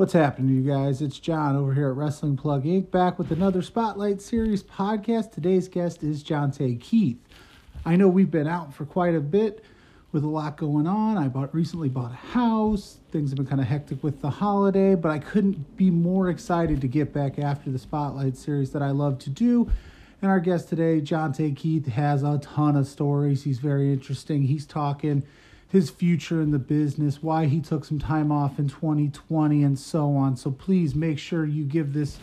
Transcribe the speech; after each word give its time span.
What's 0.00 0.14
happening, 0.14 0.56
you 0.56 0.62
guys? 0.62 1.02
It's 1.02 1.18
John 1.18 1.56
over 1.56 1.74
here 1.74 1.90
at 1.90 1.94
Wrestling 1.94 2.34
Plug 2.34 2.64
Inc. 2.64 2.90
back 2.90 3.18
with 3.18 3.30
another 3.32 3.60
Spotlight 3.60 4.22
Series 4.22 4.62
podcast. 4.62 5.30
Today's 5.30 5.68
guest 5.68 6.02
is 6.02 6.24
Jonte 6.24 6.80
Keith. 6.80 7.18
I 7.84 7.96
know 7.96 8.08
we've 8.08 8.30
been 8.30 8.46
out 8.46 8.72
for 8.72 8.86
quite 8.86 9.14
a 9.14 9.20
bit 9.20 9.62
with 10.10 10.24
a 10.24 10.26
lot 10.26 10.56
going 10.56 10.86
on. 10.86 11.18
I 11.18 11.28
bought 11.28 11.54
recently 11.54 11.90
bought 11.90 12.12
a 12.12 12.14
house. 12.14 13.00
Things 13.12 13.28
have 13.28 13.36
been 13.36 13.46
kind 13.46 13.60
of 13.60 13.66
hectic 13.66 14.02
with 14.02 14.22
the 14.22 14.30
holiday, 14.30 14.94
but 14.94 15.10
I 15.10 15.18
couldn't 15.18 15.76
be 15.76 15.90
more 15.90 16.30
excited 16.30 16.80
to 16.80 16.88
get 16.88 17.12
back 17.12 17.38
after 17.38 17.68
the 17.70 17.78
Spotlight 17.78 18.38
Series 18.38 18.70
that 18.70 18.80
I 18.80 18.92
love 18.92 19.18
to 19.18 19.28
do. 19.28 19.70
And 20.22 20.30
our 20.30 20.40
guest 20.40 20.70
today, 20.70 21.02
Jonte 21.02 21.54
Keith, 21.54 21.88
has 21.88 22.22
a 22.22 22.38
ton 22.38 22.74
of 22.74 22.86
stories. 22.86 23.42
He's 23.42 23.58
very 23.58 23.92
interesting. 23.92 24.44
He's 24.44 24.64
talking 24.64 25.24
his 25.70 25.88
future 25.88 26.42
in 26.42 26.50
the 26.50 26.58
business, 26.58 27.22
why 27.22 27.46
he 27.46 27.60
took 27.60 27.84
some 27.84 27.98
time 27.98 28.32
off 28.32 28.58
in 28.58 28.68
2020, 28.68 29.62
and 29.62 29.78
so 29.78 30.14
on. 30.16 30.36
So 30.36 30.50
please 30.50 30.94
make 30.94 31.18
sure 31.18 31.44
you 31.44 31.64
give 31.64 31.92
this 31.92 32.18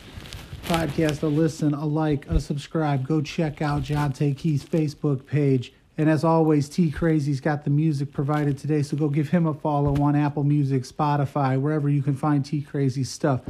podcast 0.66 1.23
a 1.23 1.28
listen, 1.28 1.73
a 1.73 1.86
like, 1.86 2.28
a 2.28 2.42
subscribe. 2.42 3.08
Go 3.08 3.22
check 3.22 3.62
out 3.62 3.84
Jonte 3.84 4.38
Keith's 4.38 4.66
Facebook 4.66 5.26
page. 5.26 5.72
And 5.98 6.10
as 6.10 6.23
always, 6.23 6.70
T 6.70 6.92
Crazy's 6.92 7.42
got 7.42 7.64
the 7.64 7.70
music 7.70 8.12
provided 8.12 8.58
today, 8.58 8.84
so 8.84 8.98
go 8.98 9.08
give 9.08 9.30
him 9.30 9.48
a 9.48 9.54
follow 9.54 10.00
on 10.02 10.16
Apple 10.16 10.44
Music, 10.44 10.84
Spotify, 10.84 11.59
wherever 11.59 11.90
you 11.90 12.04
can 12.04 12.16
find 12.16 12.45
T 12.45 12.62
Crazy 12.62 13.04
stuff. 13.04 13.42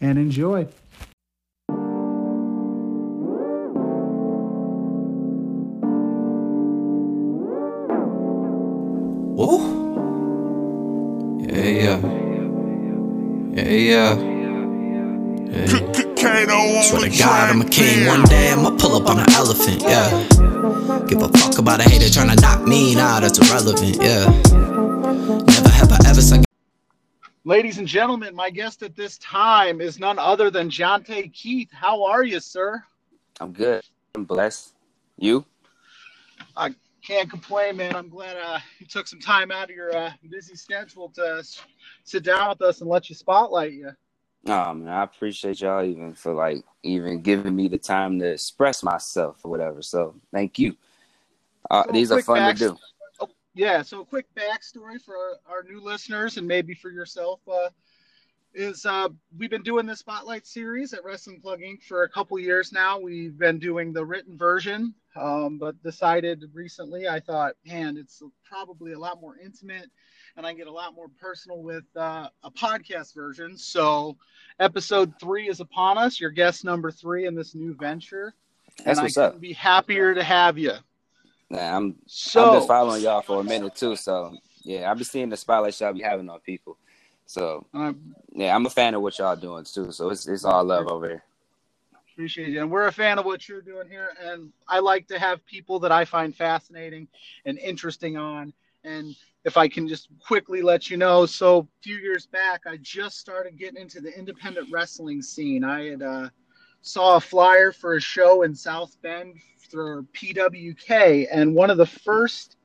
And 0.00 0.18
enjoy. 0.18 0.66
Yeah, 13.76 14.14
yeah. 14.14 15.66
yeah. 15.66 16.82
Swear 16.82 17.10
to 17.10 17.18
God, 17.18 17.50
I'm 17.50 17.60
a 17.60 17.68
king. 17.68 18.06
One 18.06 18.22
day 18.24 18.50
I'ma 18.50 18.70
pull 18.78 18.96
up 18.96 19.06
on 19.10 19.18
an 19.18 19.30
elephant, 19.32 19.82
yeah. 19.82 20.26
Give 21.06 21.20
a 21.20 21.28
fuck 21.28 21.58
about 21.58 21.80
a 21.80 21.82
hater 21.82 22.08
trying 22.10 22.34
to 22.34 22.40
knock 22.40 22.66
me, 22.66 22.94
nah, 22.94 23.20
that's 23.20 23.38
irrelevant, 23.38 23.98
yeah. 24.00 24.24
Never 24.24 25.68
have 25.68 25.92
I 25.92 25.98
ever 26.08 26.22
second. 26.22 26.46
Ladies 27.44 27.76
and 27.76 27.86
gentlemen, 27.86 28.34
my 28.34 28.48
guest 28.48 28.82
at 28.82 28.96
this 28.96 29.18
time 29.18 29.82
is 29.82 29.98
none 29.98 30.18
other 30.18 30.50
than 30.50 30.70
Jonte 30.70 31.30
Keith. 31.34 31.68
How 31.70 32.02
are 32.04 32.24
you, 32.24 32.40
sir? 32.40 32.82
I'm 33.40 33.52
good. 33.52 33.84
I'm 34.14 34.24
blessed. 34.24 34.72
You? 35.18 35.44
I 36.56 36.74
can't 37.06 37.30
complain, 37.30 37.76
man. 37.76 37.94
I'm 37.94 38.08
glad 38.08 38.36
uh, 38.36 38.58
you 38.78 38.86
took 38.86 39.06
some 39.06 39.20
time 39.20 39.50
out 39.50 39.70
of 39.70 39.76
your 39.76 39.96
uh, 39.96 40.12
busy 40.28 40.56
schedule 40.56 41.08
to 41.10 41.42
sit 42.04 42.24
down 42.24 42.48
with 42.48 42.62
us 42.62 42.80
and 42.80 42.90
let 42.90 43.08
you 43.08 43.14
spotlight 43.14 43.72
you. 43.72 43.90
Oh 44.48 44.74
man, 44.74 44.88
I 44.88 45.02
appreciate 45.02 45.60
y'all 45.60 45.84
even 45.84 46.14
for 46.14 46.32
like 46.32 46.62
even 46.82 47.20
giving 47.22 47.54
me 47.56 47.68
the 47.68 47.78
time 47.78 48.18
to 48.20 48.26
express 48.26 48.82
myself 48.82 49.40
or 49.44 49.50
whatever. 49.50 49.82
So 49.82 50.14
thank 50.32 50.58
you. 50.58 50.76
Uh, 51.70 51.84
So, 51.86 51.92
these 51.92 52.12
are 52.12 52.22
fun 52.22 52.38
back- 52.38 52.56
to 52.56 52.68
do. 52.68 52.78
Oh, 53.20 53.28
yeah, 53.54 53.82
so 53.82 54.02
a 54.02 54.04
quick 54.04 54.26
backstory 54.36 55.00
for 55.00 55.16
our, 55.16 55.56
our 55.56 55.62
new 55.64 55.80
listeners 55.80 56.36
and 56.36 56.46
maybe 56.46 56.74
for 56.74 56.90
yourself 56.90 57.40
uh, 57.48 57.70
is 58.56 58.86
uh, 58.86 59.08
we've 59.38 59.50
been 59.50 59.62
doing 59.62 59.86
this 59.86 59.98
spotlight 59.98 60.46
series 60.46 60.94
at 60.94 61.04
Wrestling 61.04 61.40
Plug 61.40 61.60
Inc. 61.60 61.82
for 61.82 62.04
a 62.04 62.08
couple 62.08 62.38
years 62.38 62.72
now. 62.72 62.98
We've 62.98 63.38
been 63.38 63.58
doing 63.58 63.92
the 63.92 64.04
written 64.04 64.36
version, 64.36 64.94
um, 65.14 65.58
but 65.58 65.80
decided 65.82 66.42
recently 66.54 67.06
I 67.06 67.20
thought, 67.20 67.54
man, 67.66 67.98
it's 67.98 68.22
probably 68.48 68.92
a 68.92 68.98
lot 68.98 69.20
more 69.20 69.36
intimate 69.38 69.90
and 70.36 70.46
I 70.46 70.54
get 70.54 70.66
a 70.66 70.72
lot 70.72 70.94
more 70.94 71.08
personal 71.20 71.62
with 71.62 71.84
uh, 71.96 72.28
a 72.42 72.50
podcast 72.50 73.14
version. 73.14 73.56
So 73.58 74.16
episode 74.58 75.12
three 75.20 75.48
is 75.48 75.60
upon 75.60 75.98
us. 75.98 76.18
Your 76.18 76.30
guest 76.30 76.64
number 76.64 76.90
three 76.90 77.26
in 77.26 77.34
this 77.34 77.54
new 77.54 77.74
venture. 77.74 78.34
That's 78.78 78.98
and 78.98 79.04
what's 79.04 79.18
I 79.18 79.24
up. 79.24 79.32
couldn't 79.32 79.42
be 79.42 79.52
happier 79.52 80.14
to 80.14 80.22
have 80.22 80.58
you. 80.58 80.72
Nah, 81.50 81.76
I'm 81.76 81.96
So 82.06 82.44
I've 82.44 82.60
been 82.60 82.68
following 82.68 83.02
y'all 83.02 83.22
for 83.22 83.40
a 83.40 83.44
minute 83.44 83.74
too. 83.74 83.96
So 83.96 84.34
yeah, 84.62 84.90
I've 84.90 84.96
been 84.96 85.04
seeing 85.04 85.28
the 85.28 85.36
spotlight 85.36 85.78
y'all 85.80 85.92
be 85.92 86.02
having 86.02 86.28
on 86.28 86.40
people. 86.40 86.78
So 87.26 87.66
yeah, 88.32 88.54
I'm 88.54 88.66
a 88.66 88.70
fan 88.70 88.94
of 88.94 89.02
what 89.02 89.18
y'all 89.18 89.36
doing 89.36 89.64
too. 89.64 89.92
So 89.92 90.10
it's 90.10 90.26
it's 90.26 90.44
all 90.44 90.64
love 90.64 90.86
over 90.86 91.08
here. 91.08 91.24
Appreciate 92.12 92.48
you. 92.48 92.62
And 92.62 92.70
we're 92.70 92.86
a 92.86 92.92
fan 92.92 93.18
of 93.18 93.26
what 93.26 93.46
you're 93.46 93.60
doing 93.60 93.90
here. 93.90 94.10
And 94.22 94.50
I 94.66 94.78
like 94.78 95.06
to 95.08 95.18
have 95.18 95.44
people 95.44 95.78
that 95.80 95.92
I 95.92 96.06
find 96.06 96.34
fascinating 96.34 97.08
and 97.44 97.58
interesting 97.58 98.16
on. 98.16 98.54
And 98.84 99.14
if 99.44 99.56
I 99.56 99.68
can 99.68 99.86
just 99.86 100.08
quickly 100.24 100.62
let 100.62 100.88
you 100.88 100.96
know, 100.96 101.26
so 101.26 101.58
a 101.58 101.82
few 101.82 101.96
years 101.96 102.24
back, 102.24 102.62
I 102.66 102.78
just 102.78 103.18
started 103.18 103.58
getting 103.58 103.80
into 103.80 104.00
the 104.00 104.16
independent 104.16 104.68
wrestling 104.72 105.20
scene. 105.20 105.62
I 105.62 105.90
had 105.90 106.02
uh, 106.02 106.28
saw 106.80 107.16
a 107.16 107.20
flyer 107.20 107.70
for 107.70 107.96
a 107.96 108.00
show 108.00 108.42
in 108.42 108.54
South 108.54 108.96
Bend 109.02 109.34
for 109.70 110.04
PWK, 110.14 111.26
and 111.30 111.54
one 111.54 111.68
of 111.68 111.76
the 111.76 111.86
first 111.86 112.55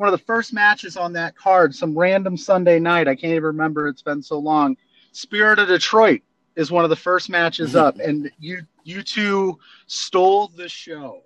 one 0.00 0.08
of 0.08 0.18
the 0.18 0.24
first 0.24 0.54
matches 0.54 0.96
on 0.96 1.12
that 1.12 1.36
card, 1.36 1.74
some 1.74 1.96
random 1.96 2.34
Sunday 2.34 2.80
night, 2.80 3.06
I 3.06 3.14
can't 3.14 3.34
even 3.34 3.44
remember. 3.44 3.86
It's 3.86 4.00
been 4.00 4.22
so 4.22 4.38
long. 4.38 4.78
Spirit 5.12 5.58
of 5.58 5.68
Detroit 5.68 6.22
is 6.56 6.70
one 6.70 6.84
of 6.84 6.90
the 6.90 6.96
first 6.96 7.28
matches 7.28 7.76
up, 7.76 7.98
and 8.04 8.30
you 8.38 8.62
you 8.82 9.02
two 9.02 9.58
stole 9.88 10.48
the 10.56 10.70
show. 10.70 11.24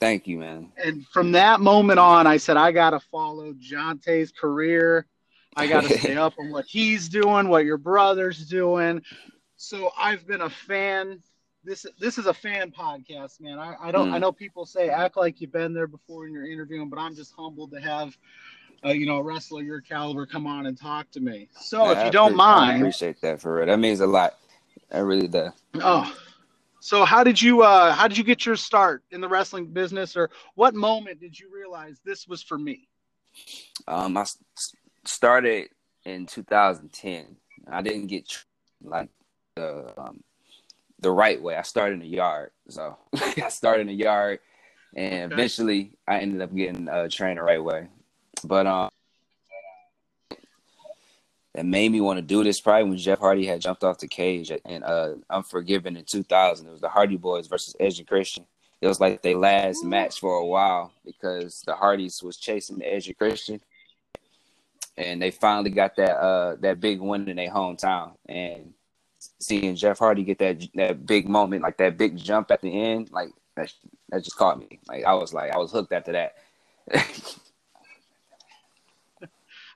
Thank 0.00 0.26
you, 0.26 0.38
man. 0.38 0.72
And 0.84 1.06
from 1.06 1.30
that 1.32 1.60
moment 1.60 2.00
on, 2.00 2.26
I 2.26 2.36
said 2.36 2.56
I 2.56 2.72
gotta 2.72 2.98
follow 2.98 3.52
Jonte's 3.52 4.32
career. 4.32 5.06
I 5.54 5.68
gotta 5.68 5.96
stay 6.00 6.16
up 6.16 6.34
on 6.40 6.50
what 6.50 6.64
he's 6.66 7.08
doing, 7.08 7.48
what 7.48 7.64
your 7.64 7.78
brother's 7.78 8.44
doing. 8.48 9.02
So 9.54 9.92
I've 9.96 10.26
been 10.26 10.40
a 10.40 10.50
fan. 10.50 11.22
This 11.62 11.84
this 11.98 12.16
is 12.18 12.26
a 12.26 12.32
fan 12.34 12.70
podcast, 12.70 13.40
man. 13.40 13.58
I, 13.58 13.74
I 13.80 13.90
don't 13.92 14.08
Mm. 14.08 14.14
I 14.14 14.18
know 14.18 14.32
people 14.32 14.64
say 14.64 14.88
act 14.88 15.16
like 15.16 15.40
you've 15.40 15.52
been 15.52 15.74
there 15.74 15.86
before 15.86 16.26
in 16.26 16.32
your 16.32 16.46
interviewing, 16.46 16.88
but 16.88 16.98
I'm 16.98 17.14
just 17.14 17.34
humbled 17.34 17.70
to 17.72 17.80
have 17.80 18.16
uh, 18.84 18.90
you 18.90 19.06
know 19.06 19.16
a 19.16 19.22
wrestler 19.22 19.62
your 19.62 19.80
caliber 19.80 20.24
come 20.26 20.46
on 20.46 20.66
and 20.66 20.78
talk 20.78 21.10
to 21.12 21.20
me. 21.20 21.48
So 21.52 21.84
Yeah, 21.84 21.90
if 21.92 21.98
I 21.98 22.06
you 22.06 22.12
don't 22.12 22.32
appre- 22.32 22.34
I 22.34 22.36
mind, 22.36 22.78
appreciate 22.78 23.20
that 23.20 23.40
for 23.40 23.56
real. 23.56 23.66
That 23.66 23.78
means 23.78 24.00
a 24.00 24.06
lot. 24.06 24.34
That 24.90 25.00
really 25.04 25.28
does. 25.28 25.52
Oh, 25.76 26.12
so 26.80 27.04
how 27.04 27.22
did 27.22 27.40
you 27.40 27.62
uh 27.62 27.92
how 27.92 28.08
did 28.08 28.16
you 28.16 28.24
get 28.24 28.46
your 28.46 28.56
start 28.56 29.04
in 29.10 29.20
the 29.20 29.28
wrestling 29.28 29.66
business, 29.66 30.16
or 30.16 30.30
what 30.54 30.74
moment 30.74 31.20
did 31.20 31.38
you 31.38 31.50
realize 31.52 32.00
this 32.04 32.26
was 32.26 32.42
for 32.42 32.58
me? 32.58 32.88
Um, 33.86 34.16
I 34.16 34.22
s- 34.22 34.38
started 35.04 35.68
in 36.04 36.26
2010. 36.26 37.36
I 37.70 37.82
didn't 37.82 38.06
get 38.06 38.44
like 38.82 39.10
the 39.56 39.92
um, 39.98 40.22
the 41.00 41.10
right 41.10 41.40
way. 41.40 41.56
I 41.56 41.62
started 41.62 41.94
in 41.94 42.00
the 42.00 42.06
yard, 42.06 42.50
so 42.68 42.96
I 43.14 43.48
started 43.48 43.82
in 43.82 43.86
the 43.88 43.94
yard, 43.94 44.40
and 44.94 45.32
Okay. 45.32 45.34
eventually 45.42 45.92
I 46.06 46.18
ended 46.18 46.42
up 46.42 46.54
getting 46.54 46.88
uh, 46.88 47.08
trained 47.10 47.38
the 47.38 47.42
right 47.42 47.62
way. 47.62 47.88
But 48.44 48.66
um, 48.66 48.90
that 51.54 51.66
made 51.66 51.90
me 51.90 52.00
want 52.00 52.18
to 52.18 52.22
do 52.22 52.44
this 52.44 52.60
probably 52.60 52.88
when 52.88 52.98
Jeff 52.98 53.18
Hardy 53.18 53.44
had 53.46 53.60
jumped 53.60 53.82
off 53.82 53.98
the 53.98 54.06
cage 54.08 54.52
and 54.64 54.84
uh, 54.84 55.14
Unforgiven 55.28 55.96
in 55.96 56.04
2000. 56.04 56.66
It 56.66 56.70
was 56.70 56.80
the 56.80 56.88
Hardy 56.88 57.18
Boyz 57.18 57.48
versus 57.48 57.74
Edge 57.80 57.98
and 57.98 58.06
Christian. 58.08 58.46
It 58.80 58.86
was 58.86 59.00
like 59.00 59.20
their 59.20 59.36
last 59.36 59.84
match 59.84 60.20
for 60.20 60.36
a 60.36 60.46
while 60.46 60.92
because 61.04 61.62
the 61.66 61.74
Hardys 61.74 62.22
was 62.22 62.36
chasing 62.38 62.78
the 62.78 62.90
Edge 62.90 63.08
and 63.08 63.18
Christian, 63.18 63.60
and 64.96 65.20
they 65.20 65.30
finally 65.30 65.70
got 65.70 65.96
that 65.96 66.16
uh, 66.18 66.56
that 66.60 66.80
big 66.80 67.00
win 67.00 67.28
in 67.28 67.36
their 67.36 67.50
hometown. 67.50 68.12
And 68.26 68.72
seeing 69.40 69.74
Jeff 69.74 69.98
Hardy 69.98 70.22
get 70.22 70.38
that 70.38 70.62
that 70.74 71.06
big 71.06 71.28
moment, 71.28 71.62
like 71.62 71.76
that 71.78 71.96
big 71.96 72.16
jump 72.16 72.50
at 72.50 72.60
the 72.60 72.80
end, 72.80 73.10
like 73.10 73.30
that 73.56 73.72
that 74.10 74.22
just 74.22 74.36
caught 74.36 74.58
me. 74.58 74.80
Like 74.86 75.04
I 75.04 75.14
was 75.14 75.32
like 75.32 75.52
I 75.52 75.58
was 75.58 75.72
hooked 75.72 75.92
after 75.92 76.12
that. 76.12 76.36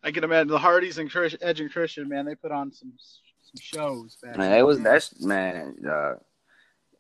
I 0.03 0.11
can 0.11 0.25
imagine 0.25 0.49
the 0.49 0.59
Hardys 0.59 0.99
and 0.99 1.11
Chris, 1.11 1.35
Edge 1.41 1.61
and 1.61 1.73
Christian, 1.73 2.09
man, 2.09 2.27
they 2.27 2.35
put 2.35 2.53
on 2.53 2.73
some 2.73 2.93
some 2.99 3.61
shows 3.61 4.17
back. 4.23 4.37
Man, 4.37 4.59
it 4.59 4.63
was 4.63 4.81
that's 4.81 5.21
man, 5.21 5.77
uh 5.89 6.15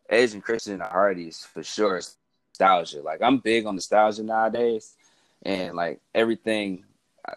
Edge 0.08 0.32
and 0.34 0.42
Christian 0.42 0.74
and 0.74 0.82
the 0.82 0.86
Hardys 0.86 1.44
for 1.44 1.62
sure 1.62 1.98
is 1.98 2.16
nostalgia. 2.50 3.02
Like 3.02 3.22
I'm 3.22 3.38
big 3.38 3.66
on 3.66 3.74
nostalgia 3.74 4.22
nowadays 4.22 4.94
and 5.44 5.74
like 5.74 6.00
everything 6.14 6.84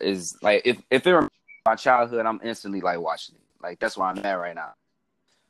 is 0.01 0.37
like 0.41 0.61
if 0.65 0.81
if 0.89 1.05
it 1.05 1.13
were 1.13 1.29
my 1.65 1.75
childhood, 1.75 2.25
I'm 2.25 2.39
instantly 2.43 2.81
like 2.81 2.99
watching 2.99 3.35
it. 3.35 3.41
Like 3.61 3.79
that's 3.79 3.97
where 3.97 4.07
I'm 4.07 4.19
at 4.19 4.33
right 4.33 4.55
now. 4.55 4.73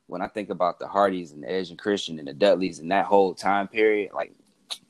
When 0.08 0.22
I 0.22 0.26
think 0.26 0.50
about 0.50 0.78
the 0.78 0.88
Hardys 0.88 1.32
and 1.32 1.44
Edge 1.44 1.70
and 1.70 1.78
Christian 1.78 2.18
and 2.18 2.26
the 2.26 2.32
Dudleys 2.32 2.80
and 2.80 2.90
that 2.90 3.06
whole 3.06 3.34
time 3.34 3.68
period, 3.68 4.12
like 4.12 4.32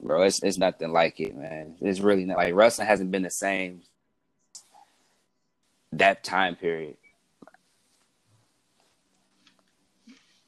bro, 0.01 0.23
it's 0.23 0.43
it's 0.43 0.59
nothing 0.59 0.93
like 0.93 1.21
it, 1.21 1.37
man. 1.37 1.77
It's 1.81 2.01
really 2.01 2.25
not 2.25 2.39
like 2.39 2.55
wrestling 2.55 2.89
hasn't 2.89 3.11
been 3.11 3.23
the 3.23 3.31
same 3.31 3.83
that 5.93 6.25
time 6.25 6.57
period. 6.57 6.97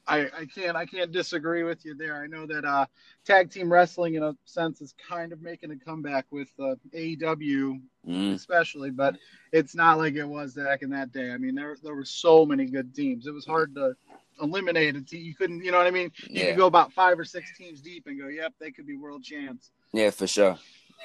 I, 0.07 0.29
I 0.37 0.45
can't 0.45 0.75
I 0.75 0.85
can't 0.85 1.11
disagree 1.11 1.63
with 1.63 1.85
you 1.85 1.95
there. 1.95 2.21
I 2.21 2.27
know 2.27 2.45
that 2.45 2.65
uh, 2.65 2.85
tag 3.25 3.51
team 3.51 3.71
wrestling 3.71 4.15
in 4.15 4.23
a 4.23 4.35
sense 4.45 4.81
is 4.81 4.93
kind 5.07 5.31
of 5.31 5.41
making 5.41 5.71
a 5.71 5.77
comeback 5.77 6.25
with 6.31 6.49
uh, 6.59 6.75
AEW 6.93 7.81
mm. 8.07 8.33
especially, 8.33 8.89
but 8.89 9.17
it's 9.51 9.75
not 9.75 9.97
like 9.97 10.15
it 10.15 10.27
was 10.27 10.55
back 10.55 10.81
in 10.81 10.89
that 10.91 11.11
day. 11.11 11.31
I 11.31 11.37
mean, 11.37 11.55
there 11.55 11.77
there 11.83 11.95
were 11.95 12.05
so 12.05 12.45
many 12.45 12.65
good 12.65 12.93
teams. 12.93 13.27
It 13.27 13.33
was 13.33 13.45
hard 13.45 13.75
to 13.75 13.95
eliminate 14.41 14.95
a 14.95 15.01
team. 15.01 15.23
You 15.23 15.35
couldn't, 15.35 15.63
you 15.63 15.71
know 15.71 15.77
what 15.77 15.87
I 15.87 15.91
mean? 15.91 16.11
You 16.27 16.41
yeah. 16.41 16.45
could 16.47 16.57
go 16.57 16.67
about 16.67 16.91
five 16.93 17.19
or 17.19 17.25
six 17.25 17.55
teams 17.57 17.81
deep 17.81 18.07
and 18.07 18.19
go, 18.19 18.27
"Yep, 18.27 18.53
they 18.59 18.71
could 18.71 18.87
be 18.87 18.95
world 18.95 19.23
champs." 19.23 19.71
Yeah, 19.93 20.09
for 20.09 20.27
sure, 20.27 20.57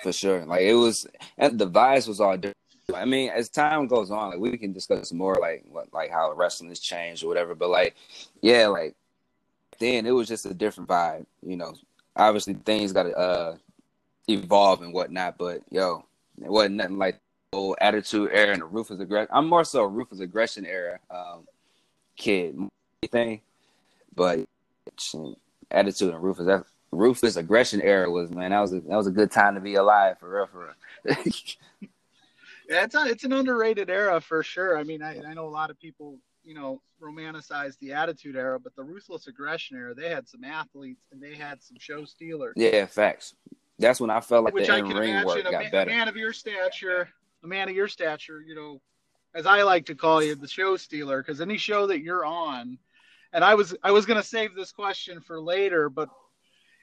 for 0.03 0.13
sure. 0.13 0.45
Like 0.45 0.63
it 0.63 0.75
was, 0.75 1.07
and 1.39 1.59
the 1.59 1.69
vibes 1.69 2.09
was 2.09 2.21
all 2.21 2.37
different. 2.37 2.57
I 2.95 3.05
mean, 3.05 3.31
as 3.31 3.49
time 3.49 3.89
goes 3.89 4.11
on, 4.11 4.31
like 4.31 4.39
we 4.39 4.57
can 4.57 4.73
discuss 4.73 5.13
more, 5.13 5.37
like 5.41 5.65
what, 5.69 5.93
like 5.93 6.11
how 6.11 6.33
wrestling 6.33 6.69
has 6.69 6.81
changed 6.81 7.25
or 7.25 7.29
whatever. 7.29 7.55
But 7.55 7.71
like, 7.71 7.97
yeah, 8.43 8.69
like 8.69 8.95
then 9.79 10.07
it 10.07 10.13
was 10.13 10.29
just 10.29 10.47
a 10.47 10.55
different 10.55 10.89
vibe. 10.89 11.27
You 11.43 11.57
know, 11.57 11.75
obviously 12.15 12.55
things 12.55 12.93
got 12.93 13.05
to 13.05 13.17
uh, 13.17 13.57
evolve 14.29 14.83
and 14.83 14.93
whatnot. 14.93 15.37
But 15.37 15.63
yo, 15.71 16.05
it 16.43 16.51
wasn't 16.51 16.77
nothing 16.77 16.99
like 16.99 17.21
old 17.53 17.77
attitude 17.81 18.31
era 18.33 18.53
and 18.53 18.63
the 18.63 18.67
ruthless 18.67 19.01
aggression. 19.01 19.31
I'm 19.33 19.49
more 19.49 19.65
so 19.65 19.83
a 19.83 19.89
ruthless 19.89 20.21
aggression 20.21 20.67
era 20.67 20.99
um, 21.11 21.47
kid 22.17 22.57
thing, 23.07 23.41
but 24.15 24.47
attitude 25.71 26.15
and 26.15 26.23
ruthless 26.23 26.47
that 26.47 26.65
ruthless 26.93 27.37
aggression 27.37 27.81
era 27.83 28.11
was 28.11 28.31
man. 28.31 28.51
That 28.51 28.61
was 28.61 28.73
a, 28.73 28.81
that 28.81 28.97
was 28.97 29.07
a 29.07 29.13
good 29.13 29.31
time 29.31 29.55
to 29.55 29.61
be 29.61 29.75
alive 29.75 30.19
for 30.19 30.31
real, 30.31 30.47
for 30.47 30.75
real. 31.07 31.17
Yeah, 32.69 32.85
it's 32.85 32.95
a, 32.95 33.05
it's 33.07 33.25
an 33.25 33.33
underrated 33.33 33.91
era 33.91 34.21
for 34.21 34.43
sure. 34.43 34.77
I 34.77 34.83
mean, 34.83 35.03
I, 35.03 35.21
I 35.23 35.35
know 35.35 35.47
a 35.47 35.49
lot 35.49 35.71
of 35.71 35.79
people, 35.79 36.19
you 36.45 36.55
know, 36.55 36.81
romanticize 37.01 37.79
the 37.79 37.93
Attitude 37.93 38.37
Era, 38.37 38.59
but 38.59 38.75
the 38.75 38.83
Ruthless 38.83 39.27
Aggression 39.27 39.77
Era, 39.77 39.95
they 39.95 40.09
had 40.09 40.29
some 40.29 40.45
athletes 40.45 41.05
and 41.13 41.23
they 41.23 41.35
had 41.35 41.63
some 41.63 41.77
show 41.79 42.05
stealers. 42.05 42.55
Yeah, 42.57 42.87
facts. 42.87 43.35
That's 43.79 44.01
when 44.01 44.11
I 44.11 44.21
felt 44.21 44.45
like 44.45 44.55
Which 44.55 44.67
the 44.67 44.77
in 44.77 44.87
ring 44.89 45.25
work 45.25 45.45
got 45.45 45.53
man, 45.53 45.71
better. 45.71 45.91
A 45.91 45.95
man 45.95 46.09
of 46.09 46.17
your 46.17 46.33
stature, 46.33 47.09
a 47.45 47.47
man 47.47 47.69
of 47.69 47.75
your 47.75 47.89
stature, 47.89 48.41
you 48.41 48.55
know, 48.55 48.81
as 49.35 49.47
I 49.47 49.63
like 49.63 49.87
to 49.87 49.95
call 49.95 50.23
you, 50.23 50.35
the 50.35 50.49
show 50.49 50.77
stealer, 50.77 51.23
because 51.23 51.41
any 51.41 51.59
show 51.59 51.87
that 51.87 52.01
you're 52.01 52.25
on, 52.25 52.79
and 53.33 53.45
I 53.45 53.55
was 53.55 53.75
I 53.83 53.91
was 53.91 54.07
gonna 54.07 54.23
save 54.23 54.55
this 54.55 54.73
question 54.73 55.21
for 55.21 55.41
later, 55.41 55.89
but 55.89 56.09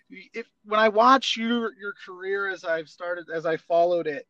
if 0.10 0.48
when 0.66 0.80
I 0.80 0.90
watch 0.90 1.38
your 1.38 1.74
your 1.76 1.94
career 2.06 2.50
as 2.50 2.64
I've 2.64 2.90
started 2.90 3.26
as 3.34 3.46
I 3.46 3.58
followed 3.58 4.08
it, 4.08 4.28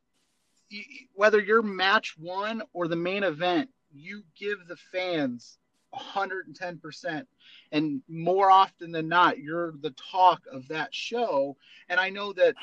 whether 1.14 1.40
you're 1.40 1.62
match 1.62 2.16
one 2.18 2.62
or 2.74 2.88
the 2.88 2.96
main 2.96 3.24
event, 3.24 3.70
you 3.94 4.24
give 4.38 4.68
the 4.68 4.78
fans 4.92 5.58
110%. 5.94 7.26
And 7.72 8.02
more 8.08 8.50
often 8.50 8.92
than 8.92 9.08
not, 9.08 9.40
you're 9.40 9.74
the 9.82 9.94
talk 10.12 10.42
of 10.52 10.68
that 10.70 10.94
show. 10.94 11.56
And 11.90 12.00
I 12.00 12.10
know 12.10 12.34
that 12.34 12.56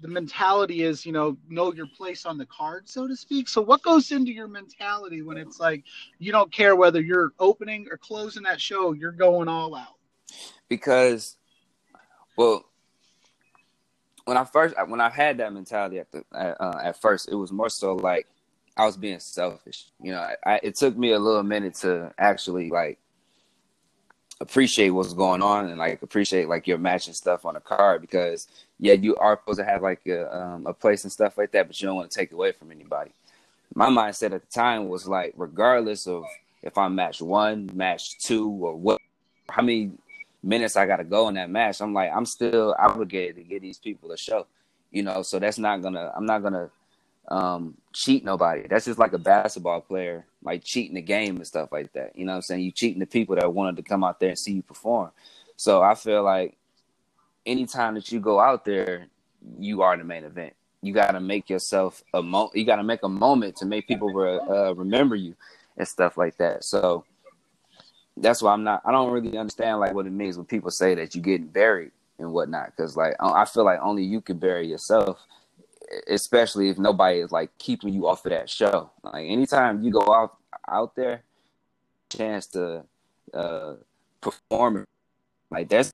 the 0.00 0.08
mentality 0.08 0.82
is, 0.82 1.04
you 1.04 1.12
know, 1.12 1.36
know 1.48 1.72
your 1.72 1.86
place 1.86 2.24
on 2.24 2.38
the 2.38 2.46
card, 2.46 2.88
so 2.88 3.08
to 3.08 3.16
speak. 3.16 3.48
So, 3.48 3.60
what 3.60 3.82
goes 3.82 4.12
into 4.12 4.32
your 4.32 4.48
mentality 4.48 5.22
when 5.22 5.36
it's 5.36 5.58
like 5.58 5.84
you 6.18 6.32
don't 6.32 6.52
care 6.52 6.76
whether 6.76 7.00
you're 7.00 7.32
opening 7.38 7.86
or 7.90 7.96
closing 7.96 8.44
that 8.44 8.60
show, 8.60 8.92
you're 8.92 9.12
going 9.12 9.48
all 9.48 9.74
out? 9.74 9.96
Because, 10.68 11.36
well, 12.36 12.64
when 14.24 14.36
I 14.36 14.44
first 14.44 14.74
when 14.86 15.00
I 15.00 15.10
had 15.10 15.38
that 15.38 15.52
mentality 15.52 15.98
at 15.98 16.12
the 16.12 16.24
uh, 16.32 16.80
at 16.82 17.00
first, 17.00 17.28
it 17.28 17.34
was 17.34 17.50
more 17.50 17.70
so 17.70 17.94
like 17.94 18.26
I 18.76 18.84
was 18.84 18.96
being 18.96 19.18
selfish. 19.18 19.86
You 20.00 20.12
know, 20.12 20.28
I, 20.46 20.60
it 20.62 20.76
took 20.76 20.96
me 20.96 21.12
a 21.12 21.18
little 21.18 21.42
minute 21.42 21.74
to 21.76 22.12
actually 22.18 22.70
like 22.70 22.98
appreciate 24.40 24.90
what's 24.90 25.14
going 25.14 25.42
on 25.42 25.68
and 25.68 25.78
like 25.78 26.02
appreciate 26.02 26.48
like 26.48 26.68
your 26.68 26.78
matching 26.78 27.14
stuff 27.14 27.44
on 27.44 27.56
a 27.56 27.60
card 27.60 28.00
because 28.00 28.46
yeah, 28.80 28.94
you 28.94 29.16
are 29.16 29.38
supposed 29.40 29.58
to 29.58 29.64
have 29.64 29.82
like 29.82 30.06
a 30.06 30.36
um, 30.36 30.66
a 30.66 30.72
place 30.72 31.04
and 31.04 31.12
stuff 31.12 31.38
like 31.38 31.52
that, 31.52 31.66
but 31.66 31.80
you 31.80 31.86
don't 31.86 31.96
want 31.96 32.10
to 32.10 32.18
take 32.18 32.32
away 32.32 32.52
from 32.52 32.72
anybody. 32.72 33.12
My 33.74 33.88
mindset 33.88 34.32
at 34.32 34.42
the 34.42 34.52
time 34.52 34.88
was 34.88 35.06
like, 35.08 35.34
regardless 35.36 36.06
of 36.06 36.24
if 36.62 36.78
I'm 36.78 36.94
match 36.94 37.22
one, 37.22 37.70
match 37.74 38.18
two, 38.18 38.48
or 38.48 38.76
what, 38.76 39.00
how 39.48 39.62
many 39.62 39.92
minutes 40.42 40.76
I 40.76 40.86
got 40.86 40.96
to 40.98 41.04
go 41.04 41.28
in 41.28 41.34
that 41.36 41.50
match, 41.50 41.80
I'm 41.80 41.94
like, 41.94 42.10
I'm 42.14 42.26
still 42.26 42.74
obligated 42.78 43.36
to 43.36 43.42
give 43.42 43.62
these 43.62 43.78
people 43.78 44.12
a 44.12 44.18
show, 44.18 44.46
you 44.92 45.02
know. 45.02 45.22
So 45.22 45.38
that's 45.38 45.58
not 45.58 45.82
gonna, 45.82 46.12
I'm 46.16 46.26
not 46.26 46.42
gonna 46.42 46.70
um, 47.28 47.76
cheat 47.92 48.24
nobody. 48.24 48.68
That's 48.68 48.86
just 48.86 48.98
like 48.98 49.14
a 49.14 49.18
basketball 49.18 49.80
player, 49.82 50.26
like 50.42 50.64
cheating 50.64 50.96
the 50.96 51.02
game 51.02 51.36
and 51.36 51.46
stuff 51.46 51.72
like 51.72 51.92
that. 51.94 52.16
You 52.16 52.26
know 52.26 52.32
what 52.32 52.36
I'm 52.36 52.42
saying? 52.42 52.62
You 52.62 52.72
cheating 52.72 53.00
the 53.00 53.06
people 53.06 53.36
that 53.36 53.52
wanted 53.54 53.76
to 53.78 53.82
come 53.82 54.04
out 54.04 54.20
there 54.20 54.30
and 54.30 54.38
see 54.38 54.54
you 54.54 54.62
perform. 54.62 55.12
So 55.56 55.82
I 55.82 55.96
feel 55.96 56.24
like 56.24 56.57
anytime 57.46 57.94
that 57.94 58.12
you 58.12 58.20
go 58.20 58.40
out 58.40 58.64
there, 58.64 59.06
you 59.58 59.82
are 59.82 59.96
the 59.96 60.04
main 60.04 60.24
event. 60.24 60.54
You 60.82 60.92
got 60.92 61.12
to 61.12 61.20
make 61.20 61.50
yourself 61.50 62.02
a 62.14 62.22
mo. 62.22 62.50
You 62.54 62.64
got 62.64 62.76
to 62.76 62.84
make 62.84 63.02
a 63.02 63.08
moment 63.08 63.56
to 63.56 63.66
make 63.66 63.88
people 63.88 64.12
re- 64.12 64.40
uh, 64.48 64.74
remember 64.74 65.16
you 65.16 65.34
and 65.76 65.86
stuff 65.86 66.16
like 66.16 66.36
that. 66.38 66.64
So 66.64 67.04
that's 68.16 68.42
why 68.42 68.52
I'm 68.52 68.64
not. 68.64 68.82
I 68.84 68.92
don't 68.92 69.10
really 69.10 69.36
understand 69.36 69.80
like 69.80 69.94
what 69.94 70.06
it 70.06 70.12
means 70.12 70.36
when 70.36 70.46
people 70.46 70.70
say 70.70 70.94
that 70.94 71.14
you're 71.14 71.22
getting 71.22 71.48
buried 71.48 71.92
and 72.18 72.32
whatnot. 72.32 72.66
Because 72.76 72.96
like 72.96 73.14
I 73.20 73.44
feel 73.44 73.64
like 73.64 73.80
only 73.82 74.04
you 74.04 74.20
can 74.20 74.38
bury 74.38 74.68
yourself, 74.68 75.18
especially 76.08 76.68
if 76.68 76.78
nobody 76.78 77.20
is 77.20 77.32
like 77.32 77.56
keeping 77.58 77.92
you 77.92 78.06
off 78.06 78.24
of 78.24 78.30
that 78.30 78.48
show. 78.48 78.90
Like 79.02 79.26
anytime 79.26 79.82
you 79.82 79.90
go 79.90 80.12
out 80.12 80.36
out 80.68 80.94
there, 80.94 81.22
chance 82.10 82.46
to 82.48 82.84
uh, 83.34 83.74
perform, 84.20 84.84
like 85.50 85.68
that's 85.68 85.92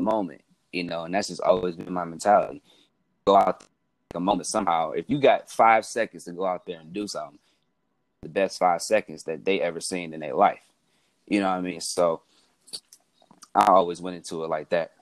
moment, 0.00 0.42
you 0.72 0.84
know. 0.84 1.04
And 1.04 1.14
that's 1.14 1.28
just 1.28 1.40
always 1.40 1.76
been 1.76 1.92
my 1.92 2.04
mentality. 2.04 2.62
Go 3.26 3.36
out 3.36 3.64
a 4.14 4.20
moment 4.20 4.46
somehow. 4.46 4.92
If 4.92 5.08
you 5.08 5.18
got 5.18 5.50
five 5.50 5.84
seconds 5.84 6.24
to 6.24 6.32
go 6.32 6.46
out 6.46 6.66
there 6.66 6.80
and 6.80 6.92
do 6.92 7.06
something, 7.06 7.38
the 8.22 8.28
best 8.28 8.58
five 8.58 8.82
seconds 8.82 9.24
that 9.24 9.44
they 9.44 9.60
ever 9.60 9.80
seen 9.80 10.14
in 10.14 10.20
their 10.20 10.34
life 10.34 10.60
you 11.28 11.40
know 11.40 11.50
what 11.50 11.56
I 11.56 11.60
mean? 11.60 11.80
So 11.80 12.22
I 13.54 13.66
always 13.66 14.00
went 14.00 14.16
into 14.16 14.42
it 14.44 14.48
like 14.48 14.70
that. 14.70 14.92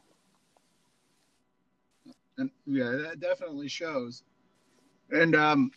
And 2.38 2.50
yeah, 2.66 2.90
that 2.90 3.20
definitely 3.20 3.68
shows. 3.68 4.22
And 5.10 5.34
um, 5.34 5.70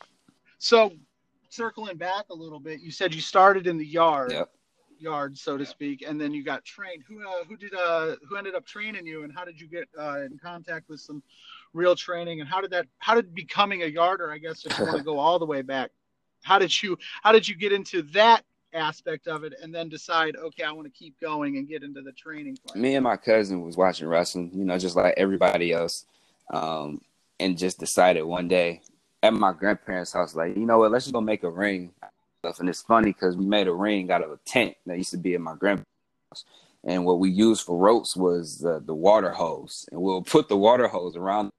so 0.58 0.92
circling 1.50 1.98
back 1.98 2.26
a 2.30 2.34
little 2.34 2.60
bit, 2.60 2.82
you 2.82 2.92
said 2.92 3.14
you 3.14 3.22
started 3.22 3.68
in 3.68 3.78
the 3.78 3.86
yard, 3.86 4.32
yep. 4.32 4.52
Yard, 5.00 5.38
so 5.38 5.58
to 5.58 5.66
speak, 5.66 6.04
and 6.08 6.20
then 6.20 6.34
you 6.34 6.44
got 6.44 6.64
trained. 6.66 7.04
Who 7.08 7.22
uh, 7.28 7.44
who 7.48 7.58
did 7.58 7.74
uh, 7.74 8.16
who 8.28 8.38
ended 8.38 8.56
up 8.56 8.66
training 8.66 9.06
you, 9.06 9.24
and 9.24 9.34
how 9.34 9.46
did 9.46 9.60
you 9.60 9.68
get 9.68 9.88
uh, 9.98 10.22
in 10.22 10.38
contact 10.38 10.90
with 10.90 11.00
some 11.00 11.24
real 11.74 11.96
training? 11.96 12.42
And 12.42 12.50
how 12.50 12.62
did 12.62 12.72
that 12.72 12.88
how 13.00 13.16
did 13.16 13.34
becoming 13.34 13.84
a 13.84 13.88
yarder, 13.88 14.32
I 14.32 14.38
guess, 14.38 14.66
if 14.66 14.78
you 14.78 14.86
want 14.86 14.98
to 14.98 15.04
go 15.04 15.20
all 15.20 15.40
the 15.40 15.46
way 15.46 15.62
back, 15.62 15.92
how 16.44 16.60
did 16.60 16.82
you 16.82 16.98
how 17.24 17.32
did 17.32 17.48
you 17.48 17.56
get 17.56 17.72
into 17.72 18.02
that 18.14 18.44
aspect 18.74 19.28
of 19.28 19.44
it 19.44 19.54
and 19.64 19.74
then 19.74 19.90
decide 19.90 20.36
okay 20.36 20.64
i 20.64 20.72
want 20.72 20.86
to 20.86 20.92
keep 20.92 21.20
going 21.20 21.58
and 21.58 21.68
get 21.68 21.82
into 21.82 22.02
the 22.02 22.12
training 22.12 22.56
plan. 22.68 22.80
me 22.80 22.96
and 22.96 23.04
my 23.04 23.18
cousin 23.18 23.62
was 23.62 23.76
watching 23.76 24.08
wrestling 24.08 24.52
you 24.54 24.64
know 24.64 24.78
just 24.78 24.96
like 24.96 25.14
everybody 25.18 25.74
else 25.74 26.06
um, 26.54 27.02
and 27.40 27.58
just 27.58 27.80
decided 27.80 28.22
one 28.24 28.48
day 28.48 28.82
at 29.24 29.34
my 29.34 29.52
grandparents 29.52 30.14
house 30.14 30.36
like 30.36 30.56
you 30.56 30.66
know 30.66 30.78
what 30.78 30.92
let's 30.92 31.06
just 31.06 31.14
go 31.14 31.22
make 31.22 31.44
a 31.44 31.50
ring 31.50 31.92
and 32.44 32.70
it's 32.70 32.82
funny 32.82 33.12
because 33.12 33.36
we 33.36 33.46
made 33.46 33.68
a 33.68 33.74
ring 33.74 34.12
out 34.12 34.24
of 34.24 34.32
a 34.32 34.40
tent 34.46 34.76
that 34.86 34.98
used 34.98 35.12
to 35.12 35.18
be 35.18 35.34
in 35.34 35.42
my 35.42 35.56
grandparents. 35.56 35.86
House 36.32 36.46
and 36.84 37.06
what 37.06 37.20
we 37.20 37.30
used 37.30 37.66
for 37.66 37.78
ropes 37.78 38.16
was 38.16 38.60
the, 38.60 38.80
the 38.80 38.94
water 38.94 39.32
hose. 39.32 39.88
And 39.92 40.02
we'll 40.02 40.22
put 40.22 40.48
the 40.48 40.58
water 40.58 40.88
hose 40.88 41.16
around 41.16 41.52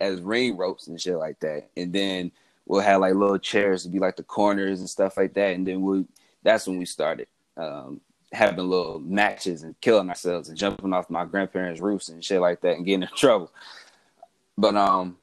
as 0.00 0.20
ring 0.22 0.56
ropes 0.56 0.86
and 0.86 1.00
shit 1.00 1.16
like 1.16 1.40
that. 1.40 1.68
And 1.76 1.92
then 1.92 2.32
we'll 2.66 2.80
have 2.80 3.00
like 3.00 3.14
little 3.14 3.38
chairs 3.38 3.82
to 3.82 3.90
be 3.90 3.98
like 3.98 4.16
the 4.16 4.22
corners 4.22 4.80
and 4.80 4.88
stuff 4.88 5.16
like 5.16 5.34
that. 5.34 5.54
And 5.54 5.66
then 5.66 5.82
we 5.82 6.06
that's 6.42 6.66
when 6.66 6.78
we 6.78 6.86
started 6.86 7.26
um, 7.58 8.00
having 8.32 8.66
little 8.66 8.98
matches 8.98 9.62
and 9.62 9.78
killing 9.82 10.08
ourselves 10.08 10.48
and 10.48 10.56
jumping 10.56 10.94
off 10.94 11.10
my 11.10 11.26
grandparents' 11.26 11.82
roofs 11.82 12.08
and 12.08 12.24
shit 12.24 12.40
like 12.40 12.62
that 12.62 12.76
and 12.76 12.86
getting 12.86 13.02
in 13.02 13.08
trouble. 13.16 13.52
But 14.56 14.74
um, 14.76 15.18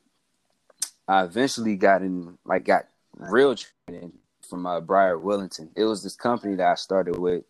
I 1.07 1.23
eventually 1.23 1.75
got 1.75 2.03
in, 2.03 2.37
like, 2.45 2.65
got 2.65 2.87
real 3.15 3.55
training 3.55 4.13
from 4.47 4.65
uh, 4.65 4.79
Briar 4.79 5.17
Willington. 5.17 5.69
It 5.75 5.83
was 5.83 6.03
this 6.03 6.15
company 6.15 6.55
that 6.55 6.67
I 6.67 6.75
started 6.75 7.17
with 7.17 7.43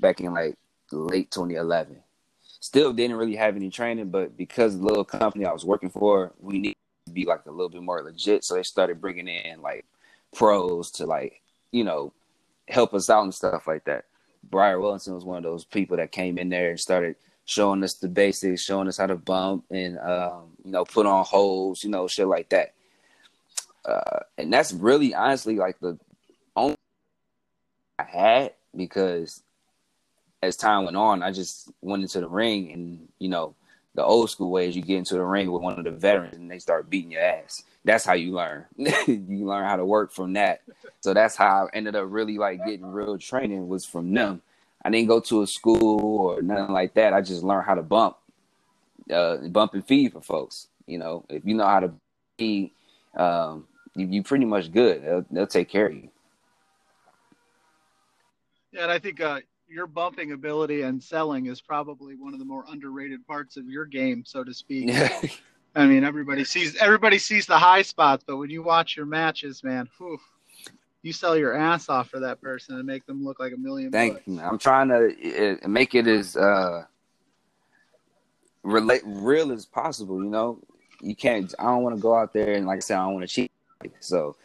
back 0.00 0.20
in 0.20 0.32
like 0.32 0.56
late 0.90 1.30
2011. 1.30 1.98
Still 2.60 2.92
didn't 2.92 3.16
really 3.16 3.36
have 3.36 3.56
any 3.56 3.70
training, 3.70 4.10
but 4.10 4.36
because 4.36 4.76
the 4.76 4.84
little 4.84 5.04
company 5.04 5.44
I 5.44 5.52
was 5.52 5.64
working 5.64 5.90
for, 5.90 6.32
we 6.40 6.58
needed 6.58 6.76
to 7.06 7.12
be 7.12 7.24
like 7.24 7.46
a 7.46 7.50
little 7.50 7.68
bit 7.68 7.82
more 7.82 8.02
legit. 8.02 8.44
So 8.44 8.54
they 8.54 8.62
started 8.62 9.00
bringing 9.00 9.28
in 9.28 9.62
like 9.62 9.84
pros 10.34 10.90
to 10.92 11.06
like, 11.06 11.42
you 11.70 11.84
know, 11.84 12.12
help 12.68 12.94
us 12.94 13.10
out 13.10 13.24
and 13.24 13.34
stuff 13.34 13.66
like 13.66 13.84
that. 13.84 14.04
Briar 14.42 14.80
Wilson 14.80 15.14
was 15.14 15.24
one 15.24 15.38
of 15.38 15.42
those 15.42 15.64
people 15.64 15.96
that 15.96 16.12
came 16.12 16.38
in 16.38 16.48
there 16.48 16.70
and 16.70 16.80
started 16.80 17.16
showing 17.44 17.82
us 17.82 17.94
the 17.94 18.08
basics, 18.08 18.62
showing 18.62 18.88
us 18.88 18.98
how 18.98 19.06
to 19.06 19.16
bump 19.16 19.64
and 19.70 19.98
um, 19.98 20.50
you 20.64 20.70
know 20.70 20.84
put 20.84 21.06
on 21.06 21.24
holes, 21.24 21.82
you 21.82 21.90
know, 21.90 22.06
shit 22.06 22.26
like 22.26 22.48
that. 22.50 22.74
Uh, 23.84 24.20
and 24.36 24.52
that's 24.52 24.72
really 24.72 25.14
honestly 25.14 25.56
like 25.56 25.78
the 25.80 25.98
only 26.56 26.76
I 27.98 28.04
had 28.04 28.52
because 28.76 29.42
as 30.42 30.56
time 30.56 30.84
went 30.84 30.96
on, 30.96 31.22
I 31.22 31.32
just 31.32 31.70
went 31.80 32.02
into 32.02 32.20
the 32.20 32.28
ring 32.28 32.72
and 32.72 33.08
you 33.18 33.28
know 33.28 33.54
the 33.94 34.04
old 34.04 34.30
school 34.30 34.50
ways. 34.50 34.76
You 34.76 34.82
get 34.82 34.98
into 34.98 35.14
the 35.14 35.24
ring 35.24 35.50
with 35.50 35.62
one 35.62 35.78
of 35.78 35.84
the 35.84 35.90
veterans 35.90 36.36
and 36.36 36.50
they 36.50 36.58
start 36.58 36.90
beating 36.90 37.12
your 37.12 37.22
ass. 37.22 37.62
That's 37.84 38.04
how 38.04 38.14
you 38.14 38.32
learn. 38.32 38.66
you 38.76 39.46
learn 39.46 39.64
how 39.64 39.76
to 39.76 39.84
work 39.84 40.12
from 40.12 40.34
that. 40.34 40.62
So 41.00 41.14
that's 41.14 41.36
how 41.36 41.66
I 41.66 41.76
ended 41.76 41.96
up 41.96 42.06
really 42.08 42.38
like 42.38 42.64
getting 42.64 42.86
real 42.86 43.18
training 43.18 43.68
was 43.68 43.84
from 43.84 44.12
them. 44.12 44.42
I 44.84 44.90
didn't 44.90 45.08
go 45.08 45.20
to 45.20 45.42
a 45.42 45.46
school 45.46 46.18
or 46.18 46.42
nothing 46.42 46.72
like 46.72 46.94
that. 46.94 47.12
I 47.12 47.20
just 47.20 47.42
learned 47.42 47.66
how 47.66 47.74
to 47.74 47.82
bump, 47.82 48.16
uh, 49.12 49.38
bump 49.48 49.74
and 49.74 49.84
feed 49.84 50.12
for 50.12 50.20
folks. 50.20 50.68
You 50.86 50.98
know, 50.98 51.24
if 51.28 51.44
you 51.44 51.54
know 51.54 51.66
how 51.66 51.80
to 51.80 51.92
feed, 52.38 52.70
um, 53.18 53.66
you, 53.94 54.06
you 54.06 54.22
pretty 54.22 54.44
much 54.44 54.72
good. 54.72 55.04
They'll, 55.04 55.26
they'll 55.30 55.46
take 55.46 55.68
care 55.68 55.86
of 55.86 55.94
you. 55.94 56.08
Yeah, 58.72 58.82
and 58.82 58.92
I 58.92 58.98
think 58.98 59.20
uh, 59.20 59.40
your 59.68 59.86
bumping 59.86 60.32
ability 60.32 60.82
and 60.82 61.02
selling 61.02 61.46
is 61.46 61.60
probably 61.60 62.16
one 62.16 62.32
of 62.32 62.38
the 62.38 62.44
more 62.44 62.64
underrated 62.68 63.26
parts 63.26 63.56
of 63.56 63.68
your 63.68 63.84
game, 63.84 64.24
so 64.26 64.44
to 64.44 64.54
speak. 64.54 64.90
I 65.74 65.86
mean, 65.86 66.04
everybody 66.04 66.44
sees 66.44 66.76
everybody 66.76 67.18
sees 67.18 67.46
the 67.46 67.58
high 67.58 67.82
spots, 67.82 68.24
but 68.26 68.36
when 68.36 68.50
you 68.50 68.62
watch 68.62 68.96
your 68.96 69.06
matches, 69.06 69.62
man, 69.62 69.88
whew, 69.98 70.18
you 71.02 71.12
sell 71.12 71.36
your 71.36 71.54
ass 71.54 71.88
off 71.88 72.08
for 72.10 72.20
that 72.20 72.40
person 72.40 72.76
and 72.76 72.86
make 72.86 73.06
them 73.06 73.24
look 73.24 73.38
like 73.38 73.52
a 73.52 73.56
million. 73.56 73.90
Thank 73.90 74.14
bucks. 74.14 74.26
you. 74.26 74.40
I'm 74.40 74.58
trying 74.58 74.88
to 74.88 75.58
make 75.68 75.94
it 75.94 76.06
as 76.06 76.36
uh, 76.36 76.84
relate 78.62 79.02
real 79.04 79.52
as 79.52 79.66
possible. 79.66 80.22
You 80.22 80.30
know, 80.30 80.58
you 81.00 81.14
can't. 81.14 81.54
I 81.58 81.64
don't 81.64 81.82
want 81.82 81.96
to 81.96 82.02
go 82.02 82.14
out 82.14 82.32
there 82.32 82.54
and 82.54 82.66
like 82.66 82.78
I 82.78 82.80
said, 82.80 82.98
I 82.98 83.04
don't 83.04 83.14
want 83.14 83.28
to 83.28 83.34
cheat. 83.34 83.52
So 84.00 84.36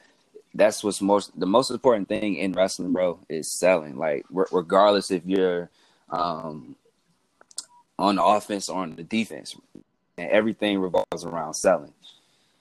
that's 0.53 0.83
what's 0.83 1.01
most 1.01 1.37
the 1.39 1.45
most 1.45 1.71
important 1.71 2.07
thing 2.07 2.35
in 2.35 2.53
wrestling, 2.53 2.93
bro, 2.93 3.19
is 3.29 3.51
selling. 3.51 3.97
Like 3.97 4.25
re- 4.29 4.45
regardless 4.51 5.11
if 5.11 5.25
you're 5.25 5.69
um, 6.09 6.75
on 7.97 8.15
the 8.15 8.23
offense 8.23 8.69
or 8.69 8.81
on 8.81 8.95
the 8.95 9.03
defense, 9.03 9.55
and 10.17 10.29
everything 10.29 10.79
revolves 10.79 11.25
around 11.25 11.55
selling, 11.55 11.93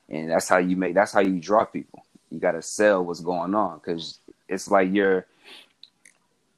and 0.08 0.30
that's 0.30 0.48
how 0.48 0.58
you 0.58 0.76
make. 0.76 0.94
That's 0.94 1.12
how 1.12 1.20
you 1.20 1.38
draw 1.38 1.64
people. 1.64 2.04
You 2.30 2.40
got 2.40 2.52
to 2.52 2.62
sell 2.62 3.04
what's 3.04 3.20
going 3.20 3.54
on 3.54 3.78
because 3.78 4.18
it's 4.48 4.70
like 4.70 4.92
you're. 4.92 5.26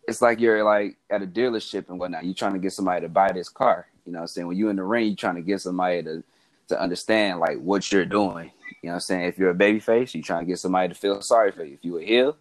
It's 0.07 0.21
like 0.21 0.38
you're 0.38 0.62
like 0.62 0.99
at 1.09 1.23
a 1.23 1.26
dealership 1.26 1.88
and 1.88 1.99
whatnot. 1.99 2.26
You're 2.26 2.35
trying 2.35 2.53
to 2.53 2.59
get 2.59 2.75
somebody 2.75 3.00
to 3.00 3.09
buy 3.09 3.33
this 3.33 3.49
car. 3.49 3.87
You 4.05 4.12
know 4.12 4.19
what 4.19 4.25
I'm 4.25 4.29
saying? 4.29 4.47
When 4.47 4.57
you're 4.57 4.69
in 4.69 4.76
the 4.76 4.85
ring, 4.85 5.07
you're 5.07 5.17
trying 5.17 5.37
to 5.37 5.41
get 5.41 5.62
somebody 5.62 6.03
to 6.03 6.23
to 6.68 6.80
understand 6.80 7.40
like 7.40 7.59
what 7.59 7.90
you're 7.92 8.04
doing 8.04 8.50
you 8.85 8.88
know 8.88 8.97
what 8.97 8.97
I'm 8.97 9.00
saying? 9.00 9.25
If 9.25 9.38
you're 9.38 9.49
a 9.49 9.54
baby 9.54 9.80
face, 9.80 10.14
you're 10.14 10.23
trying 10.23 10.44
to 10.44 10.47
get 10.47 10.59
somebody 10.59 10.90
to 10.90 10.94
feel 10.94 11.23
sorry 11.23 11.52
for 11.52 11.64
you. 11.64 11.73
If 11.73 11.87
you 11.87 11.97
a 11.97 12.04
heel, 12.04 12.37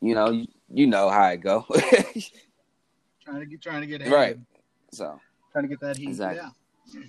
you 0.00 0.14
know, 0.14 0.30
you, 0.30 0.46
you 0.72 0.86
know 0.86 1.10
how 1.10 1.26
it 1.30 1.38
go. 1.38 1.66
trying 3.24 3.40
to 3.40 3.46
get 3.46 3.60
trying 3.60 3.80
to 3.80 3.86
get 3.88 4.06
right. 4.08 4.38
So 4.92 5.18
trying 5.50 5.64
to 5.64 5.68
get 5.68 5.80
that 5.80 5.96
heat. 5.96 6.06
Exactly. 6.06 6.40
Yeah. 6.94 7.00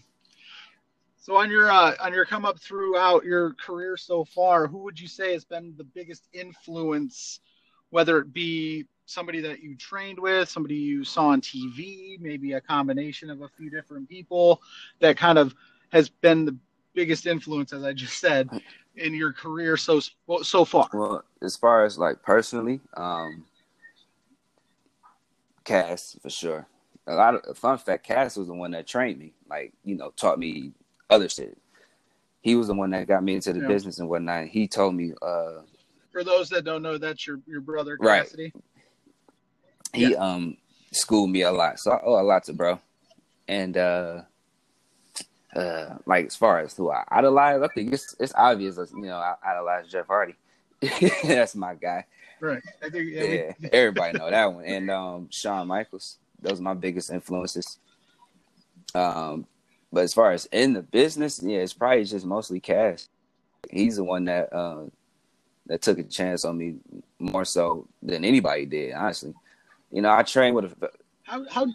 So 1.17 1.35
on 1.35 1.51
your 1.51 1.71
uh, 1.71 1.93
on 1.99 2.13
your 2.13 2.25
come 2.25 2.45
up 2.45 2.59
throughout 2.59 3.23
your 3.23 3.53
career 3.63 3.95
so 3.95 4.25
far, 4.25 4.65
who 4.65 4.79
would 4.79 4.99
you 4.99 5.07
say 5.07 5.33
has 5.33 5.45
been 5.45 5.75
the 5.77 5.83
biggest 5.83 6.27
influence, 6.33 7.41
whether 7.91 8.17
it 8.17 8.33
be 8.33 8.87
somebody 9.05 9.39
that 9.41 9.61
you 9.61 9.75
trained 9.75 10.17
with, 10.17 10.49
somebody 10.49 10.77
you 10.77 11.03
saw 11.03 11.27
on 11.27 11.41
TV, 11.41 12.19
maybe 12.19 12.53
a 12.53 12.61
combination 12.61 13.29
of 13.29 13.43
a 13.43 13.49
few 13.49 13.69
different 13.69 14.09
people 14.09 14.63
that 14.99 15.15
kind 15.15 15.37
of 15.37 15.53
has 15.93 16.09
been 16.09 16.43
the 16.43 16.57
biggest 16.93 17.27
influence, 17.27 17.71
as 17.71 17.83
I 17.83 17.93
just 17.93 18.19
said, 18.19 18.49
in 18.97 19.13
your 19.13 19.31
career 19.31 19.77
so 19.77 20.01
so 20.41 20.65
far? 20.65 20.89
Well, 20.91 21.23
as 21.41 21.55
far 21.55 21.85
as 21.85 21.97
like 21.97 22.21
personally, 22.23 22.81
um, 22.97 23.45
Cass 25.63 26.17
for 26.21 26.29
sure. 26.29 26.67
A 27.05 27.15
lot 27.15 27.35
of 27.35 27.57
fun 27.57 27.77
fact, 27.77 28.05
Cass 28.05 28.37
was 28.37 28.47
the 28.47 28.53
one 28.53 28.71
that 28.71 28.87
trained 28.87 29.19
me, 29.19 29.33
like 29.49 29.71
you 29.85 29.95
know, 29.95 30.11
taught 30.15 30.39
me 30.39 30.71
other 31.09 31.29
shit. 31.29 31.57
He 32.41 32.55
was 32.55 32.67
the 32.67 32.73
one 32.73 32.89
that 32.89 33.07
got 33.07 33.23
me 33.23 33.35
into 33.35 33.53
the 33.53 33.61
yeah. 33.61 33.67
business 33.67 33.99
and 33.99 34.09
whatnot. 34.09 34.47
He 34.47 34.67
told 34.67 34.95
me. 34.95 35.13
uh 35.21 35.61
For 36.11 36.23
those 36.23 36.49
that 36.49 36.65
don't 36.65 36.81
know, 36.81 36.97
that's 36.97 37.25
your 37.27 37.39
your 37.45 37.61
brother 37.61 37.97
Cassidy. 37.97 38.51
Right. 38.55 38.63
He 39.93 40.11
yeah. 40.11 40.17
um 40.17 40.57
schooled 40.91 41.29
me 41.29 41.43
a 41.43 41.51
lot, 41.51 41.79
so 41.79 41.91
I 41.91 42.01
owe 42.03 42.19
a 42.19 42.23
lot 42.23 42.45
to 42.45 42.53
bro. 42.53 42.79
And 43.47 43.77
uh 43.77 44.21
uh, 45.55 45.97
like 46.05 46.27
as 46.27 46.35
far 46.35 46.59
as 46.59 46.75
who 46.75 46.91
I 46.91 47.03
idolize, 47.09 47.61
I 47.61 47.67
think 47.73 47.93
it's 47.93 48.15
it's 48.19 48.33
obvious. 48.35 48.77
You 48.93 49.01
know, 49.03 49.17
I 49.17 49.35
idolize 49.45 49.87
Jeff 49.89 50.07
Hardy. 50.07 50.35
That's 51.23 51.55
my 51.55 51.75
guy. 51.75 52.05
Right. 52.39 52.61
I 52.83 52.89
think 52.89 53.09
yeah, 53.11 53.23
yeah 53.23 53.51
we... 53.59 53.69
everybody 53.69 54.17
know 54.17 54.29
that 54.29 54.53
one. 54.53 54.65
And 54.65 54.89
um, 54.89 55.27
Shawn 55.29 55.67
Michaels. 55.67 56.17
Those 56.41 56.59
are 56.59 56.63
my 56.63 56.73
biggest 56.73 57.09
influences. 57.11 57.79
Um, 58.93 59.47
but 59.93 60.03
as 60.03 60.13
far 60.13 60.31
as 60.31 60.45
in 60.47 60.73
the 60.73 60.81
business, 60.81 61.41
yeah, 61.41 61.59
it's 61.59 61.73
probably 61.73 62.03
just 62.03 62.25
mostly 62.25 62.59
Cass. 62.59 63.09
He's 63.71 63.95
the 63.95 64.03
one 64.03 64.25
that 64.25 64.51
uh, 64.51 64.85
that 65.67 65.81
took 65.81 65.99
a 65.99 66.03
chance 66.03 66.43
on 66.43 66.57
me 66.57 66.75
more 67.19 67.45
so 67.45 67.87
than 68.01 68.25
anybody 68.25 68.65
did. 68.65 68.93
Honestly, 68.93 69.33
you 69.91 70.01
know, 70.01 70.11
I 70.11 70.23
trained 70.23 70.55
with 70.55 70.65
a. 70.65 70.89
How 71.23 71.45
how 71.49 71.67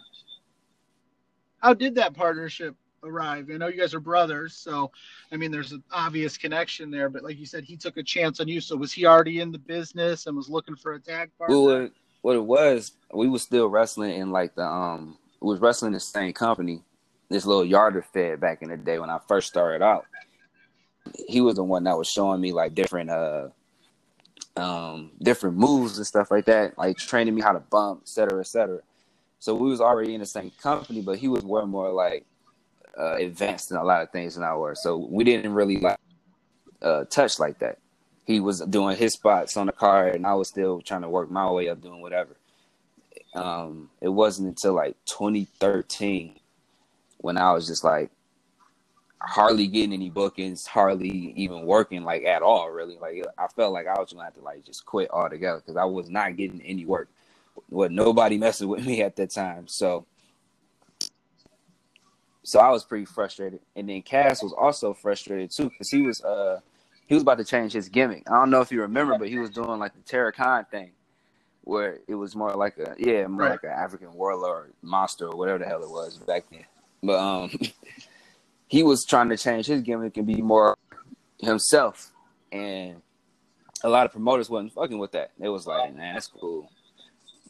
how 1.59 1.73
did 1.73 1.95
that 1.95 2.13
partnership 2.13 2.75
arrive. 3.03 3.49
I 3.53 3.57
know 3.57 3.67
you 3.67 3.79
guys 3.79 3.93
are 3.93 3.99
brothers, 3.99 4.55
so 4.55 4.91
I 5.31 5.37
mean, 5.37 5.51
there's 5.51 5.71
an 5.71 5.83
obvious 5.91 6.37
connection 6.37 6.91
there. 6.91 7.09
But 7.09 7.23
like 7.23 7.37
you 7.37 7.45
said, 7.45 7.63
he 7.63 7.77
took 7.77 7.97
a 7.97 8.03
chance 8.03 8.39
on 8.39 8.47
you. 8.47 8.61
So 8.61 8.75
was 8.75 8.91
he 8.91 9.05
already 9.05 9.39
in 9.39 9.51
the 9.51 9.59
business 9.59 10.27
and 10.27 10.35
was 10.35 10.49
looking 10.49 10.75
for 10.75 10.93
a 10.93 10.99
tag 10.99 11.31
partner? 11.37 11.55
Well, 11.55 11.89
what 12.21 12.35
it 12.35 12.43
was, 12.43 12.91
we 13.13 13.29
was 13.29 13.43
still 13.43 13.67
wrestling 13.67 14.15
in 14.15 14.31
like 14.31 14.55
the 14.55 14.65
um, 14.65 15.17
we 15.41 15.49
was 15.49 15.59
wrestling 15.59 15.93
the 15.93 15.99
same 15.99 16.33
company, 16.33 16.81
this 17.29 17.45
little 17.45 17.65
yarder 17.65 18.01
fed 18.01 18.39
back 18.39 18.61
in 18.61 18.69
the 18.69 18.77
day 18.77 18.99
when 18.99 19.09
I 19.09 19.19
first 19.27 19.47
started 19.47 19.83
out. 19.83 20.05
He 21.27 21.41
was 21.41 21.55
the 21.55 21.63
one 21.63 21.85
that 21.85 21.97
was 21.97 22.07
showing 22.07 22.41
me 22.41 22.51
like 22.51 22.75
different 22.75 23.09
uh 23.09 23.47
um 24.57 25.11
different 25.21 25.55
moves 25.55 25.97
and 25.97 26.05
stuff 26.05 26.29
like 26.29 26.45
that, 26.45 26.77
like 26.77 26.97
training 26.97 27.33
me 27.33 27.41
how 27.41 27.53
to 27.53 27.59
bump, 27.59 28.01
et 28.03 28.09
cetera, 28.09 28.39
et 28.39 28.47
cetera. 28.47 28.79
So 29.39 29.55
we 29.55 29.69
was 29.69 29.79
already 29.79 30.13
in 30.13 30.19
the 30.19 30.25
same 30.25 30.51
company, 30.61 31.01
but 31.01 31.17
he 31.17 31.29
was 31.29 31.43
way 31.43 31.63
more 31.63 31.91
like 31.91 32.25
uh, 32.99 33.15
advanced 33.15 33.71
in 33.71 33.77
a 33.77 33.83
lot 33.83 34.01
of 34.01 34.11
things 34.11 34.37
in 34.37 34.43
our 34.43 34.75
So 34.75 34.97
we 34.97 35.23
didn't 35.23 35.53
really 35.53 35.77
like 35.77 35.97
uh, 36.81 37.05
touch 37.05 37.39
like 37.39 37.59
that. 37.59 37.79
He 38.25 38.39
was 38.39 38.59
doing 38.61 38.97
his 38.97 39.13
spots 39.13 39.57
on 39.57 39.67
the 39.67 39.71
card, 39.71 40.15
and 40.15 40.27
I 40.27 40.35
was 40.35 40.49
still 40.49 40.81
trying 40.81 41.01
to 41.01 41.09
work 41.09 41.31
my 41.31 41.49
way 41.49 41.69
up 41.69 41.81
doing 41.81 42.01
whatever. 42.01 42.37
Um, 43.33 43.89
it 44.01 44.09
wasn't 44.09 44.49
until 44.49 44.73
like 44.73 44.95
2013 45.05 46.35
when 47.17 47.37
I 47.37 47.53
was 47.53 47.67
just 47.67 47.83
like 47.83 48.11
hardly 49.21 49.67
getting 49.67 49.93
any 49.93 50.09
bookings, 50.09 50.65
hardly 50.65 51.33
even 51.35 51.65
working 51.65 52.03
like 52.03 52.23
at 52.25 52.41
all. 52.41 52.69
Really, 52.69 52.97
like 52.97 53.25
I 53.37 53.47
felt 53.47 53.73
like 53.73 53.87
I 53.87 53.99
was 53.99 54.13
gonna 54.13 54.25
have 54.25 54.35
to 54.35 54.41
like 54.41 54.65
just 54.65 54.85
quit 54.85 55.09
altogether 55.11 55.59
because 55.59 55.77
I 55.77 55.85
was 55.85 56.09
not 56.09 56.37
getting 56.37 56.61
any 56.61 56.85
work. 56.85 57.09
With 57.69 57.91
nobody 57.91 58.37
messing 58.39 58.69
with 58.69 58.85
me 58.85 59.01
at 59.01 59.15
that 59.17 59.31
time, 59.31 59.67
so 59.67 60.05
so 62.49 62.59
I 62.59 62.69
was 62.71 62.83
pretty 62.83 63.05
frustrated. 63.05 63.59
And 63.75 63.87
then 63.87 64.01
Cass 64.01 64.41
was 64.41 64.53
also 64.53 64.91
frustrated 64.93 65.51
too 65.51 65.69
because 65.69 65.89
he 65.91 66.01
was 66.01 66.19
uh 66.23 66.59
he 67.05 67.13
was 67.13 67.21
about 67.21 67.37
to 67.37 67.45
change 67.45 67.73
his 67.73 67.89
gimmick. 67.89 68.23
I 68.27 68.33
don't 68.33 68.49
know 68.49 68.61
if 68.61 68.71
you 68.71 68.81
remember, 68.81 69.19
but 69.19 69.29
he 69.29 69.37
was 69.37 69.51
doing 69.51 69.79
like 69.79 69.91
the 69.93 70.31
Khan 70.35 70.65
thing, 70.71 70.91
where 71.63 71.99
it 72.07 72.15
was 72.15 72.35
more 72.35 72.55
like 72.55 72.77
a 72.79 72.95
yeah, 72.97 73.27
more 73.27 73.43
right. 73.43 73.51
like 73.51 73.63
an 73.63 73.69
African 73.69 74.13
warlord 74.13 74.73
monster 74.81 75.27
or 75.27 75.37
whatever 75.37 75.59
the 75.59 75.65
hell 75.65 75.83
it 75.83 75.89
was 75.89 76.17
back 76.17 76.45
then. 76.49 76.65
But 77.03 77.19
um, 77.19 77.51
he 78.67 78.81
was 78.81 79.05
trying 79.05 79.29
to 79.29 79.37
change 79.37 79.67
his 79.67 79.81
gimmick 79.81 80.17
and 80.17 80.25
be 80.25 80.41
more 80.41 80.75
himself, 81.39 82.11
and 82.51 82.99
a 83.83 83.89
lot 83.89 84.07
of 84.07 84.11
promoters 84.11 84.49
wasn't 84.49 84.73
fucking 84.73 84.97
with 84.97 85.11
that. 85.11 85.31
It 85.39 85.49
was 85.49 85.67
like, 85.67 85.95
man, 85.95 86.15
that's 86.15 86.27
cool. 86.27 86.71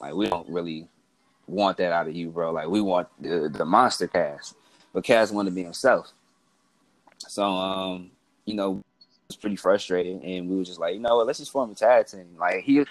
Like 0.02 0.14
we 0.14 0.28
don't 0.28 0.50
really 0.50 0.90
want 1.48 1.78
that 1.78 1.94
out 1.94 2.10
of 2.10 2.16
you, 2.16 2.32
bro. 2.32 2.52
Like 2.52 2.68
we 2.68 2.82
want 2.82 3.08
the 3.22 3.48
the 3.48 3.66
monster 3.66 4.08
Cass 4.08 4.56
but 4.94 5.04
Cass 5.04 5.32
wanted 5.32 5.52
to 5.52 5.56
be 5.56 5.64
himself. 5.64 6.12
So, 7.28 7.44
um, 7.44 8.12
you 8.46 8.54
know, 8.56 8.78
it 8.78 9.28
was 9.28 9.38
pretty 9.38 9.56
frustrating, 9.56 10.24
and 10.24 10.50
we 10.50 10.56
were 10.56 10.64
just 10.64 10.80
like, 10.80 10.94
you 10.96 11.00
know 11.00 11.18
what, 11.18 11.28
let's 11.28 11.40
just 11.40 11.52
form 11.52 11.72
a 11.72 11.76
tag 11.76 12.08
team. 12.08 12.26
Like 12.38 12.64
he, 12.64 12.86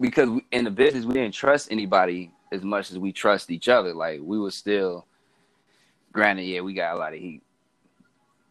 because 0.00 0.28
in 0.50 0.64
the 0.64 0.70
business, 0.70 1.04
we 1.04 1.14
didn't 1.14 1.34
trust 1.34 1.70
anybody 1.70 2.30
as 2.52 2.62
much 2.62 2.90
as 2.90 2.98
we 2.98 3.12
trust 3.12 3.50
each 3.50 3.68
other. 3.68 3.92
Like 3.92 4.20
we 4.22 4.38
were 4.38 4.50
still, 4.50 5.06
granted, 6.12 6.44
yeah, 6.44 6.60
we 6.60 6.72
got 6.72 6.94
a 6.94 6.98
lot 6.98 7.12
of 7.12 7.18
heat. 7.20 7.42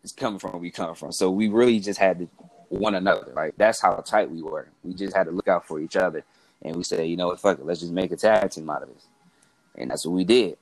It's 0.03 0.11
coming 0.11 0.39
from 0.39 0.51
where 0.51 0.61
we 0.61 0.69
come 0.69 0.95
from, 0.95 1.11
so 1.11 1.31
we 1.31 1.47
really 1.47 1.79
just 1.79 1.99
had 1.99 2.19
to 2.19 2.29
one 2.69 2.95
another. 2.95 3.31
Like 3.33 3.55
that's 3.57 3.79
how 3.79 3.95
tight 3.95 4.29
we 4.29 4.41
were. 4.41 4.67
We 4.83 4.93
just 4.93 5.15
had 5.15 5.25
to 5.25 5.31
look 5.31 5.47
out 5.47 5.65
for 5.65 5.79
each 5.79 5.95
other, 5.95 6.23
and 6.61 6.75
we 6.75 6.83
said, 6.83 7.07
you 7.07 7.15
know 7.15 7.27
what, 7.27 7.39
fuck 7.39 7.57
it, 7.59 7.65
let's 7.65 7.79
just 7.79 7.93
make 7.93 8.11
a 8.11 8.17
tag 8.17 8.51
team 8.51 8.69
out 8.69 8.83
of 8.83 8.89
this, 8.89 9.05
and 9.75 9.89
that's 9.89 10.05
what 10.05 10.13
we 10.13 10.25
did. 10.25 10.57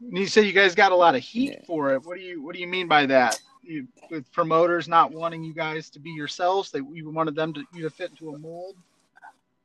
You 0.00 0.26
say 0.26 0.42
you 0.42 0.52
guys 0.52 0.74
got 0.74 0.92
a 0.92 0.96
lot 0.96 1.14
of 1.14 1.22
heat 1.22 1.52
yeah. 1.52 1.64
for 1.66 1.92
it. 1.92 2.04
What 2.04 2.16
do 2.16 2.22
you 2.22 2.42
What 2.42 2.54
do 2.54 2.60
you 2.60 2.68
mean 2.68 2.86
by 2.88 3.06
that? 3.06 3.40
You, 3.62 3.86
with 4.10 4.30
promoters 4.32 4.88
not 4.88 5.12
wanting 5.12 5.42
you 5.44 5.52
guys 5.52 5.90
to 5.90 5.98
be 5.98 6.10
yourselves, 6.10 6.70
they 6.70 6.78
you 6.78 7.10
wanted 7.10 7.34
them 7.34 7.52
to 7.54 7.64
you 7.74 7.82
to 7.82 7.90
fit 7.90 8.10
into 8.10 8.34
a 8.34 8.38
mold. 8.38 8.76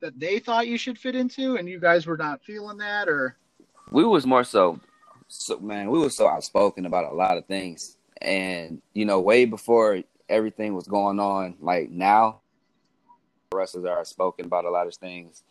that 0.04 0.20
they 0.20 0.38
thought 0.38 0.68
you 0.68 0.78
should 0.78 1.00
fit 1.00 1.16
into, 1.16 1.56
and 1.56 1.68
you 1.68 1.80
guys 1.80 2.06
were 2.06 2.18
not 2.18 2.44
feeling 2.44 2.78
that, 2.78 3.08
or 3.08 3.38
we 3.92 4.04
was 4.04 4.26
more 4.26 4.44
so, 4.44 4.80
so 5.30 5.58
man, 5.60 5.90
we 5.90 5.98
were 5.98 6.10
so 6.10 6.28
outspoken 6.28 6.86
about 6.86 7.12
a 7.12 7.16
lot 7.16 7.38
of 7.38 7.46
things, 7.46 7.98
and 8.22 8.82
you 8.94 9.06
know, 9.06 9.22
way 9.22 9.46
before 9.46 10.02
everything 10.28 10.76
was 10.76 10.88
going 10.88 11.20
on, 11.20 11.56
like 11.62 11.90
now, 11.90 12.42
wrestlers 13.54 13.86
are 13.86 14.00
outspoken 14.00 14.46
about 14.46 14.66
a 14.66 14.70
lot 14.70 14.88
of 14.88 14.96
things, 14.96 15.44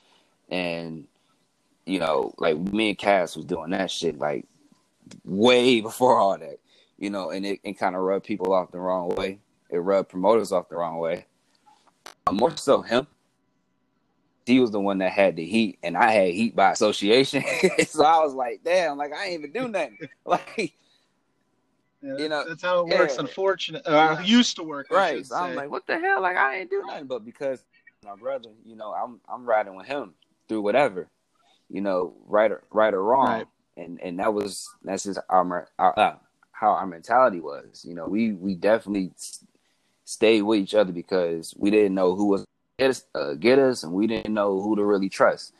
and 0.50 1.06
you 1.86 1.98
know, 1.98 2.34
like 2.36 2.58
me 2.58 2.90
and 2.90 2.98
Cass 2.98 3.34
was 3.34 3.46
doing 3.46 3.70
that 3.70 3.90
shit 3.90 4.18
like 4.18 4.44
way 5.24 5.80
before 5.80 6.18
all 6.18 6.38
that, 6.38 6.58
you 6.98 7.10
know, 7.10 7.30
and 7.30 7.44
it, 7.44 7.60
it 7.62 7.74
kind 7.74 7.96
of 7.96 8.02
rubbed 8.02 8.24
people 8.24 8.52
off 8.52 8.70
the 8.70 8.78
wrong 8.78 9.08
way. 9.10 9.38
It 9.70 9.78
rubbed 9.78 10.10
promoters 10.10 10.52
off 10.52 10.68
the 10.68 10.76
wrong 10.76 10.98
way. 10.98 11.26
Uh, 12.26 12.32
more 12.32 12.56
so 12.56 12.82
him. 12.82 13.06
He 14.44 14.60
was 14.60 14.70
the 14.70 14.80
one 14.80 14.98
that 14.98 15.12
had 15.12 15.36
the 15.36 15.44
heat, 15.44 15.78
and 15.82 15.96
I 15.96 16.10
had 16.10 16.34
heat 16.34 16.56
by 16.56 16.72
association. 16.72 17.44
so 17.86 18.04
I 18.04 18.18
was 18.18 18.34
like, 18.34 18.62
"Damn! 18.64 18.98
Like 18.98 19.12
I 19.12 19.26
ain't 19.26 19.38
even 19.38 19.52
do 19.52 19.68
nothing." 19.68 19.98
like, 20.26 20.74
yeah, 22.02 22.16
you 22.18 22.28
know, 22.28 22.44
that's 22.48 22.62
how 22.62 22.80
it 22.80 22.88
works. 22.88 23.14
Yeah. 23.14 23.20
Unfortunate, 23.20 23.86
uh, 23.86 24.20
used 24.24 24.56
to 24.56 24.64
work, 24.64 24.88
right? 24.90 25.24
So 25.24 25.36
I'm 25.36 25.54
like, 25.54 25.70
"What 25.70 25.86
the 25.86 25.96
hell?" 25.96 26.20
Like 26.20 26.36
I 26.36 26.56
ain't 26.56 26.70
do 26.70 26.82
nothing, 26.84 27.06
but 27.06 27.24
because 27.24 27.64
my 28.04 28.16
brother, 28.16 28.50
you 28.64 28.74
know, 28.74 28.92
I'm 28.92 29.20
I'm 29.32 29.46
riding 29.46 29.76
with 29.76 29.86
him 29.86 30.14
through 30.48 30.62
whatever, 30.62 31.08
you 31.70 31.80
know, 31.80 32.14
right 32.26 32.50
or 32.50 32.64
right 32.70 32.92
or 32.92 33.02
wrong, 33.02 33.26
right. 33.26 33.46
And 33.76 34.00
and 34.00 34.18
that 34.18 34.32
was 34.32 34.68
that's 34.82 35.04
just 35.04 35.18
our, 35.28 35.68
our 35.78 35.98
uh, 35.98 36.16
how 36.52 36.70
our 36.70 36.86
mentality 36.86 37.40
was. 37.40 37.84
You 37.86 37.94
know, 37.94 38.06
we 38.06 38.32
we 38.32 38.54
definitely 38.54 39.12
stayed 40.04 40.42
with 40.42 40.60
each 40.60 40.74
other 40.74 40.92
because 40.92 41.54
we 41.56 41.70
didn't 41.70 41.94
know 41.94 42.14
who 42.14 42.26
was 42.26 42.44
get 42.78 42.90
us, 42.90 43.04
uh, 43.14 43.34
get 43.34 43.58
us, 43.58 43.82
and 43.82 43.92
we 43.92 44.06
didn't 44.06 44.34
know 44.34 44.60
who 44.60 44.76
to 44.76 44.84
really 44.84 45.08
trust. 45.08 45.54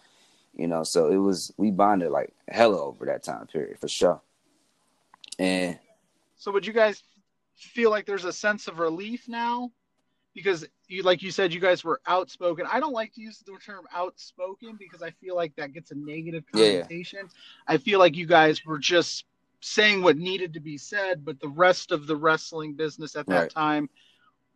You 0.55 0.69
know, 0.69 0.83
so 0.83 1.11
it 1.11 1.17
was 1.17 1.53
we 1.57 1.71
bonded 1.71 2.11
like 2.11 2.33
hella 2.49 2.83
over 2.83 3.07
that 3.07 3.23
time 3.23 3.47
period 3.47 3.79
for 3.79 3.89
sure. 3.89 4.21
And 5.39 5.79
so, 6.37 6.53
would 6.53 6.67
you 6.67 6.73
guys 6.73 7.03
feel 7.57 7.91
like 7.91 8.07
there's 8.07 8.25
a 8.25 8.33
sense 8.33 8.69
of 8.69 8.79
relief 8.79 9.29
now 9.29 9.71
because 10.35 10.67
you 10.93 11.03
like 11.03 11.23
you 11.23 11.31
said 11.31 11.53
you 11.53 11.61
guys 11.61 11.83
were 11.83 12.01
outspoken 12.07 12.67
i 12.71 12.79
don't 12.79 12.93
like 12.93 13.13
to 13.15 13.21
use 13.21 13.43
the 13.47 13.53
term 13.65 13.85
outspoken 13.95 14.77
because 14.79 15.03
i 15.03 15.11
feel 15.11 15.35
like 15.35 15.55
that 15.57 15.73
gets 15.73 15.91
a 15.91 15.95
negative 15.95 16.45
connotation 16.53 17.21
yeah. 17.23 17.75
i 17.75 17.77
feel 17.77 17.99
like 17.99 18.17
you 18.17 18.27
guys 18.27 18.65
were 18.65 18.79
just 18.79 19.25
saying 19.61 20.03
what 20.03 20.17
needed 20.17 20.53
to 20.53 20.61
be 20.61 20.77
said 20.77 21.25
but 21.25 21.41
the 21.41 21.49
rest 21.49 21.93
of 21.93 22.07
the 22.07 22.17
wrestling 22.17 22.75
business 22.75 23.17
at 23.17 23.27
that 23.27 23.41
right. 23.43 23.51
time 23.51 23.89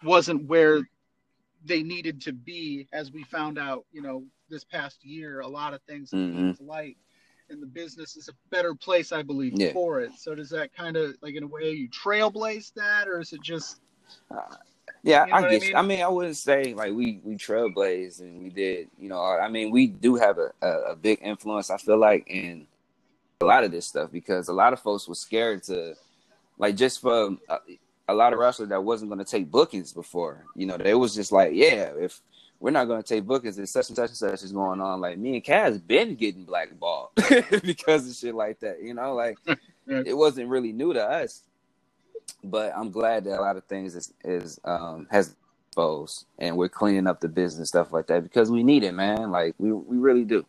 wasn't 0.03 0.47
where 0.47 0.81
they 1.65 1.83
needed 1.83 2.21
to 2.21 2.33
be 2.33 2.87
as 2.93 3.11
we 3.11 3.25
found 3.25 3.59
out 3.59 3.85
you 3.93 4.03
know 4.03 4.23
this 4.51 4.65
past 4.65 5.05
year 5.05 5.41
a 5.41 5.49
lot 5.49 5.75
of 5.75 5.81
things 5.83 6.11
mm-hmm. 6.11 6.37
came 6.37 6.55
to 6.55 6.63
light 6.63 6.97
and 7.49 7.63
the 7.63 7.67
business 7.67 8.17
is 8.17 8.29
a 8.29 8.33
better 8.51 8.75
place 8.75 9.11
i 9.13 9.23
believe 9.23 9.53
yeah. 9.55 9.73
for 9.73 10.01
it 10.01 10.11
so 10.19 10.35
does 10.35 10.51
that 10.51 10.75
kind 10.75 10.97
of 10.97 11.15
like 11.23 11.35
in 11.35 11.45
a 11.45 11.47
way 11.47 11.71
you 11.71 11.89
trailblaze 11.89 12.73
that 12.75 13.09
or 13.09 13.21
is 13.21 13.33
it 13.33 13.41
just 13.43 13.81
uh, 14.31 14.57
yeah, 15.03 15.25
you 15.25 15.31
know 15.31 15.37
I 15.37 15.51
guess. 15.51 15.63
I 15.63 15.67
mean? 15.67 15.77
I 15.77 15.83
mean? 15.83 16.03
I 16.03 16.09
wouldn't 16.09 16.37
say 16.37 16.75
like 16.75 16.93
we 16.93 17.21
we 17.23 17.37
trailblazed 17.37 18.21
and 18.21 18.43
we 18.43 18.51
did. 18.51 18.89
You 18.99 19.09
know, 19.09 19.21
I 19.21 19.49
mean, 19.49 19.71
we 19.71 19.87
do 19.87 20.17
have 20.17 20.39
a, 20.39 20.53
a, 20.61 20.93
a 20.93 20.97
big 20.97 21.21
influence. 21.23 21.71
I 21.71 21.79
feel 21.79 21.99
like 21.99 22.27
in 22.29 22.67
a 23.41 23.45
lot 23.45 23.65
of 23.65 23.71
this 23.71 23.87
stuff 23.87 24.11
because 24.11 24.49
a 24.49 24.53
lot 24.53 24.73
of 24.73 24.81
folks 24.81 25.07
were 25.07 25.15
scared 25.15 25.63
to, 25.65 25.95
like, 26.59 26.75
just 26.77 27.01
for 27.01 27.37
a, 27.49 27.59
a 28.09 28.15
lot 28.15 28.33
of 28.33 28.39
wrestlers 28.39 28.71
that 28.71 28.83
wasn't 28.83 29.11
going 29.11 29.25
to 29.25 29.31
take 29.31 29.51
bookings 29.51 29.93
before. 29.93 30.45
You 30.55 30.67
know, 30.67 30.77
they 30.77 30.95
was 30.95 31.15
just 31.15 31.33
like, 31.33 31.53
yeah, 31.53 31.93
if 31.99 32.21
we're 32.59 32.71
not 32.71 32.87
going 32.87 33.03
to 33.03 33.09
take 33.09 33.27
bookings 33.27 33.59
and 33.59 33.69
such 33.69 33.89
and 33.89 33.97
such 33.97 34.11
and 34.11 34.17
such 34.17 34.43
is 34.43 34.53
going 34.53 34.81
on. 34.81 35.01
Like 35.01 35.19
me 35.19 35.35
and 35.35 35.45
Cass 35.45 35.77
been 35.79 36.15
getting 36.15 36.45
blackballed 36.45 37.11
because 37.63 38.09
of 38.09 38.15
shit 38.15 38.35
like 38.35 38.61
that. 38.61 38.83
You 38.83 38.95
know, 38.95 39.15
like 39.15 39.39
it 39.87 40.17
wasn't 40.17 40.49
really 40.49 40.73
new 40.73 40.93
to 40.95 41.05
us 41.05 41.43
but 42.45 42.73
I'm 42.77 42.91
glad 42.91 43.25
that 43.25 43.39
a 43.39 43.43
lot 43.43 43.57
of 43.57 43.65
things 43.65 43.95
is, 43.95 44.13
is 44.25 44.61
um, 44.65 45.07
has 45.11 45.37
exposed, 45.69 46.27
and 46.39 46.57
we're 46.57 46.69
cleaning 46.69 47.07
up 47.07 47.21
the 47.21 47.29
business 47.29 47.69
stuff 47.69 47.93
like 47.93 48.07
that 48.09 48.23
because 48.23 48.51
we 48.51 48.63
need 48.63 48.85
it, 48.85 48.93
man. 48.93 49.31
Like 49.31 49.55
we 49.59 49.73
we 49.73 49.99
really 49.99 50.25
do. 50.25 50.47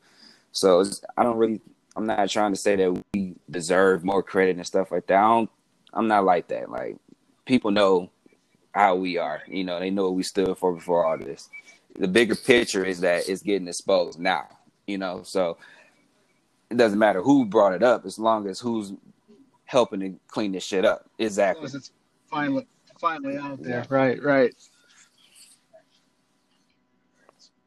So 0.51 0.83
I 1.17 1.23
don't 1.23 1.37
really. 1.37 1.61
I'm 1.95 2.05
not 2.05 2.29
trying 2.29 2.53
to 2.53 2.59
say 2.59 2.75
that 2.77 3.03
we 3.13 3.35
deserve 3.49 4.03
more 4.03 4.23
credit 4.23 4.55
and 4.57 4.65
stuff 4.65 4.91
like 4.91 5.07
that. 5.07 5.17
I 5.17 5.27
don't. 5.27 5.49
I'm 5.93 6.07
not 6.07 6.25
like 6.25 6.47
that. 6.49 6.69
Like 6.69 6.97
people 7.45 7.71
know 7.71 8.11
how 8.73 8.95
we 8.95 9.17
are. 9.17 9.41
You 9.47 9.63
know, 9.63 9.79
they 9.79 9.89
know 9.89 10.03
what 10.05 10.15
we 10.15 10.23
stood 10.23 10.57
for 10.57 10.73
before 10.73 11.05
all 11.05 11.17
this. 11.17 11.49
The 11.99 12.07
bigger 12.07 12.35
picture 12.35 12.85
is 12.85 13.01
that 13.01 13.27
it's 13.29 13.41
getting 13.41 13.67
exposed 13.67 14.19
now. 14.19 14.47
You 14.87 14.97
know, 14.99 15.23
so 15.23 15.57
it 16.69 16.77
doesn't 16.77 16.99
matter 16.99 17.21
who 17.21 17.45
brought 17.45 17.73
it 17.73 17.83
up 17.83 18.05
as 18.05 18.19
long 18.19 18.47
as 18.47 18.59
who's 18.59 18.93
helping 19.67 19.99
to 19.99 20.15
clean 20.27 20.51
this 20.51 20.63
shit 20.63 20.83
up. 20.83 21.09
Exactly. 21.19 21.69
It's 21.71 21.91
finally 22.25 22.65
finally 22.99 23.37
out 23.37 23.61
there. 23.61 23.79
Yeah. 23.79 23.85
Right, 23.89 24.21
right. 24.23 24.55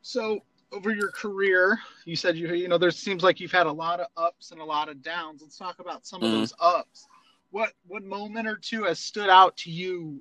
So 0.03 0.41
over 0.73 0.91
your 0.91 1.11
career, 1.13 1.79
you 2.05 2.17
said 2.17 2.37
you 2.37 2.53
you 2.55 2.69
know 2.69 2.79
there 2.79 2.91
seems 2.91 3.23
like 3.23 3.39
you've 3.39 3.53
had 3.53 3.67
a 3.67 3.73
lot 3.73 4.01
of 4.01 4.09
ups 4.17 4.51
and 4.51 4.61
a 4.61 4.65
lot 4.65 4.89
of 4.89 5.03
downs. 5.03 5.43
Let's 5.43 5.57
talk 5.57 5.79
about 5.79 6.07
some 6.07 6.21
mm-hmm. 6.21 6.33
of 6.33 6.41
those 6.41 6.55
ups. 6.59 7.07
What 7.51 7.73
what 7.87 8.03
moment 8.03 8.49
or 8.49 8.57
two 8.57 8.85
has 8.85 8.99
stood 8.99 9.29
out 9.29 9.57
to 9.59 9.71
you 9.71 10.21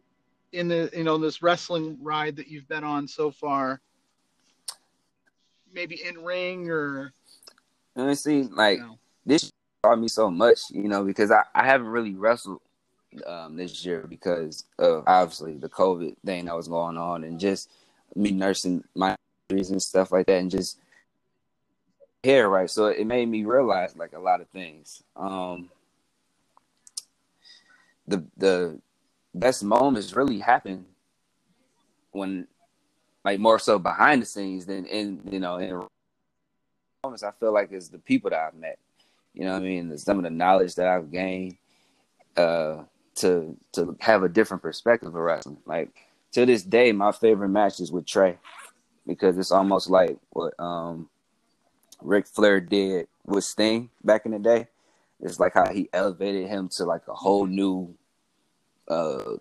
in 0.51 0.67
the 0.67 0.89
you 0.93 1.03
know 1.03 1.17
this 1.17 1.41
wrestling 1.41 1.97
ride 2.01 2.35
that 2.35 2.47
you've 2.47 2.67
been 2.67 2.83
on 2.83 3.07
so 3.07 3.31
far? 3.31 3.81
Maybe 5.73 6.03
in 6.03 6.23
ring 6.23 6.69
or 6.69 7.13
let 7.95 8.07
me 8.07 8.15
see 8.15 8.43
like 8.43 8.79
you 8.79 8.85
know. 8.85 8.99
this 9.25 9.51
taught 9.83 9.99
me 9.99 10.07
so 10.07 10.29
much, 10.29 10.69
you 10.71 10.87
know, 10.87 11.03
because 11.03 11.31
I, 11.31 11.43
I 11.55 11.65
haven't 11.65 11.87
really 11.87 12.15
wrestled 12.15 12.61
um, 13.25 13.55
this 13.55 13.85
year 13.85 14.05
because 14.07 14.65
of 14.77 15.03
obviously 15.07 15.57
the 15.57 15.69
COVID 15.69 16.15
thing 16.25 16.45
that 16.45 16.55
was 16.55 16.67
going 16.67 16.97
on 16.97 17.23
and 17.23 17.39
just 17.39 17.69
me 18.15 18.31
nursing 18.31 18.83
my 18.95 19.15
injuries 19.49 19.71
and 19.71 19.81
stuff 19.81 20.11
like 20.11 20.25
that 20.27 20.39
and 20.39 20.51
just 20.51 20.79
here, 22.23 22.49
right? 22.49 22.69
So 22.69 22.87
it 22.87 23.07
made 23.07 23.27
me 23.27 23.45
realize 23.45 23.95
like 23.95 24.13
a 24.13 24.19
lot 24.19 24.41
of 24.41 24.49
things. 24.49 25.01
Um, 25.15 25.69
the 28.07 28.25
the 28.37 28.79
best 29.33 29.63
moments 29.63 30.15
really 30.15 30.39
happen 30.39 30.85
when 32.11 32.47
like 33.23 33.39
more 33.39 33.59
so 33.59 33.79
behind 33.79 34.21
the 34.21 34.25
scenes 34.25 34.65
than 34.65 34.85
in 34.85 35.21
you 35.31 35.39
know 35.39 35.57
in 35.57 35.81
moments 37.03 37.23
I 37.23 37.31
feel 37.39 37.53
like 37.53 37.71
is 37.71 37.89
the 37.89 37.99
people 37.99 38.31
that 38.31 38.39
I've 38.39 38.59
met 38.59 38.79
you 39.33 39.45
know 39.45 39.53
what 39.53 39.61
I 39.61 39.65
mean? 39.65 39.97
Some 39.97 40.17
of 40.17 40.23
the 40.23 40.29
knowledge 40.29 40.75
that 40.75 40.87
I've 40.87 41.11
gained 41.11 41.57
uh, 42.35 42.83
to 43.15 43.55
to 43.73 43.97
have 43.99 44.23
a 44.23 44.29
different 44.29 44.63
perspective 44.63 45.09
of 45.09 45.13
wrestling. 45.15 45.57
Like 45.65 45.89
to 46.33 46.45
this 46.45 46.63
day, 46.63 46.91
my 46.91 47.11
favorite 47.11 47.49
match 47.49 47.79
is 47.79 47.91
with 47.91 48.05
Trey 48.05 48.37
because 49.05 49.37
it's 49.37 49.51
almost 49.51 49.89
like 49.89 50.17
what 50.31 50.53
um, 50.59 51.09
Ric 52.01 52.27
Flair 52.27 52.59
did 52.59 53.07
with 53.25 53.43
Sting 53.43 53.89
back 54.03 54.25
in 54.25 54.31
the 54.31 54.39
day. 54.39 54.67
It's 55.21 55.39
like 55.39 55.53
how 55.53 55.71
he 55.71 55.89
elevated 55.91 56.47
him 56.47 56.69
to 56.77 56.85
like 56.85 57.07
a 57.07 57.13
whole 57.13 57.45
new 57.45 57.93
uh, 58.87 59.35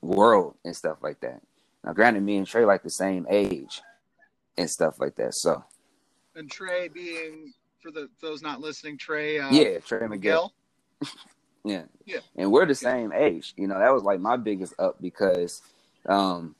world 0.00 0.56
and 0.64 0.74
stuff 0.74 0.98
like 1.00 1.20
that. 1.20 1.40
Now, 1.84 1.92
granted, 1.92 2.22
me 2.22 2.36
and 2.36 2.46
Trey 2.46 2.64
like 2.64 2.82
the 2.82 2.90
same 2.90 3.26
age 3.30 3.82
and 4.56 4.68
stuff 4.68 4.98
like 4.98 5.16
that. 5.16 5.34
So, 5.34 5.64
and 6.34 6.50
Trey 6.50 6.88
being 6.88 7.52
for 7.82 7.90
the 7.90 8.08
those 8.20 8.42
not 8.42 8.60
listening, 8.60 8.96
Trey. 8.96 9.38
Uh, 9.38 9.50
yeah, 9.50 9.78
Trey 9.78 10.06
Miguel. 10.06 10.52
yeah, 11.64 11.82
yeah, 12.04 12.20
and 12.36 12.50
we're 12.50 12.66
the 12.66 12.74
same 12.74 13.12
age. 13.12 13.54
You 13.56 13.66
know, 13.66 13.78
that 13.78 13.92
was 13.92 14.02
like 14.02 14.20
my 14.20 14.36
biggest 14.36 14.74
up 14.78 15.00
because 15.00 15.62
um, 16.06 16.54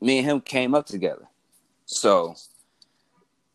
me 0.00 0.18
and 0.18 0.26
him 0.26 0.40
came 0.40 0.74
up 0.74 0.86
together. 0.86 1.26
So 1.86 2.34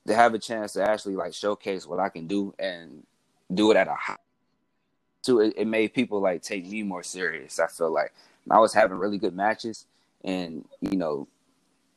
to 0.07 0.15
have 0.15 0.33
a 0.33 0.39
chance 0.39 0.73
to 0.73 0.87
actually 0.87 1.15
like 1.15 1.33
showcase 1.33 1.85
what 1.85 1.99
I 1.99 2.09
can 2.09 2.27
do 2.27 2.53
and 2.57 3.05
do 3.53 3.71
it 3.71 3.77
at 3.77 3.87
a 3.87 3.95
high 3.95 4.17
it, 5.27 5.53
it 5.57 5.67
made 5.67 5.93
people 5.93 6.21
like 6.21 6.41
take 6.41 6.67
me 6.67 6.81
more 6.81 7.03
serious. 7.03 7.59
I 7.59 7.67
feel 7.67 7.91
like 7.91 8.13
I 8.49 8.59
was 8.59 8.73
having 8.73 8.97
really 8.97 9.17
good 9.17 9.35
matches 9.35 9.85
and 10.23 10.65
you 10.81 10.97
know 10.97 11.27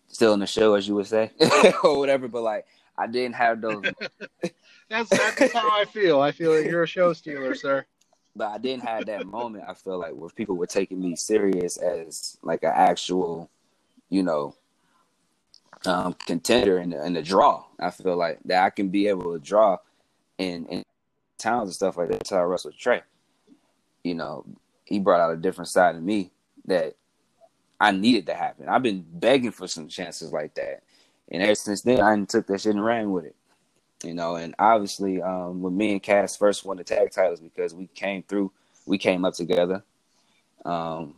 still 0.08 0.34
in 0.34 0.40
the 0.40 0.46
show 0.46 0.74
as 0.74 0.86
you 0.86 0.94
would 0.94 1.06
say 1.06 1.30
or 1.82 1.98
whatever 1.98 2.28
but 2.28 2.42
like 2.42 2.66
I 3.02 3.06
didn't 3.08 3.34
have 3.34 3.60
those. 3.60 3.82
that's 4.88 5.10
that's 5.10 5.52
how 5.52 5.68
I 5.70 5.84
feel. 5.86 6.20
I 6.20 6.30
feel 6.30 6.54
like 6.54 6.66
you're 6.66 6.84
a 6.84 6.86
show 6.86 7.12
stealer, 7.12 7.54
sir. 7.54 7.84
But 8.36 8.48
I 8.48 8.58
didn't 8.58 8.84
have 8.84 9.06
that 9.06 9.26
moment. 9.26 9.64
I 9.68 9.74
feel 9.74 9.98
like 9.98 10.12
where 10.12 10.30
people 10.30 10.56
were 10.56 10.66
taking 10.66 11.00
me 11.00 11.16
serious 11.16 11.76
as 11.76 12.38
like 12.42 12.62
an 12.62 12.72
actual, 12.72 13.50
you 14.08 14.22
know, 14.22 14.54
um, 15.84 16.14
contender 16.26 16.78
in 16.78 16.90
the, 16.90 17.04
in 17.04 17.12
the 17.12 17.22
draw. 17.22 17.64
I 17.78 17.90
feel 17.90 18.16
like 18.16 18.38
that 18.44 18.64
I 18.64 18.70
can 18.70 18.88
be 18.88 19.08
able 19.08 19.32
to 19.32 19.38
draw 19.40 19.78
in 20.38 20.66
in 20.66 20.84
towns 21.38 21.68
and 21.68 21.74
stuff 21.74 21.96
like 21.96 22.08
that. 22.08 22.18
Until 22.18 22.38
I 22.38 22.42
wrestled 22.42 22.78
Trey, 22.78 23.02
you 24.04 24.14
know, 24.14 24.44
he 24.84 25.00
brought 25.00 25.20
out 25.20 25.32
a 25.32 25.36
different 25.36 25.68
side 25.68 25.96
of 25.96 26.02
me 26.02 26.30
that 26.66 26.94
I 27.80 27.90
needed 27.90 28.26
to 28.26 28.34
happen. 28.34 28.68
I've 28.68 28.82
been 28.84 29.04
begging 29.10 29.50
for 29.50 29.66
some 29.66 29.88
chances 29.88 30.32
like 30.32 30.54
that 30.54 30.84
And 31.32 31.42
ever 31.42 31.54
since 31.54 31.80
then, 31.80 32.00
I 32.00 32.24
took 32.26 32.46
that 32.46 32.60
shit 32.60 32.74
and 32.74 32.84
ran 32.84 33.10
with 33.10 33.24
it. 33.24 33.34
You 34.04 34.14
know, 34.14 34.36
and 34.36 34.54
obviously, 34.58 35.22
um, 35.22 35.62
when 35.62 35.76
me 35.76 35.92
and 35.92 36.02
Cass 36.02 36.36
first 36.36 36.64
won 36.64 36.76
the 36.76 36.84
tag 36.84 37.10
titles 37.10 37.40
because 37.40 37.74
we 37.74 37.86
came 37.86 38.22
through, 38.22 38.52
we 38.84 38.98
came 38.98 39.24
up 39.24 39.34
together. 39.34 39.82
Um, 40.64 41.14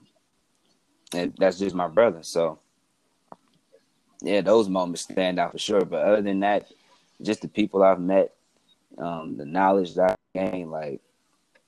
and 1.15 1.35
that's 1.39 1.59
just 1.59 1.75
my 1.75 1.89
brother. 1.89 2.23
So, 2.23 2.61
yeah, 4.23 4.41
those 4.41 4.69
moments 4.69 5.03
stand 5.03 5.39
out 5.39 5.53
for 5.53 5.59
sure. 5.59 5.85
But 5.85 6.05
other 6.05 6.23
than 6.23 6.41
that, 6.41 6.71
just 7.21 7.43
the 7.43 7.49
people 7.49 7.83
I've 7.83 8.01
met, 8.01 8.35
um, 8.99 9.37
the 9.37 9.45
knowledge 9.47 9.95
that 9.95 10.19
I 10.35 10.39
gained, 10.39 10.71
like 10.71 11.01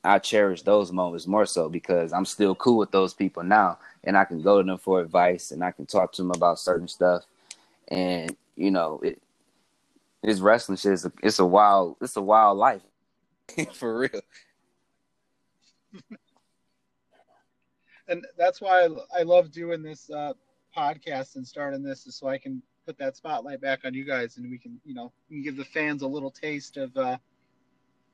I 0.05 0.19
cherish 0.19 0.63
those 0.63 0.93
moments 0.93 1.27
more 1.27 1.47
so 1.47 1.69
because 1.69 2.13
I'm 2.13 2.25
still 2.25 2.55
cool 2.55 2.79
with 2.79 2.93
those 2.93 3.15
people 3.15 3.43
now, 3.43 3.79
and 4.05 4.17
I 4.17 4.25
can 4.25 4.41
go 4.41 4.63
to 4.63 4.67
them 4.67 4.79
for 4.79 5.01
advice, 5.01 5.51
and 5.51 5.65
I 5.65 5.73
can 5.73 5.87
talk 5.87 6.13
to 6.13 6.23
them 6.23 6.31
about 6.31 6.61
certain 6.61 6.89
stuff, 6.89 7.25
and 7.89 8.37
you 8.57 8.71
know, 8.71 9.01
it, 9.03 9.23
this 10.23 10.41
wrestling 10.41 10.77
shit 10.77 10.93
is 10.93 11.05
a, 11.05 11.13
it's 11.23 11.39
a 11.39 11.45
wild, 11.45 11.97
it's 12.01 12.17
a 12.17 12.23
wild 12.23 12.59
life, 12.59 12.83
for 13.75 13.99
real. 13.99 14.21
and 18.09 18.27
that's 18.37 18.61
why 18.61 18.85
I, 18.85 19.21
I 19.21 19.23
love 19.23 19.51
doing 19.51 19.83
this 19.83 20.11
uh, 20.11 20.33
podcast 20.77 21.37
and 21.37 21.47
starting 21.47 21.83
this, 21.83 22.07
is 22.07 22.17
so 22.17 22.29
I 22.29 22.39
can 22.39 22.63
put 22.87 22.99
that 22.99 23.17
spotlight 23.17 23.61
back 23.61 23.85
on 23.85 23.95
you 23.95 24.05
guys, 24.05 24.37
and 24.37 24.51
we 24.51 24.59
can, 24.59 24.81
you 24.85 24.95
know, 24.95 25.13
we 25.29 25.37
can 25.37 25.45
give 25.45 25.57
the 25.57 25.65
fans 25.65 26.03
a 26.03 26.07
little 26.07 26.31
taste 26.31 26.77
of. 26.77 26.97
Uh, 26.97 27.19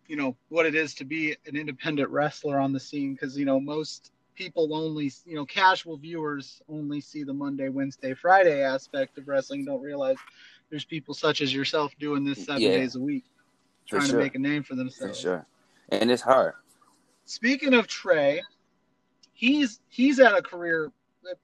you 0.08 0.16
know 0.16 0.36
what 0.48 0.66
it 0.66 0.74
is 0.74 0.94
to 0.94 1.04
be 1.04 1.36
an 1.46 1.56
independent 1.56 2.10
wrestler 2.10 2.58
on 2.58 2.72
the 2.72 2.80
scene 2.80 3.14
because 3.14 3.38
you 3.38 3.44
know 3.44 3.60
most 3.60 4.10
people 4.42 4.74
only 4.74 5.12
you 5.24 5.36
know 5.36 5.46
casual 5.46 5.96
viewers 5.96 6.60
only 6.68 7.00
see 7.00 7.22
the 7.22 7.32
monday 7.32 7.68
wednesday 7.68 8.12
friday 8.12 8.60
aspect 8.62 9.16
of 9.16 9.28
wrestling 9.28 9.64
don't 9.64 9.80
realize 9.80 10.16
there's 10.68 10.84
people 10.84 11.14
such 11.14 11.40
as 11.40 11.54
yourself 11.54 11.92
doing 12.00 12.24
this 12.24 12.44
seven 12.44 12.62
yeah, 12.62 12.70
days 12.70 12.96
a 12.96 13.00
week 13.00 13.24
trying 13.86 14.02
sure. 14.02 14.18
to 14.18 14.18
make 14.18 14.34
a 14.34 14.38
name 14.38 14.64
for 14.64 14.74
themselves 14.74 15.18
for 15.18 15.22
sure 15.22 15.46
and 15.90 16.10
it's 16.10 16.22
hard 16.22 16.54
speaking 17.24 17.72
of 17.72 17.86
trey 17.86 18.42
he's 19.32 19.80
he's 19.88 20.18
at 20.18 20.34
a 20.34 20.42
career 20.42 20.90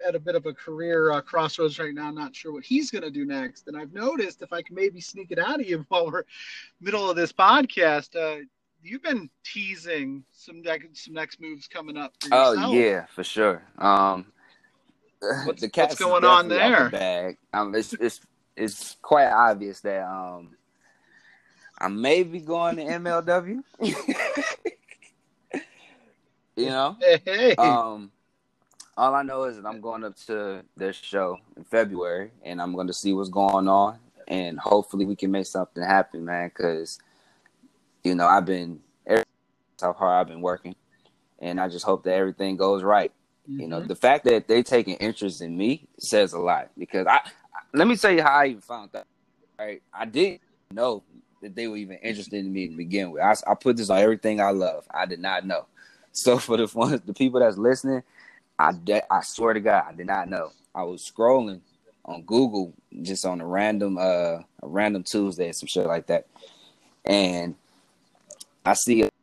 at 0.04 0.16
a 0.16 0.18
bit 0.18 0.34
of 0.34 0.46
a 0.46 0.52
career 0.52 1.12
uh, 1.12 1.20
crossroads 1.20 1.78
right 1.78 1.94
now. 1.94 2.10
not 2.10 2.34
sure 2.34 2.52
what 2.52 2.64
he's 2.64 2.90
going 2.90 3.04
to 3.04 3.12
do 3.12 3.24
next. 3.24 3.68
And 3.68 3.76
I've 3.76 3.92
noticed 3.92 4.42
if 4.42 4.52
I 4.52 4.60
can 4.60 4.74
maybe 4.74 5.00
sneak 5.00 5.30
it 5.30 5.38
out 5.38 5.60
of 5.60 5.68
you 5.68 5.86
while 5.88 6.10
we're 6.10 6.24
middle 6.80 7.08
of 7.08 7.14
this 7.14 7.32
podcast, 7.32 8.16
uh, 8.16 8.44
you've 8.82 9.02
been 9.02 9.30
teasing 9.44 10.24
some 10.32 10.62
next 10.62 11.04
some 11.04 11.14
next 11.14 11.40
moves 11.40 11.66
coming 11.66 11.96
up. 11.96 12.14
oh 12.32 12.72
yeah, 12.72 13.06
for 13.06 13.24
sure. 13.24 13.62
Um, 13.78 14.26
what's, 15.20 15.60
the 15.60 15.70
what's 15.74 15.94
going 15.96 16.24
on 16.24 16.48
there? 16.48 16.84
The 16.84 16.90
bag. 16.90 17.38
Um, 17.52 17.74
it's 17.74 17.92
it's 17.94 18.20
it's 18.56 18.96
quite 19.02 19.30
obvious 19.30 19.80
that 19.80 20.04
um, 20.04 20.56
I 21.78 21.88
may 21.88 22.22
be 22.22 22.40
going 22.40 22.76
to 22.76 22.84
MLW. 22.84 23.62
you 26.56 26.66
know, 26.66 26.96
hey. 27.00 27.54
um 27.56 28.10
all 28.98 29.14
I 29.14 29.22
know 29.22 29.44
is 29.44 29.56
that 29.56 29.64
I'm 29.64 29.80
going 29.80 30.02
up 30.02 30.16
to 30.26 30.64
this 30.76 30.96
show 30.96 31.38
in 31.56 31.62
February, 31.62 32.32
and 32.42 32.60
I'm 32.60 32.74
going 32.74 32.88
to 32.88 32.92
see 32.92 33.12
what's 33.12 33.28
going 33.28 33.68
on, 33.68 33.96
and 34.26 34.58
hopefully 34.58 35.04
we 35.04 35.14
can 35.14 35.30
make 35.30 35.46
something 35.46 35.84
happen, 35.84 36.24
man. 36.24 36.48
Because 36.48 36.98
you 38.08 38.14
know 38.14 38.26
I've 38.26 38.46
been 38.46 38.80
how 39.80 39.92
hard 39.92 40.20
I've 40.20 40.28
been 40.28 40.40
working, 40.40 40.74
and 41.38 41.60
I 41.60 41.68
just 41.68 41.84
hope 41.84 42.04
that 42.04 42.14
everything 42.14 42.56
goes 42.56 42.82
right. 42.82 43.12
Mm-hmm. 43.48 43.60
You 43.60 43.68
know, 43.68 43.78
mm-hmm. 43.78 43.88
the 43.88 43.94
fact 43.94 44.24
that 44.24 44.48
they 44.48 44.62
taking 44.62 44.94
interest 44.96 45.40
in 45.40 45.56
me 45.56 45.86
says 45.98 46.32
a 46.32 46.38
lot. 46.38 46.70
Because 46.76 47.06
I, 47.06 47.20
let 47.72 47.86
me 47.86 47.96
tell 47.96 48.10
you 48.10 48.22
how 48.22 48.40
I 48.40 48.46
even 48.46 48.60
found 48.60 48.90
that. 48.92 49.06
Right, 49.58 49.82
I 49.92 50.04
didn't 50.04 50.40
know 50.70 51.02
that 51.42 51.54
they 51.54 51.66
were 51.66 51.76
even 51.76 51.98
interested 51.98 52.44
in 52.44 52.52
me 52.52 52.68
to 52.68 52.76
begin 52.76 53.10
with. 53.10 53.22
I, 53.22 53.34
I 53.46 53.54
put 53.54 53.76
this 53.76 53.90
on 53.90 53.98
everything 53.98 54.40
I 54.40 54.50
love. 54.50 54.86
I 54.90 55.06
did 55.06 55.20
not 55.20 55.46
know. 55.46 55.66
So 56.10 56.38
for 56.38 56.56
the 56.56 56.68
ones, 56.74 57.02
the 57.02 57.14
people 57.14 57.38
that's 57.38 57.58
listening, 57.58 58.02
I 58.58 58.72
de- 58.72 59.12
I 59.12 59.20
swear 59.20 59.54
to 59.54 59.60
God, 59.60 59.84
I 59.88 59.92
did 59.92 60.06
not 60.06 60.28
know. 60.28 60.50
I 60.74 60.82
was 60.82 61.08
scrolling 61.08 61.60
on 62.04 62.22
Google 62.22 62.72
just 63.02 63.24
on 63.24 63.40
a 63.40 63.46
random 63.46 63.98
uh 63.98 64.40
a 64.40 64.42
random 64.62 65.04
Tuesday, 65.04 65.52
some 65.52 65.68
shit 65.68 65.86
like 65.86 66.06
that, 66.08 66.26
and 67.04 67.54
I 68.68 68.74
see 68.74 69.00
it. 69.00 69.14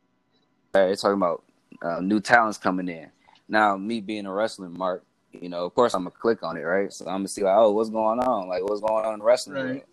It's 0.74 1.04
talking 1.04 1.18
about 1.18 1.44
uh, 1.84 2.02
new 2.02 2.20
talents 2.20 2.58
coming 2.58 2.90
in. 2.90 3.12
Now, 3.48 3.78
me 3.78 4.02
being 4.02 4.26
a 4.26 4.34
wrestling 4.34 4.76
mark, 4.76 5.06
you 5.32 5.50
know, 5.50 5.66
of 5.66 5.76
course, 5.76 5.94
I'm 5.94 6.02
gonna 6.02 6.16
click 6.20 6.42
on 6.42 6.58
it, 6.58 6.62
right? 6.62 6.92
So 6.92 7.06
I'm 7.06 7.20
gonna 7.20 7.28
see 7.28 7.44
like, 7.44 7.56
oh, 7.56 7.72
what's 7.72 7.92
going 7.92 8.20
on? 8.20 8.48
Like, 8.48 8.64
what's 8.64 8.82
going 8.82 9.06
on 9.06 9.14
in 9.14 9.22
wrestling? 9.22 9.64
Right. 9.64 9.86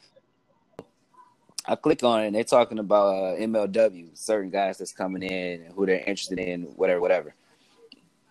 I 1.67 1.77
click 1.77 2.03
on 2.03 2.23
it, 2.23 2.29
and 2.29 2.35
they're 2.35 2.45
talking 2.45 2.79
about 2.79 3.09
uh, 3.15 3.37
MLW, 3.37 4.17
certain 4.17 4.49
guys 4.49 4.79
that's 4.79 4.93
coming 4.93 5.23
in, 5.23 5.63
and 5.63 5.75
who 5.75 5.85
they're 5.85 5.99
interested 5.99 6.39
in, 6.39 6.63
whatever, 6.63 7.03
whatever. 7.03 7.35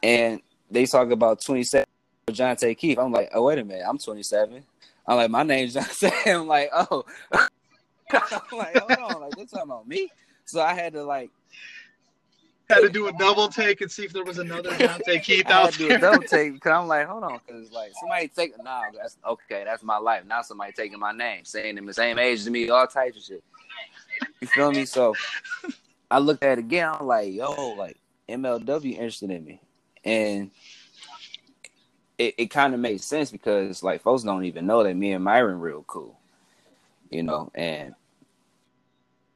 And 0.02 0.42
they 0.72 0.88
talk 0.88 1.12
about 1.12 1.42
27 1.42 1.86
Jonte 2.32 2.76
Keith. 2.80 2.98
I'm 2.98 3.12
like, 3.12 3.30
oh 3.36 3.44
wait 3.44 3.60
a 3.60 3.64
minute, 3.64 3.86
I'm 3.88 4.00
27. 4.00 4.64
I'm 5.06 5.18
like, 5.18 5.30
my 5.30 5.44
name's 5.44 5.76
Jonte. 5.76 6.36
I'm 6.36 6.48
like, 6.48 6.72
oh, 6.74 7.06
I'm 7.32 8.58
like, 8.58 8.76
hold 8.80 9.14
on, 9.14 9.22
like 9.22 9.36
they're 9.36 9.46
talking 9.46 9.70
about 9.70 9.88
me. 9.88 10.10
So 10.46 10.62
I 10.62 10.74
had 10.74 10.94
to 10.94 11.04
like 11.04 11.32
had 12.70 12.82
to 12.82 12.90
do 12.90 13.08
a 13.08 13.14
double 13.14 13.50
take 13.50 13.82
and 13.82 13.92
see 13.92 14.06
if 14.06 14.14
there 14.14 14.24
was 14.24 14.38
another 14.38 14.70
Jonte 14.72 15.24
Keith 15.24 15.48
I 15.48 15.52
out 15.52 15.74
there. 15.74 15.90
do 15.90 15.96
a 15.96 16.00
double 16.00 16.24
take 16.24 16.54
because 16.56 16.72
I'm 16.72 16.88
like, 16.88 17.08
hold 17.08 17.24
on, 17.24 17.40
because 17.46 17.72
like 17.72 17.92
somebody 18.00 18.28
take 18.30 18.54
nah, 18.64 18.84
that's 18.96 19.18
okay, 19.28 19.64
that's 19.66 19.84
my 19.84 19.98
life. 19.98 20.24
Now 20.26 20.42
somebody 20.42 20.72
taking 20.72 21.00
my 21.00 21.12
name, 21.12 21.46
saying 21.46 21.76
them 21.76 21.86
the 21.86 21.94
same 21.94 22.18
age 22.18 22.40
as 22.40 22.50
me, 22.50 22.70
all 22.70 22.88
types 22.88 23.18
of 23.18 23.24
shit. 23.24 23.44
You 24.40 24.48
feel 24.48 24.72
me? 24.72 24.86
So 24.86 25.16
I 26.10 26.20
looked 26.20 26.44
at 26.44 26.58
it 26.58 26.60
again. 26.60 26.94
I'm 27.00 27.08
like, 27.08 27.34
yo, 27.34 27.74
like 27.78 27.98
MLW 28.30 28.94
interested 28.94 29.32
in 29.32 29.44
me 29.44 29.62
and 30.04 30.52
it, 32.18 32.36
it 32.38 32.46
kind 32.48 32.74
of 32.74 32.80
makes 32.80 33.04
sense 33.04 33.32
because 33.32 33.84
like 33.84 34.02
folks 34.02 34.24
don't 34.24 34.46
even 34.46 34.66
know 34.66 34.84
that 34.84 34.96
me 34.96 35.14
and 35.14 35.24
Myron 35.24 35.60
real 35.60 35.84
cool, 35.88 36.20
you 37.10 37.24
know, 37.24 37.52
and 37.56 37.96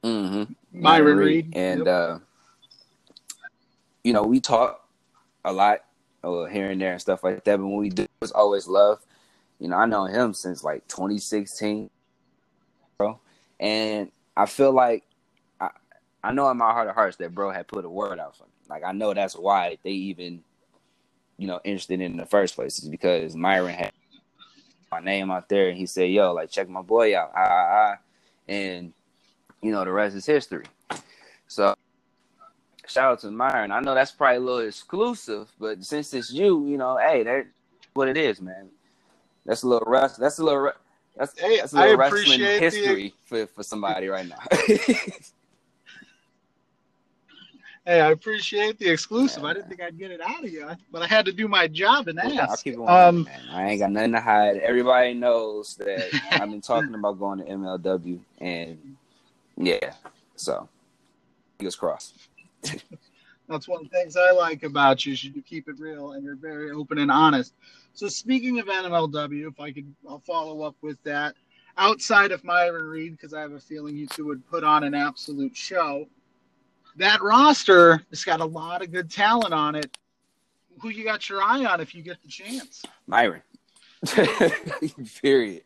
mm-hmm, 0.07 0.53
Myron 0.71 1.17
Reed, 1.17 1.53
and 1.55 1.79
yep. 1.79 1.87
uh, 1.87 2.19
you 4.03 4.13
know 4.13 4.23
we 4.23 4.39
talk 4.39 4.87
a 5.43 5.51
lot 5.51 5.79
uh, 6.23 6.45
here 6.45 6.69
and 6.69 6.81
there 6.81 6.93
and 6.93 7.01
stuff 7.01 7.23
like 7.23 7.43
that. 7.43 7.57
But 7.57 7.65
when 7.65 7.77
we 7.77 7.89
do, 7.89 8.05
it's 8.21 8.31
always 8.31 8.67
love. 8.67 8.99
You 9.59 9.69
know, 9.69 9.77
I 9.77 9.85
know 9.85 10.05
him 10.05 10.33
since 10.33 10.63
like 10.63 10.87
2016, 10.87 11.89
bro, 12.97 13.19
and 13.59 14.11
I 14.35 14.45
feel 14.45 14.71
like 14.71 15.03
I, 15.59 15.69
I 16.23 16.31
know 16.31 16.49
in 16.49 16.57
my 16.57 16.71
heart 16.71 16.89
of 16.89 16.95
hearts 16.95 17.17
that 17.17 17.33
bro 17.33 17.51
had 17.51 17.67
put 17.67 17.85
a 17.85 17.89
word 17.89 18.19
out 18.19 18.37
for 18.37 18.43
me. 18.43 18.49
Like 18.69 18.83
I 18.83 18.91
know 18.91 19.13
that's 19.13 19.35
why 19.35 19.77
they 19.83 19.91
even 19.91 20.43
you 21.37 21.47
know, 21.47 21.59
interested 21.63 21.95
in, 21.95 22.11
in 22.13 22.17
the 22.17 22.25
first 22.25 22.55
place 22.55 22.79
is 22.79 22.89
because 22.89 23.35
Myron 23.35 23.73
had 23.73 23.91
my 24.91 24.99
name 24.99 25.31
out 25.31 25.49
there 25.49 25.69
and 25.69 25.77
he 25.77 25.85
said, 25.85 26.09
Yo, 26.09 26.33
like 26.33 26.49
check 26.49 26.69
my 26.69 26.81
boy 26.81 27.17
out. 27.17 27.31
Ah, 27.35 27.47
ah, 27.49 27.67
ah. 27.69 27.95
And, 28.47 28.93
you 29.65 29.71
know, 29.71 29.83
the 29.83 29.91
rest 29.91 30.15
is 30.15 30.25
history. 30.25 30.65
So 31.47 31.75
shout 32.87 33.13
out 33.13 33.19
to 33.21 33.31
Myron. 33.31 33.71
I 33.71 33.79
know 33.79 33.95
that's 33.95 34.11
probably 34.11 34.37
a 34.37 34.39
little 34.39 34.67
exclusive, 34.67 35.49
but 35.59 35.83
since 35.83 36.13
it's 36.13 36.31
you, 36.31 36.67
you 36.67 36.77
know, 36.77 36.97
hey, 36.97 37.23
that's 37.23 37.47
what 37.93 38.07
it 38.07 38.17
is, 38.17 38.41
man. 38.41 38.69
That's 39.45 39.63
a 39.63 39.67
little 39.67 39.87
rust. 39.87 40.19
That's 40.19 40.39
a 40.39 40.43
little. 40.43 40.71
That's, 41.17 41.39
hey, 41.39 41.57
that's 41.57 41.73
a 41.73 41.77
little 41.77 41.97
wrestling 41.97 42.39
history 42.39 43.13
the... 43.29 43.45
for, 43.45 43.47
for 43.47 43.63
somebody 43.63 44.07
right 44.07 44.27
now. 44.27 44.39
Hey, 47.87 48.01
I 48.01 48.09
appreciate 48.09 48.79
the 48.79 48.89
exclusive. 48.89 49.43
Yeah, 49.43 49.49
I 49.49 49.53
didn't 49.53 49.69
think 49.69 49.79
I'd 49.79 49.99
get 49.99 50.09
it 50.09 50.19
out 50.19 50.43
of 50.43 50.49
you, 50.49 50.67
but 50.91 51.03
I 51.03 51.07
had 51.07 51.23
to 51.25 51.31
do 51.31 51.47
my 51.47 51.67
job 51.67 52.07
and 52.07 52.17
ask. 52.17 52.35
I'll 52.39 52.57
keep 52.57 52.79
um. 52.79 53.29
I 53.51 53.69
ain't 53.69 53.79
got 53.79 53.91
nothing 53.91 54.13
to 54.13 54.21
hide. 54.21 54.57
Everybody 54.57 55.13
knows 55.13 55.75
that 55.75 56.09
I've 56.31 56.49
been 56.49 56.61
talking 56.61 56.95
about 56.95 57.19
going 57.19 57.37
to 57.39 57.45
MLW, 57.45 58.19
and 58.39 58.97
yeah, 59.57 59.93
so 60.35 60.67
fingers 61.57 61.75
crossed. 61.75 62.15
That's 63.47 63.67
one 63.67 63.85
of 63.85 63.91
the 63.91 63.95
things 63.95 64.17
I 64.17 64.31
like 64.31 64.63
about 64.63 65.05
you. 65.05 65.13
You 65.13 65.41
keep 65.43 65.67
it 65.69 65.79
real 65.79 66.13
and 66.13 66.23
you're 66.23 66.35
very 66.35 66.71
open 66.71 66.97
and 66.97 67.11
honest. 67.11 67.53
So 67.93 68.07
speaking 68.07 68.59
of 68.59 68.65
MLW, 68.65 69.47
if 69.47 69.59
I 69.59 69.71
could, 69.71 69.93
I'll 70.09 70.19
follow 70.19 70.63
up 70.63 70.75
with 70.81 71.01
that. 71.03 71.35
Outside 71.77 72.31
of 72.31 72.43
Myron 72.43 72.85
Reed, 72.85 73.11
because 73.11 73.33
I 73.33 73.41
have 73.41 73.51
a 73.51 73.59
feeling 73.59 73.97
you 73.97 74.07
two 74.07 74.25
would 74.25 74.47
put 74.49 74.63
on 74.63 74.83
an 74.83 74.95
absolute 74.95 75.55
show 75.55 76.07
that 76.97 77.21
roster 77.21 78.01
has 78.09 78.23
got 78.23 78.39
a 78.39 78.45
lot 78.45 78.81
of 78.81 78.91
good 78.91 79.11
talent 79.11 79.53
on 79.53 79.75
it. 79.75 79.97
Who 80.81 80.89
you 80.89 81.03
got 81.03 81.29
your 81.29 81.41
eye 81.41 81.65
on 81.65 81.81
if 81.81 81.95
you 81.95 82.01
get 82.01 82.21
the 82.21 82.27
chance? 82.27 82.83
Myron. 83.07 83.41
Period. 85.21 85.63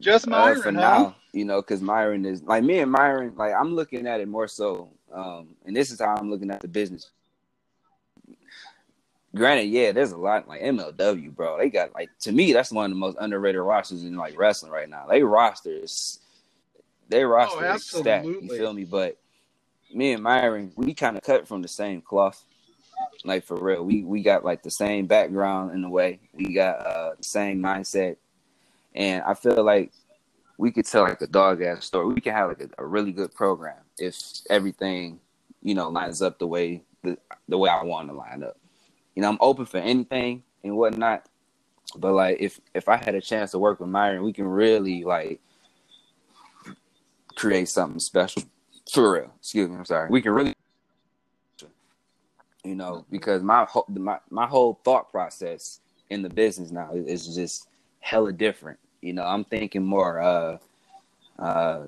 Just 0.00 0.26
Myron 0.28 0.58
uh, 0.58 0.62
for 0.62 0.72
huh? 0.72 0.80
now, 0.80 1.16
you 1.32 1.44
know, 1.44 1.60
because 1.60 1.80
Myron 1.80 2.24
is 2.24 2.42
like 2.42 2.64
me 2.64 2.78
and 2.78 2.90
Myron. 2.90 3.34
Like 3.36 3.54
I'm 3.54 3.74
looking 3.74 4.06
at 4.06 4.20
it 4.20 4.28
more 4.28 4.48
so, 4.48 4.90
um, 5.12 5.56
and 5.66 5.74
this 5.74 5.90
is 5.90 6.00
how 6.00 6.16
I'm 6.16 6.30
looking 6.30 6.50
at 6.50 6.60
the 6.60 6.68
business. 6.68 7.10
granted, 9.34 9.64
yeah, 9.64 9.92
there's 9.92 10.12
a 10.12 10.16
lot 10.16 10.48
like 10.48 10.62
MLW, 10.62 11.34
bro. 11.34 11.58
They 11.58 11.70
got 11.70 11.94
like 11.94 12.10
to 12.20 12.32
me, 12.32 12.52
that's 12.52 12.72
one 12.72 12.86
of 12.86 12.90
the 12.90 12.96
most 12.96 13.16
underrated 13.20 13.60
rosters 13.60 14.04
in 14.04 14.16
like 14.16 14.38
wrestling 14.38 14.72
right 14.72 14.88
now. 14.88 15.06
They 15.08 15.22
rosters, 15.22 16.20
they 17.08 17.24
roster 17.24 17.66
Oh, 17.66 17.74
is 17.74 17.86
stacked. 17.86 18.26
You 18.26 18.48
feel 18.48 18.72
me? 18.72 18.84
But 18.84 19.18
me 19.92 20.12
and 20.12 20.22
Myron, 20.22 20.72
we 20.76 20.94
kind 20.94 21.16
of 21.16 21.22
cut 21.22 21.48
from 21.48 21.62
the 21.62 21.68
same 21.68 22.00
cloth. 22.02 22.44
Like 23.24 23.44
for 23.44 23.56
real, 23.56 23.84
we 23.84 24.04
we 24.04 24.22
got 24.22 24.44
like 24.44 24.62
the 24.62 24.70
same 24.70 25.06
background 25.06 25.74
in 25.74 25.84
a 25.84 25.90
way. 25.90 26.20
We 26.32 26.54
got 26.54 26.86
uh 26.86 27.10
the 27.16 27.24
same 27.24 27.60
mindset, 27.60 28.16
and 28.94 29.22
I 29.24 29.34
feel 29.34 29.62
like 29.64 29.92
we 30.58 30.72
could 30.72 30.86
tell 30.86 31.04
like 31.04 31.20
a 31.20 31.26
dog 31.26 31.62
ass 31.62 31.84
story. 31.84 32.12
We 32.14 32.20
can 32.20 32.34
have 32.34 32.48
like 32.48 32.60
a, 32.60 32.82
a 32.82 32.86
really 32.86 33.12
good 33.12 33.34
program 33.34 33.76
if 33.98 34.16
everything, 34.50 35.20
you 35.62 35.74
know, 35.74 35.88
lines 35.88 36.20
up 36.22 36.38
the 36.38 36.46
way 36.46 36.82
the 37.02 37.16
the 37.48 37.58
way 37.58 37.70
I 37.70 37.82
want 37.84 38.08
to 38.08 38.14
line 38.14 38.42
up. 38.42 38.58
You 39.14 39.22
know, 39.22 39.28
I'm 39.28 39.38
open 39.40 39.66
for 39.66 39.78
anything 39.78 40.42
and 40.64 40.76
whatnot. 40.76 41.26
But 41.96 42.12
like 42.12 42.38
if 42.40 42.60
if 42.74 42.88
I 42.88 42.96
had 42.96 43.14
a 43.14 43.20
chance 43.20 43.52
to 43.52 43.58
work 43.58 43.80
with 43.80 43.88
Myron, 43.88 44.22
we 44.22 44.32
can 44.32 44.46
really 44.46 45.04
like 45.04 45.40
create 47.36 47.68
something 47.68 48.00
special. 48.00 48.42
For 48.92 49.12
real. 49.12 49.32
Excuse 49.38 49.68
me, 49.68 49.76
I'm 49.76 49.84
sorry. 49.84 50.10
We 50.10 50.22
can 50.22 50.32
really 50.32 50.54
you 52.64 52.74
know, 52.74 53.06
because 53.10 53.42
my 53.42 53.64
whole 53.64 53.86
my, 53.88 54.18
my 54.30 54.46
whole 54.46 54.80
thought 54.84 55.10
process 55.10 55.80
in 56.10 56.22
the 56.22 56.28
business 56.28 56.70
now 56.70 56.90
is 56.92 57.34
just 57.34 57.67
hella 58.00 58.32
different. 58.32 58.78
You 59.00 59.12
know, 59.12 59.24
I'm 59.24 59.44
thinking 59.44 59.84
more 59.84 60.20
uh 60.20 60.58
uh 61.38 61.84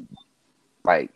like 0.84 1.10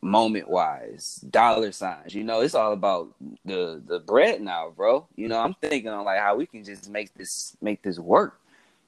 moment 0.00 0.48
wise, 0.48 1.24
dollar 1.30 1.72
signs. 1.72 2.14
You 2.14 2.24
know, 2.24 2.40
it's 2.40 2.54
all 2.54 2.72
about 2.72 3.14
the 3.44 3.82
the 3.86 4.00
bread 4.00 4.40
now, 4.40 4.72
bro. 4.76 5.06
You 5.16 5.28
know, 5.28 5.38
I'm 5.38 5.54
thinking 5.54 5.88
on 5.88 6.04
like 6.04 6.20
how 6.20 6.36
we 6.36 6.46
can 6.46 6.64
just 6.64 6.88
make 6.88 7.12
this 7.14 7.56
make 7.60 7.82
this 7.82 7.98
work. 7.98 8.40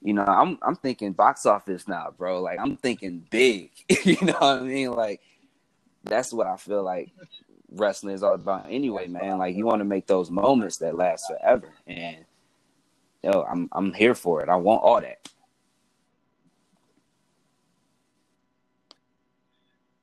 You 0.03 0.15
know, 0.15 0.25
I'm 0.25 0.59
I'm 0.63 0.77
thinking 0.77 1.13
box 1.13 1.47
office 1.47 1.87
now, 1.89 2.15
bro. 2.17 2.41
Like 2.41 2.59
I'm 2.59 2.77
thinking 2.77 3.27
big. 3.31 3.71
you 4.05 4.17
know 4.23 4.33
what 4.35 4.59
I 4.59 4.61
mean? 4.61 4.93
Like 4.93 5.21
that's 6.05 6.33
what 6.33 6.47
I 6.47 6.57
feel 6.57 6.83
like 6.83 7.11
wrestling 7.73 8.15
is 8.15 8.23
all 8.23 8.35
about 8.35 8.67
anyway, 8.69 9.07
man. 9.07 9.39
Like 9.39 9.57
you 9.57 9.67
want 9.67 9.81
to 9.81 9.85
make 9.85 10.07
those 10.07 10.31
moments 10.31 10.79
that 10.79 10.97
last 10.97 11.27
forever. 11.27 11.73
And 11.87 12.25
yo, 13.23 13.43
I'm 13.43 13.69
I'm 13.73 13.93
here 13.93 14.15
for 14.15 14.43
it. 14.43 14.49
I 14.49 14.57
want 14.57 14.83
all 14.83 15.01
that. 15.01 15.29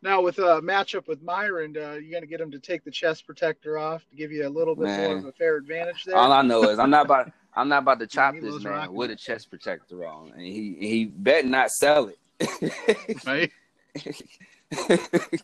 Now 0.04 0.22
with 0.22 0.38
a 0.38 0.62
matchup 0.62 1.08
with 1.08 1.22
Myron, 1.24 1.76
uh, 1.76 1.94
you 1.94 2.14
gonna 2.14 2.28
get 2.28 2.40
him 2.40 2.52
to 2.52 2.60
take 2.60 2.84
the 2.84 2.92
chest 2.92 3.26
protector 3.26 3.78
off 3.78 4.08
to 4.10 4.16
give 4.16 4.32
you 4.32 4.48
a 4.48 4.50
little 4.50 4.76
bit 4.76 4.86
more 4.86 5.18
of 5.18 5.26
a 5.26 5.32
fair 5.32 5.58
advantage 5.58 6.04
there. 6.06 6.16
All 6.16 6.32
I 6.32 6.44
know 6.44 6.64
is 6.70 6.80
I'm 6.80 6.90
not 6.90 7.06
about 7.06 7.32
I'm 7.56 7.68
not 7.70 7.80
about 7.80 8.00
to 8.00 8.08
chop 8.08 8.36
this 8.40 8.64
man 8.64 8.74
rocking 8.74 8.96
with 8.96 9.10
a 9.12 9.16
chest 9.16 9.50
protector 9.50 10.06
on, 10.06 10.32
and 10.34 10.42
he 10.42 10.78
he 10.80 11.06
bet 11.06 11.46
not 11.46 11.72
sell 11.72 12.10
it. 12.10 12.20
right? 13.26 13.52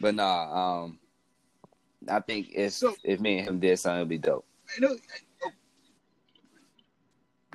but 0.00 0.14
nah, 0.14 0.82
um, 0.84 0.98
I 2.08 2.20
think 2.20 2.48
if 2.52 2.72
So- 2.72 2.96
if 3.04 3.20
me 3.20 3.38
and 3.38 3.48
him 3.48 3.60
did 3.60 3.78
something, 3.78 3.98
it'd 3.98 4.08
be 4.08 4.16
dope. 4.18 4.46
I 4.74 4.80
know. 4.80 4.96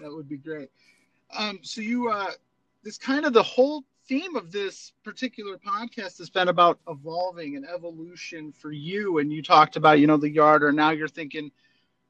That 0.02 0.12
would 0.12 0.30
be 0.30 0.38
great. 0.38 0.70
Um, 1.38 1.60
so 1.62 1.82
you, 1.82 2.10
uh, 2.10 2.32
this 2.84 2.98
kind 2.98 3.26
of 3.26 3.34
the 3.34 3.44
whole 3.44 3.84
theme 4.08 4.36
of 4.36 4.52
this 4.52 4.94
particular 5.04 5.58
podcast 5.58 6.18
has 6.20 6.30
been 6.30 6.50
about 6.50 6.80
evolving 6.88 7.56
and 7.56 7.66
evolution 7.66 8.52
for 8.52 8.72
you. 8.72 9.18
And 9.18 9.32
you 9.32 9.42
talked 9.42 9.76
about, 9.76 10.00
you 10.00 10.08
know, 10.08 10.18
the 10.18 10.30
yarder. 10.30 10.72
Now 10.72 10.92
you're 10.92 11.08
thinking, 11.08 11.52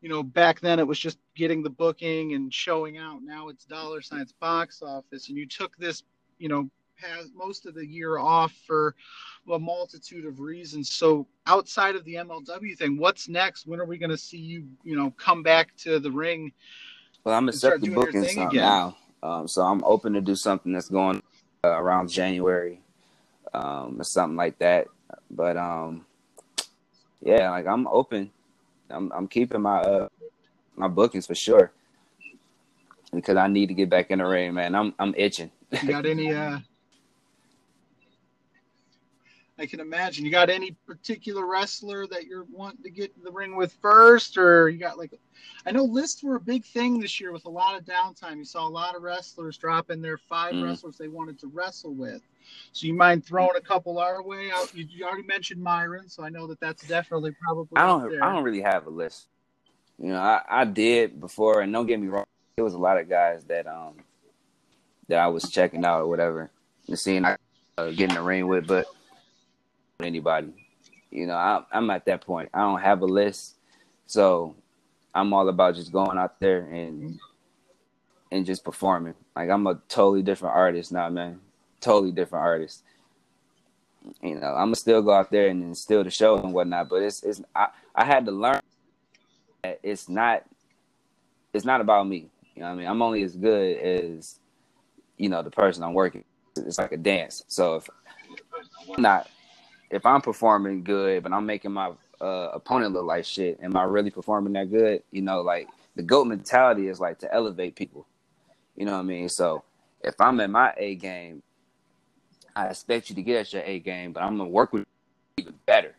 you 0.02 0.10
know, 0.10 0.22
back 0.22 0.60
then 0.60 0.80
it 0.80 0.88
was 0.88 1.00
just 1.00 1.18
getting 1.36 1.64
the 1.64 1.70
booking 1.70 2.34
and 2.34 2.54
showing 2.54 2.98
out. 2.98 3.22
Now 3.24 3.48
it's 3.48 3.66
dollar 3.66 4.02
signs 4.02 4.34
box 4.34 4.82
office. 4.82 5.30
And 5.30 5.38
you 5.38 5.48
took 5.48 5.78
this, 5.78 6.04
you 6.38 6.50
know, 6.50 6.70
has 6.96 7.32
most 7.36 7.66
of 7.66 7.76
the 7.76 7.86
year 7.86 8.18
off 8.18 8.54
for 8.66 8.96
a 9.52 9.60
multitude 9.60 10.26
of 10.26 10.40
reasons. 10.40 10.92
So 10.92 11.28
outside 11.46 11.96
of 11.96 12.04
the 12.04 12.16
MLW 12.16 12.78
thing, 12.78 12.98
what's 12.98 13.28
next? 13.30 13.68
When 13.68 13.80
are 13.80 13.86
we 13.86 13.98
going 13.98 14.10
to 14.10 14.18
see 14.18 14.38
you, 14.38 14.68
you 14.84 14.96
know, 14.96 15.12
come 15.12 15.44
back 15.44 15.76
to 15.78 16.00
the 16.00 16.12
ring? 16.12 16.52
Well, 17.26 17.34
I'm 17.36 17.44
gonna 17.44 17.52
And 17.54 17.60
start 17.60 17.74
set 17.76 17.82
the 17.82 17.88
doing 17.88 17.98
your 17.98 18.06
booking 18.06 18.24
thing 18.24 18.56
now, 18.56 18.98
um, 19.24 19.48
so 19.48 19.64
I'm 19.64 19.84
open 19.84 20.14
to 20.14 20.22
do 20.22 20.36
something 20.36 20.72
that's 20.72 20.90
going 20.90 21.24
uh, 21.64 21.70
around 21.70 22.10
January, 22.10 22.80
um, 23.52 24.00
or 24.00 24.04
something 24.04 24.38
like 24.38 24.60
that. 24.60 24.88
But 25.32 25.58
um, 25.58 26.06
yeah, 27.22 27.50
like 27.50 27.66
I'm 27.66 27.88
open. 27.88 28.32
I'm 28.92 29.12
I'm 29.12 29.28
keeping 29.28 29.62
my 29.62 29.80
uh 29.80 30.10
my 30.76 30.88
bookings 30.88 31.26
for 31.26 31.34
sure 31.34 31.72
because 33.12 33.38
I 33.38 33.48
need 33.48 33.68
to 33.68 33.74
get 33.74 33.90
back 33.90 34.12
in 34.12 34.20
the 34.20 34.26
ring, 34.26 34.54
man. 34.54 34.76
I'm 34.76 34.94
I'm 35.00 35.16
itching. 35.18 35.50
You 35.82 35.90
got 35.90 36.06
any? 36.06 36.32
uh 36.32 36.60
I 39.58 39.66
can 39.66 39.80
imagine. 39.80 40.26
You 40.26 40.32
got 40.32 40.50
any 40.50 40.72
particular 40.86 41.46
wrestler 41.46 42.08
that 42.08 42.26
you're 42.26 42.46
wanting 42.52 42.84
to 42.84 42.90
get 42.90 43.14
in 43.16 43.24
the 43.24 43.32
ring 43.32 43.56
with 43.56 43.74
first, 43.82 44.38
or 44.38 44.68
you 44.68 44.78
got 44.78 44.98
like? 44.98 45.14
I 45.66 45.72
know 45.72 45.86
lists 45.86 46.24
were 46.24 46.36
a 46.36 46.42
big 46.42 46.66
thing 46.66 47.00
this 47.00 47.20
year 47.22 47.32
with 47.32 47.46
a 47.46 47.50
lot 47.50 47.78
of 47.78 47.86
downtime. 47.86 48.38
You 48.38 48.46
saw 48.46 48.68
a 48.68 48.70
lot 48.70 48.96
of 48.96 49.02
wrestlers 49.02 49.58
drop 49.58 49.92
in 49.92 50.02
their 50.02 50.18
five 50.18 50.56
Mm. 50.56 50.64
wrestlers 50.64 50.98
they 50.98 51.08
wanted 51.08 51.40
to 51.40 51.48
wrestle 51.48 51.94
with. 51.94 52.22
So 52.74 52.86
you 52.86 52.94
mind 52.94 53.26
throwing 53.26 53.56
a 53.56 53.62
couple 53.62 53.98
our 53.98 54.22
way? 54.22 54.52
You, 54.74 54.86
you 54.90 55.06
already 55.06 55.24
mentioned 55.24 55.62
Myron, 55.64 56.10
so 56.10 56.24
I 56.24 56.30
know 56.30 56.48
that 56.48 56.60
that's 56.60 56.86
definitely 56.88 57.32
probably. 57.42 57.78
I 57.78 57.86
don't. 57.86 58.14
I 58.22 58.34
don't 58.34 58.44
really 58.44 58.62
have 58.62 58.88
a 58.88 58.90
list. 58.92 59.28
You 59.98 60.10
know, 60.10 60.20
I, 60.20 60.42
I 60.50 60.66
did 60.66 61.22
before, 61.22 61.62
and 61.62 61.72
don't 61.72 61.86
get 61.86 62.00
me 62.02 62.08
wrong, 62.08 62.26
there 62.58 62.66
was 62.66 62.74
a 62.74 62.80
lot 62.80 62.98
of 62.98 63.08
guys 63.08 63.46
that 63.46 63.68
um 63.68 63.96
that 65.08 65.20
I 65.20 65.28
was 65.28 65.50
checking 65.50 65.86
out 65.86 66.02
or 66.02 66.08
whatever, 66.08 66.52
and 66.88 67.00
seeing 67.00 67.24
I 67.24 67.38
uh, 67.78 67.92
get 67.92 68.10
in 68.10 68.16
the 68.16 68.22
ring 68.22 68.48
with, 68.48 68.68
but 68.68 68.88
anybody, 70.00 70.54
you 71.12 71.26
know, 71.28 71.36
I, 71.36 71.64
I'm 71.72 71.90
at 71.90 72.06
that 72.06 72.22
point. 72.22 72.50
I 72.54 72.60
don't 72.60 72.82
have 72.82 73.02
a 73.02 73.06
list, 73.06 73.56
so 74.06 74.56
I'm 75.14 75.34
all 75.34 75.48
about 75.48 75.76
just 75.76 75.92
going 75.92 76.18
out 76.18 76.40
there 76.40 76.62
and 76.68 77.20
and 78.32 78.46
just 78.46 78.64
performing. 78.64 79.14
Like 79.36 79.50
I'm 79.50 79.66
a 79.68 79.76
totally 79.88 80.24
different 80.24 80.56
artist 80.56 80.92
now, 80.92 81.10
man. 81.10 81.40
Totally 81.80 82.12
different 82.12 82.44
artist. 82.44 82.84
You 84.22 84.36
know, 84.36 84.48
I'm 84.48 84.68
gonna 84.68 84.76
still 84.76 85.02
go 85.02 85.14
out 85.14 85.32
there 85.32 85.48
and, 85.48 85.64
and 85.64 85.78
steal 85.78 86.04
the 86.04 86.12
show 86.12 86.38
and 86.38 86.54
whatnot, 86.54 86.90
but 86.90 87.02
it's 87.02 87.24
it's 87.24 87.42
I, 87.56 87.68
I 87.96 88.04
had 88.04 88.26
to 88.26 88.32
learn 88.32 88.62
that 89.64 89.80
it's 89.84 90.10
not 90.10 90.44
it's 91.54 91.66
not 91.66 91.82
about 91.82 92.08
me. 92.08 92.30
You 92.56 92.62
know 92.62 92.68
I 92.68 92.76
mean? 92.76 92.88
I'm 92.88 93.02
only 93.02 93.24
as 93.24 93.36
good 93.36 93.78
as 93.78 94.40
you 95.18 95.30
know 95.30 95.42
the 95.42 95.52
person 95.52 95.84
I'm 95.84 95.94
working. 95.94 96.24
It's 96.58 96.78
like 96.78 96.92
a 96.92 96.98
dance. 96.98 97.44
So 97.48 97.76
if 97.76 97.90
I'm 98.96 99.02
not 99.02 99.30
if 99.90 100.06
I'm 100.06 100.22
performing 100.22 100.84
good, 100.84 101.24
but 101.24 101.32
I'm 101.32 101.46
making 101.46 101.72
my 101.72 101.92
uh, 102.22 102.50
opponent 102.54 102.94
look 102.94 103.06
like 103.06 103.26
shit, 103.26 103.60
am 103.62 103.76
I 103.76 103.84
really 103.84 104.12
performing 104.12 104.54
that 104.54 104.72
good? 104.72 105.04
You 105.12 105.22
know, 105.22 105.42
like 105.42 105.68
the 105.96 106.04
goat 106.04 106.26
mentality 106.26 106.88
is 106.88 107.00
like 107.00 107.20
to 107.20 107.34
elevate 107.34 107.76
people. 107.76 108.06
You 108.76 108.86
know 108.86 108.94
what 108.94 109.00
I 109.00 109.04
mean? 109.04 109.30
So 109.30 109.64
if 110.04 110.20
I'm 110.20 110.40
at 110.40 110.50
my 110.50 110.74
A 110.78 110.96
game, 110.96 111.42
I 112.56 112.68
expect 112.68 113.10
you 113.10 113.16
to 113.16 113.22
get 113.22 113.42
at 113.42 113.54
your 113.54 113.64
A 113.64 113.80
game, 113.80 114.12
but 114.12 114.24
I'm 114.24 114.38
gonna 114.38 114.50
work 114.50 114.74
with 114.74 114.86
you 115.38 115.44
even 115.44 115.56
better. 115.66 115.94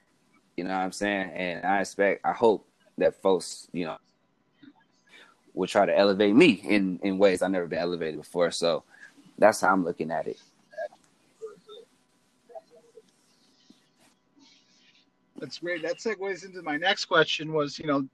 You 0.57 0.65
know 0.65 0.71
what 0.71 0.85
I'm 0.85 0.93
saying? 0.93 1.31
And 1.31 1.65
I 1.65 1.81
expect, 1.81 2.25
I 2.25 2.33
hope 2.33 2.67
that 2.99 3.21
folks, 3.21 3.69
you 3.73 3.85
know, 3.85 3.97
will 5.55 5.67
try 5.67 5.87
to 5.87 5.97
elevate 5.97 6.35
me 6.35 6.51
in 6.65 6.99
in 7.03 7.19
ways 7.19 7.43
I've 7.43 7.51
never 7.51 7.67
been 7.67 7.79
elevated 7.79 8.21
before. 8.21 8.51
So 8.51 8.85
that's 9.39 9.61
how 9.61 9.73
I'm 9.73 9.85
looking 9.85 10.11
at 10.11 10.27
it. 10.27 10.39
That's 15.39 15.59
great. 15.59 15.83
That 15.83 15.99
segues 15.99 16.45
into 16.45 16.63
my 16.63 16.77
next 16.77 17.07
question 17.07 17.53
was, 17.53 17.79
you 17.79 17.87
know, 17.87 18.07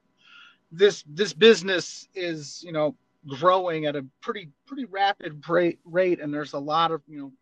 this 0.71 1.05
this 1.07 1.33
business 1.33 2.09
is, 2.15 2.63
you 2.63 2.73
know, 2.73 2.97
growing 3.27 3.87
at 3.87 3.97
a 3.97 4.05
pretty 4.21 4.49
pretty 4.67 4.85
rapid 4.87 5.43
rate, 5.85 6.21
and 6.21 6.33
there's 6.33 6.55
a 6.55 6.59
lot 6.59 6.91
of, 6.91 7.03
you 7.07 7.19
know, 7.19 7.33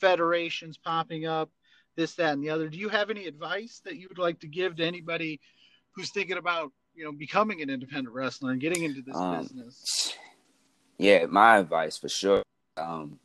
federations 0.00 0.76
popping 0.76 1.26
up, 1.26 1.50
this 1.96 2.14
that 2.14 2.34
and 2.34 2.42
the 2.42 2.50
other. 2.50 2.68
Do 2.68 2.78
you 2.78 2.88
have 2.88 3.10
any 3.10 3.26
advice 3.26 3.80
that 3.84 3.96
you 3.96 4.08
would 4.08 4.18
like 4.18 4.40
to 4.40 4.48
give 4.48 4.76
to 4.76 4.84
anybody 4.84 5.40
who's 5.92 6.10
thinking 6.10 6.36
about, 6.36 6.72
you 6.94 7.04
know, 7.04 7.12
becoming 7.12 7.62
an 7.62 7.70
independent 7.70 8.14
wrestler 8.14 8.50
and 8.50 8.60
getting 8.60 8.84
into 8.84 9.02
this 9.02 9.16
Um, 9.16 9.42
business? 9.42 10.14
Yeah, 10.98 11.26
my 11.26 11.58
advice 11.58 11.98
for 11.98 12.08
sure. 12.08 12.42
Um, 12.76 13.18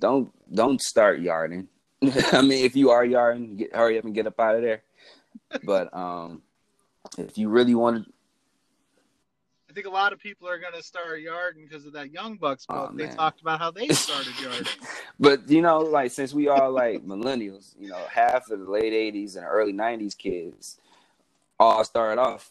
don't 0.00 0.32
don't 0.52 0.80
start 0.80 1.20
yarding. 1.20 1.68
I 2.32 2.42
mean, 2.42 2.64
if 2.64 2.76
you 2.76 2.90
are 2.90 3.04
yarding, 3.04 3.56
get, 3.56 3.74
hurry 3.74 3.98
up 3.98 4.04
and 4.04 4.14
get 4.14 4.26
up 4.26 4.38
out 4.38 4.56
of 4.56 4.62
there. 4.62 4.82
But 5.64 5.94
um, 5.96 6.42
if 7.18 7.36
you 7.38 7.48
really 7.48 7.74
want 7.74 8.04
to, 8.04 8.12
I 9.68 9.72
think 9.72 9.86
a 9.86 9.90
lot 9.90 10.12
of 10.12 10.18
people 10.18 10.48
are 10.48 10.58
going 10.58 10.72
to 10.72 10.82
start 10.82 11.20
yarding 11.20 11.64
because 11.68 11.84
of 11.84 11.92
that 11.92 12.10
Young 12.10 12.36
Bucks 12.36 12.64
Oh, 12.68 12.86
book. 12.88 12.96
they 12.96 13.08
talked 13.08 13.40
about 13.42 13.58
how 13.58 13.70
they 13.70 13.88
started 13.88 14.32
yarding. 14.42 14.66
but 15.20 15.48
you 15.50 15.60
know, 15.60 15.80
like 15.80 16.10
since 16.10 16.32
we 16.32 16.48
are 16.48 16.70
like 16.70 17.04
millennials, 17.04 17.74
you 17.78 17.88
know, 17.88 18.02
half 18.10 18.50
of 18.50 18.60
the 18.60 18.70
late 18.70 18.92
'80s 18.92 19.36
and 19.36 19.44
early 19.44 19.72
'90s 19.72 20.16
kids 20.16 20.78
all 21.58 21.84
started 21.84 22.20
off 22.20 22.50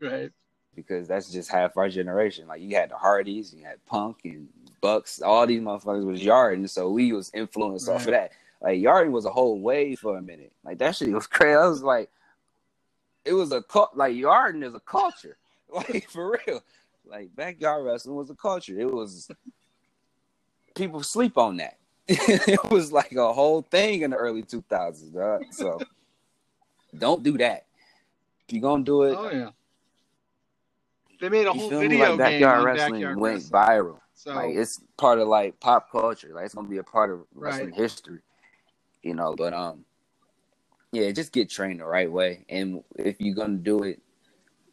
right. 0.00 0.30
Because 0.74 1.06
that's 1.06 1.30
just 1.30 1.50
half 1.50 1.76
our 1.76 1.88
generation. 1.88 2.46
Like 2.46 2.62
you 2.62 2.74
had 2.76 2.90
the 2.90 2.96
Hardys, 2.96 3.54
you 3.54 3.64
had 3.64 3.84
Punk 3.86 4.18
and 4.24 4.48
Bucks, 4.80 5.20
all 5.20 5.46
these 5.46 5.60
motherfuckers 5.60 6.04
was 6.04 6.22
yarding, 6.22 6.66
so 6.66 6.90
we 6.90 7.12
was 7.12 7.30
influenced 7.34 7.88
right. 7.88 7.94
off 7.94 8.06
of 8.06 8.12
that. 8.12 8.32
Like 8.62 8.78
Yarden 8.78 9.10
was 9.10 9.24
a 9.24 9.30
whole 9.30 9.60
wave 9.60 9.98
for 9.98 10.16
a 10.16 10.22
minute. 10.22 10.52
Like 10.64 10.78
that 10.78 10.96
shit 10.96 11.10
was 11.10 11.26
crazy. 11.28 11.56
I 11.56 11.66
was 11.66 11.82
like, 11.82 12.10
it 13.24 13.32
was 13.32 13.52
a 13.52 13.62
cult. 13.62 13.96
Like 13.96 14.14
Yarden 14.14 14.64
is 14.64 14.74
a 14.74 14.80
culture. 14.80 15.36
Like 15.74 16.10
for 16.10 16.38
real. 16.46 16.62
Like 17.06 17.34
backyard 17.34 17.86
wrestling 17.86 18.14
was 18.14 18.28
a 18.28 18.34
culture. 18.34 18.78
It 18.78 18.92
was 18.92 19.30
people 20.74 21.02
sleep 21.02 21.38
on 21.38 21.56
that. 21.56 21.78
it 22.08 22.70
was 22.70 22.92
like 22.92 23.12
a 23.12 23.32
whole 23.32 23.62
thing 23.62 24.02
in 24.02 24.10
the 24.10 24.16
early 24.18 24.42
2000s, 24.42 25.14
dog. 25.14 25.44
So 25.50 25.80
don't 26.98 27.22
do 27.22 27.38
that. 27.38 27.64
If 28.46 28.52
you're 28.52 28.60
gonna 28.60 28.84
do 28.84 29.04
it, 29.04 29.16
oh 29.18 29.30
yeah. 29.30 29.50
They 31.22 31.30
made 31.30 31.46
a 31.46 31.54
whole 31.54 31.70
video 31.70 32.10
like 32.10 32.18
backyard 32.18 32.64
wrestling 32.64 32.92
backyard 33.00 33.18
went 33.18 33.34
wrestling. 33.36 33.62
viral. 33.62 34.00
So 34.14 34.34
like 34.34 34.54
it's 34.54 34.78
part 34.98 35.20
of 35.20 35.28
like 35.28 35.58
pop 35.58 35.90
culture. 35.90 36.32
Like 36.34 36.44
it's 36.44 36.54
gonna 36.54 36.68
be 36.68 36.76
a 36.76 36.84
part 36.84 37.10
of 37.10 37.20
wrestling 37.34 37.70
right. 37.70 37.74
history. 37.74 38.18
You 39.02 39.14
know, 39.14 39.34
but 39.36 39.52
um, 39.52 39.84
yeah, 40.92 41.10
just 41.10 41.32
get 41.32 41.50
trained 41.50 41.80
the 41.80 41.84
right 41.86 42.10
way. 42.10 42.44
And 42.48 42.84
if 42.96 43.20
you're 43.20 43.34
gonna 43.34 43.56
do 43.56 43.82
it, 43.82 44.00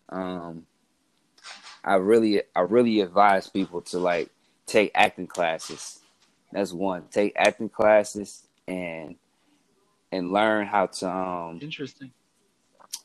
um, 0.09 0.65
I 1.83 1.95
really, 1.95 2.43
I 2.55 2.61
really 2.61 3.01
advise 3.01 3.49
people 3.49 3.81
to 3.83 3.99
like 3.99 4.29
take 4.65 4.91
acting 4.95 5.27
classes. 5.27 5.99
That's 6.51 6.73
one. 6.73 7.05
Take 7.11 7.33
acting 7.37 7.69
classes 7.69 8.47
and 8.67 9.15
and 10.11 10.31
learn 10.31 10.65
how 10.67 10.87
to 10.87 11.09
um 11.09 11.59
interesting 11.61 12.11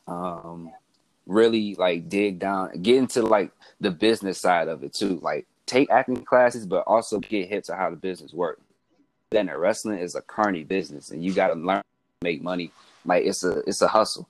um 0.07 0.71
really 1.25 1.75
like 1.75 2.07
dig 2.09 2.39
down 2.39 2.71
get 2.81 2.97
into 2.97 3.21
like 3.23 3.51
the 3.79 3.91
business 3.91 4.39
side 4.39 4.67
of 4.67 4.83
it 4.83 4.93
too 4.93 5.19
like 5.21 5.47
take 5.65 5.89
acting 5.89 6.23
classes 6.23 6.65
but 6.65 6.83
also 6.87 7.19
get 7.19 7.49
hit 7.49 7.63
to 7.63 7.75
how 7.75 7.89
the 7.89 7.95
business 7.95 8.33
works 8.33 8.61
then 9.31 9.49
wrestling 9.49 9.99
is 9.99 10.15
a 10.15 10.21
carny 10.21 10.63
business 10.63 11.11
and 11.11 11.23
you 11.23 11.33
got 11.33 11.47
to 11.47 11.55
learn 11.55 11.81
to 11.81 12.23
make 12.23 12.41
money 12.41 12.71
like 13.05 13.25
it's 13.25 13.43
a 13.43 13.59
it's 13.67 13.81
a 13.81 13.87
hustle 13.87 14.27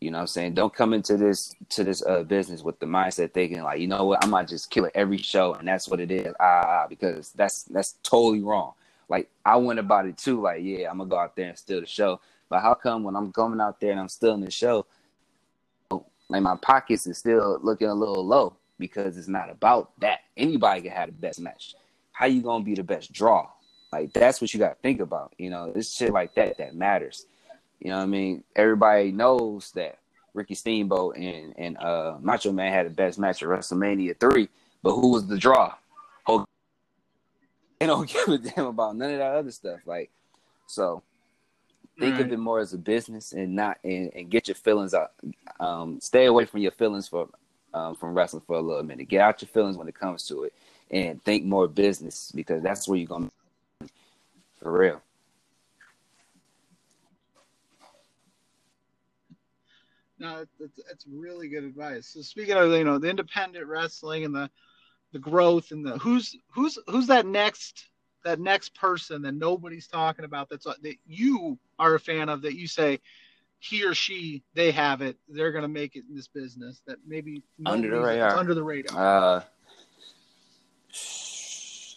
you 0.00 0.10
know 0.10 0.18
what 0.18 0.22
i'm 0.22 0.26
saying 0.26 0.54
don't 0.54 0.74
come 0.74 0.92
into 0.92 1.16
this 1.16 1.54
to 1.68 1.84
this 1.84 2.02
uh 2.06 2.22
business 2.24 2.62
with 2.62 2.78
the 2.80 2.86
mindset 2.86 3.32
thinking 3.32 3.62
like 3.62 3.80
you 3.80 3.86
know 3.86 4.04
what 4.04 4.24
i 4.24 4.26
might 4.26 4.48
just 4.48 4.70
kill 4.70 4.84
it 4.84 4.92
every 4.94 5.18
show 5.18 5.54
and 5.54 5.68
that's 5.68 5.88
what 5.88 6.00
it 6.00 6.10
is 6.10 6.34
ah 6.40 6.86
because 6.88 7.30
that's 7.32 7.64
that's 7.64 7.96
totally 8.02 8.40
wrong 8.40 8.72
like 9.12 9.28
I 9.44 9.56
went 9.56 9.78
about 9.78 10.06
it 10.06 10.16
too. 10.16 10.40
Like, 10.40 10.62
yeah, 10.62 10.90
I'm 10.90 10.96
gonna 10.96 11.10
go 11.10 11.18
out 11.18 11.36
there 11.36 11.50
and 11.50 11.58
steal 11.58 11.80
the 11.80 11.86
show. 11.86 12.18
But 12.48 12.62
how 12.62 12.72
come 12.72 13.04
when 13.04 13.14
I'm 13.14 13.30
coming 13.30 13.60
out 13.60 13.78
there 13.78 13.90
and 13.90 14.00
I'm 14.00 14.08
still 14.08 14.32
in 14.32 14.40
the 14.40 14.50
show, 14.50 14.86
like 15.90 16.42
my 16.42 16.56
pockets 16.56 17.06
is 17.06 17.18
still 17.18 17.58
looking 17.62 17.88
a 17.88 17.94
little 17.94 18.26
low 18.26 18.56
because 18.78 19.18
it's 19.18 19.28
not 19.28 19.50
about 19.50 19.92
that. 20.00 20.20
Anybody 20.34 20.80
can 20.80 20.92
have 20.92 21.08
the 21.08 21.12
best 21.12 21.40
match. 21.40 21.74
How 22.12 22.24
you 22.24 22.40
gonna 22.40 22.64
be 22.64 22.74
the 22.74 22.82
best 22.82 23.12
draw? 23.12 23.48
Like 23.92 24.12
that's 24.12 24.40
what 24.40 24.52
you 24.52 24.58
gotta 24.58 24.76
think 24.76 25.00
about. 25.00 25.34
You 25.38 25.50
know, 25.50 25.72
it's 25.74 25.94
shit 25.94 26.12
like 26.12 26.34
that 26.34 26.58
that 26.58 26.74
matters. 26.74 27.26
You 27.80 27.90
know 27.90 27.98
what 27.98 28.04
I 28.04 28.06
mean? 28.06 28.44
Everybody 28.56 29.12
knows 29.12 29.72
that 29.72 29.98
Ricky 30.34 30.54
Steamboat 30.54 31.16
and 31.16 31.54
and 31.56 31.76
uh, 31.78 32.16
Macho 32.20 32.52
Man 32.52 32.72
had 32.72 32.86
the 32.86 32.90
best 32.90 33.18
match 33.18 33.42
at 33.42 33.48
WrestleMania 33.48 34.18
three, 34.18 34.48
but 34.82 34.94
who 34.94 35.08
was 35.08 35.26
the 35.26 35.36
draw? 35.38 35.74
they 37.82 37.86
don't 37.86 38.08
give 38.12 38.28
a 38.28 38.38
damn 38.38 38.66
about 38.66 38.94
none 38.96 39.10
of 39.10 39.18
that 39.18 39.34
other 39.34 39.50
stuff. 39.50 39.80
Like, 39.86 40.10
so 40.68 41.02
think 41.98 42.14
right. 42.14 42.26
of 42.26 42.32
it 42.32 42.38
more 42.38 42.60
as 42.60 42.72
a 42.72 42.78
business 42.78 43.32
and 43.32 43.56
not 43.56 43.78
and, 43.82 44.12
and 44.14 44.30
get 44.30 44.46
your 44.46 44.54
feelings 44.54 44.94
out. 44.94 45.12
Um, 45.58 46.00
stay 46.00 46.26
away 46.26 46.44
from 46.44 46.60
your 46.60 46.70
feelings 46.70 47.08
for 47.08 47.28
um, 47.74 47.96
from 47.96 48.14
wrestling 48.14 48.42
for 48.46 48.56
a 48.56 48.60
little 48.60 48.84
minute. 48.84 49.08
Get 49.08 49.20
out 49.20 49.42
your 49.42 49.48
feelings 49.48 49.76
when 49.76 49.88
it 49.88 49.96
comes 49.96 50.28
to 50.28 50.44
it, 50.44 50.54
and 50.92 51.22
think 51.24 51.44
more 51.44 51.66
business 51.66 52.30
because 52.32 52.62
that's 52.62 52.86
where 52.86 52.98
you're 52.98 53.08
gonna 53.08 53.30
for 54.62 54.72
real. 54.72 55.02
No, 60.18 60.44
that's, 60.60 60.80
that's 60.88 61.04
really 61.12 61.48
good 61.48 61.64
advice. 61.64 62.06
So 62.14 62.22
speaking 62.22 62.54
of 62.54 62.70
you 62.70 62.84
know 62.84 62.98
the 62.98 63.10
independent 63.10 63.66
wrestling 63.66 64.24
and 64.24 64.34
the 64.34 64.48
the 65.12 65.18
growth 65.18 65.72
and 65.72 65.84
the 65.84 65.98
who's 65.98 66.36
who's 66.48 66.78
who's 66.86 67.08
that 67.08 67.26
next 67.26 67.88
that 68.24 68.38
next 68.38 68.74
person 68.74 69.22
that 69.22 69.34
nobody's 69.34 69.88
talking 69.88 70.24
about 70.24 70.48
that's 70.48 70.66
uh, 70.66 70.74
that 70.82 70.94
you 71.06 71.58
are 71.78 71.96
a 71.96 72.00
fan 72.00 72.28
of 72.28 72.42
that 72.42 72.54
you 72.54 72.68
say 72.68 73.00
he 73.58 73.84
or 73.84 73.94
she 73.94 74.42
they 74.54 74.70
have 74.70 75.02
it 75.02 75.16
they're 75.28 75.52
gonna 75.52 75.68
make 75.68 75.96
it 75.96 76.04
in 76.08 76.14
this 76.14 76.28
business 76.28 76.82
that 76.86 76.98
maybe 77.06 77.42
under 77.66 77.90
the 77.90 78.00
radar 78.00 78.36
under 78.36 78.54
the 78.54 78.62
radar 78.62 79.36
uh 79.36 79.40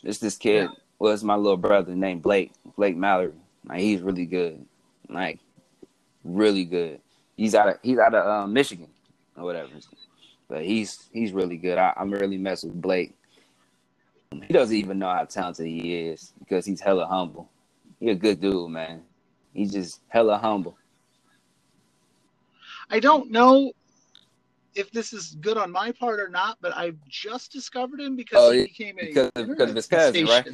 it's 0.04 0.20
this 0.20 0.36
kid 0.36 0.70
yeah. 0.72 0.85
It's 1.02 1.24
my 1.24 1.36
little 1.36 1.58
brother 1.58 1.96
named 1.96 2.22
blake 2.22 2.52
blake 2.78 2.96
mallory 2.96 3.34
like 3.68 3.80
he's 3.80 4.02
really 4.02 4.26
good 4.26 4.66
like 5.10 5.40
really 6.24 6.66
good 6.66 7.00
he's 7.38 7.54
out 7.54 7.70
of 7.70 7.78
he's 7.84 8.00
out 8.00 8.14
of 8.14 8.26
uh, 8.26 8.48
michigan 8.48 8.90
or 9.38 9.44
whatever 9.44 9.70
but 10.48 10.64
he's 10.64 11.10
he's 11.12 11.32
really 11.32 11.58
good. 11.58 11.78
I, 11.78 11.94
am 11.98 12.12
really 12.12 12.38
mess 12.38 12.64
with 12.64 12.80
Blake. 12.82 13.14
He 14.48 14.54
doesn't 14.54 14.76
even 14.76 15.00
know 15.00 15.10
how 15.10 15.24
talented 15.24 15.66
he 15.66 15.96
is 15.96 16.34
because 16.40 16.66
he's 16.66 16.82
hella 16.82 17.06
humble. 17.06 17.50
He's 18.00 18.12
a 18.12 18.16
good 18.16 18.42
dude, 18.42 18.70
man. 18.70 19.02
He's 19.54 19.72
just 19.72 20.02
hella 20.10 20.38
humble. 20.38 20.78
I 22.90 23.00
don't 23.00 23.32
know 23.32 23.72
if 24.76 24.92
this 24.92 25.14
is 25.14 25.36
good 25.42 25.58
on 25.58 25.72
my 25.72 25.92
part 25.94 26.20
or 26.20 26.28
not, 26.28 26.58
but 26.62 26.76
I've 26.76 26.98
just 27.08 27.52
discovered 27.52 28.02
him 28.02 28.16
because 28.16 28.40
oh, 28.40 28.52
he 28.52 28.64
became 28.64 28.98
a 29.00 29.06
because, 29.06 29.32
because 29.34 29.70
of 29.70 29.76
his 29.76 29.86
cousin, 29.88 30.26
right? 30.26 30.46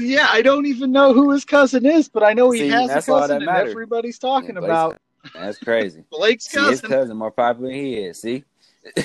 yeah, 0.00 0.26
I 0.30 0.42
don't 0.42 0.66
even 0.66 0.90
know 0.90 1.14
who 1.14 1.30
his 1.30 1.44
cousin 1.44 1.86
is, 1.86 2.08
but 2.08 2.24
I 2.24 2.32
know 2.32 2.50
he 2.50 2.60
See, 2.60 2.68
has 2.68 2.90
a 2.90 3.02
cousin, 3.02 3.42
and 3.42 3.48
everybody's 3.48 4.18
talking 4.18 4.56
yeah, 4.56 4.64
about. 4.64 5.00
That's 5.34 5.58
crazy. 5.58 6.02
Blake's 6.10 6.48
See, 6.48 6.58
cousin. 6.58 6.72
His 6.72 6.80
cousin 6.80 7.16
more 7.16 7.30
popular 7.30 7.70
than 7.70 7.78
he 7.78 7.94
is. 7.94 8.20
See, 8.20 8.42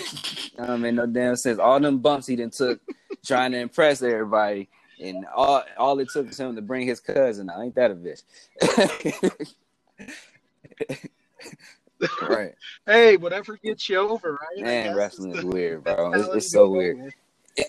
I 0.59 0.65
don't 0.65 0.81
make 0.81 0.95
no 0.95 1.05
damn 1.05 1.35
sense. 1.35 1.59
All 1.59 1.79
them 1.79 1.99
bumps 1.99 2.25
he 2.27 2.35
done 2.35 2.49
took 2.49 2.81
trying 3.23 3.51
to 3.51 3.59
impress 3.59 4.01
everybody, 4.01 4.69
and 4.99 5.23
all 5.35 5.61
all 5.77 5.99
it 5.99 6.09
took 6.09 6.25
was 6.27 6.39
him 6.39 6.55
to 6.55 6.63
bring 6.63 6.87
his 6.87 6.99
cousin. 6.99 7.47
Out. 7.49 7.61
Ain't 7.61 7.75
that 7.75 7.91
a 7.91 7.95
bitch? 7.95 8.23
right. 12.21 12.53
Hey, 12.85 13.17
whatever 13.17 13.57
gets 13.57 13.89
you 13.89 13.97
over, 13.97 14.33
right? 14.33 14.63
Man, 14.63 14.95
wrestling 14.95 15.35
is 15.35 15.43
weird, 15.43 15.83
bro. 15.83 16.13
It's, 16.15 16.27
it's 16.35 16.51
so 16.51 16.69
weird. 16.69 17.13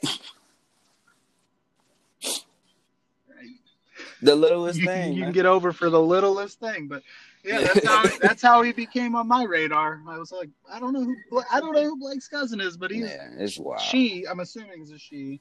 the 4.23 4.35
littlest 4.35 4.81
you, 4.81 4.87
thing. 4.87 5.13
You 5.13 5.21
man. 5.21 5.29
can 5.29 5.35
get 5.35 5.47
over 5.47 5.73
for 5.73 5.91
the 5.91 6.01
littlest 6.01 6.61
thing, 6.61 6.89
but 6.89 7.03
yeah, 7.45 7.61
that's 7.61 7.87
how 7.87 8.03
that's 8.21 8.43
how 8.43 8.63
he 8.63 8.73
became 8.73 9.15
on 9.15 9.29
my 9.29 9.45
radar. 9.45 10.03
I 10.09 10.19
was 10.19 10.33
like, 10.33 10.51
I 10.71 10.81
don't 10.81 10.93
know 10.93 11.05
who 11.05 11.17
I 11.51 11.61
don't 11.61 11.73
know 11.73 11.85
who 11.85 11.97
Blake's 11.99 12.29
cousin 12.29 12.61
is, 12.61 12.77
but 12.77 12.91
he's 12.91 13.05
yeah, 13.05 13.29
it's 13.39 13.59
wild. 13.59 13.81
She, 13.81 14.27
I'm 14.29 14.41
assuming 14.41 14.83
is 14.83 14.91
a 14.91 14.99
she. 14.99 15.41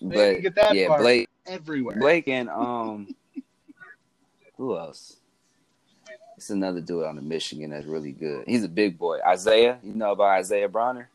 But 0.00 0.40
get 0.40 0.54
that 0.54 0.74
yeah, 0.74 0.96
Blake 0.96 1.28
everywhere. 1.46 1.98
Blake 1.98 2.28
and 2.28 2.48
um, 2.48 3.14
who 4.56 4.78
else? 4.78 5.19
It's 6.40 6.48
another 6.48 6.80
dude 6.80 7.04
on 7.04 7.16
the 7.16 7.20
Michigan 7.20 7.68
that's 7.68 7.84
really 7.84 8.12
good. 8.12 8.44
He's 8.46 8.64
a 8.64 8.68
big 8.68 8.96
boy. 8.96 9.18
Isaiah, 9.26 9.78
you 9.82 9.92
know 9.92 10.12
about 10.12 10.38
Isaiah 10.38 10.70
Bronner? 10.70 11.10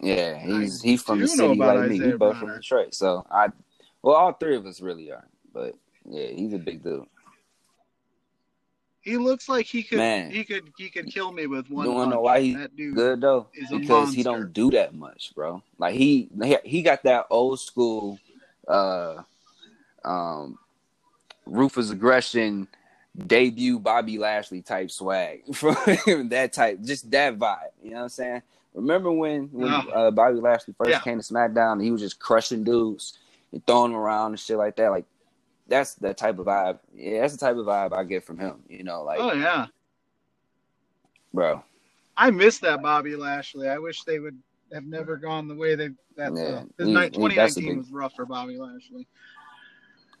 Yeah, 0.00 0.38
he's 0.38 0.82
he's 0.82 1.02
from 1.02 1.20
the 1.20 1.26
city 1.26 1.54
like 1.54 1.78
Isaiah 1.78 1.88
me. 1.88 2.12
We 2.12 2.16
both 2.18 2.36
from 2.36 2.52
Detroit. 2.52 2.94
So 2.94 3.26
I, 3.30 3.48
well, 4.02 4.16
all 4.16 4.34
three 4.34 4.54
of 4.54 4.66
us 4.66 4.82
really 4.82 5.10
are. 5.12 5.24
But 5.54 5.76
yeah, 6.04 6.26
he's 6.26 6.52
a 6.52 6.58
big 6.58 6.82
dude. 6.82 7.06
He 9.00 9.16
looks 9.16 9.48
like 9.48 9.64
he 9.64 9.82
could 9.82 9.96
Man. 9.96 10.30
he 10.30 10.44
could 10.44 10.74
he 10.76 10.90
could 10.90 11.06
kill 11.06 11.32
me 11.32 11.46
with 11.46 11.70
one. 11.70 11.86
You 11.86 11.92
wanna 11.92 12.16
know 12.16 12.20
why 12.20 12.42
he's 12.42 12.58
good 12.92 13.22
though? 13.22 13.46
Because 13.70 14.12
he 14.12 14.22
don't 14.22 14.52
do 14.52 14.70
that 14.72 14.94
much, 14.94 15.32
bro. 15.34 15.62
Like 15.78 15.94
he 15.94 16.28
he 16.66 16.82
got 16.82 17.02
that 17.04 17.28
old 17.30 17.60
school 17.60 18.18
uh 18.68 19.22
um 20.04 20.58
ruthless 21.46 21.90
aggression 21.90 22.68
debut 23.16 23.78
Bobby 23.78 24.18
Lashley 24.18 24.62
type 24.62 24.90
swag 24.90 25.42
from 25.54 25.76
that 26.28 26.52
type, 26.52 26.80
just 26.82 27.10
that 27.10 27.38
vibe. 27.38 27.58
You 27.82 27.90
know 27.90 27.96
what 27.96 28.02
I'm 28.02 28.08
saying? 28.08 28.42
Remember 28.74 29.12
when 29.12 29.48
when 29.52 29.72
uh, 29.72 30.10
Bobby 30.10 30.40
Lashley 30.40 30.74
first 30.76 30.90
yeah. 30.90 31.00
came 31.00 31.20
to 31.20 31.24
SmackDown 31.24 31.74
and 31.74 31.82
he 31.82 31.92
was 31.92 32.00
just 32.00 32.18
crushing 32.18 32.64
dudes 32.64 33.18
and 33.52 33.64
throwing 33.66 33.92
them 33.92 34.00
around 34.00 34.32
and 34.32 34.40
shit 34.40 34.56
like 34.56 34.74
that? 34.76 34.90
Like 34.90 35.04
that's 35.68 35.94
the 35.94 36.12
type 36.12 36.38
of 36.40 36.46
vibe. 36.46 36.80
Yeah, 36.92 37.20
that's 37.20 37.34
the 37.34 37.38
type 37.38 37.56
of 37.56 37.66
vibe 37.66 37.92
I 37.92 38.02
get 38.02 38.24
from 38.24 38.38
him. 38.38 38.56
You 38.68 38.82
know, 38.82 39.04
like 39.04 39.20
oh 39.20 39.32
yeah, 39.32 39.66
bro. 41.32 41.62
I 42.16 42.30
miss 42.30 42.58
that 42.60 42.82
Bobby 42.82 43.16
Lashley. 43.16 43.68
I 43.68 43.78
wish 43.78 44.02
they 44.02 44.18
would 44.18 44.38
have 44.72 44.84
never 44.84 45.16
gone 45.16 45.48
the 45.48 45.54
way 45.54 45.76
they 45.76 45.90
that. 46.16 46.32
Yeah, 46.34 46.42
uh, 46.42 46.64
his 46.78 46.88
night, 46.88 47.12
2019 47.12 47.64
big... 47.64 47.76
was 47.76 47.90
rough 47.90 48.14
for 48.14 48.26
Bobby 48.26 48.58
Lashley. 48.58 49.06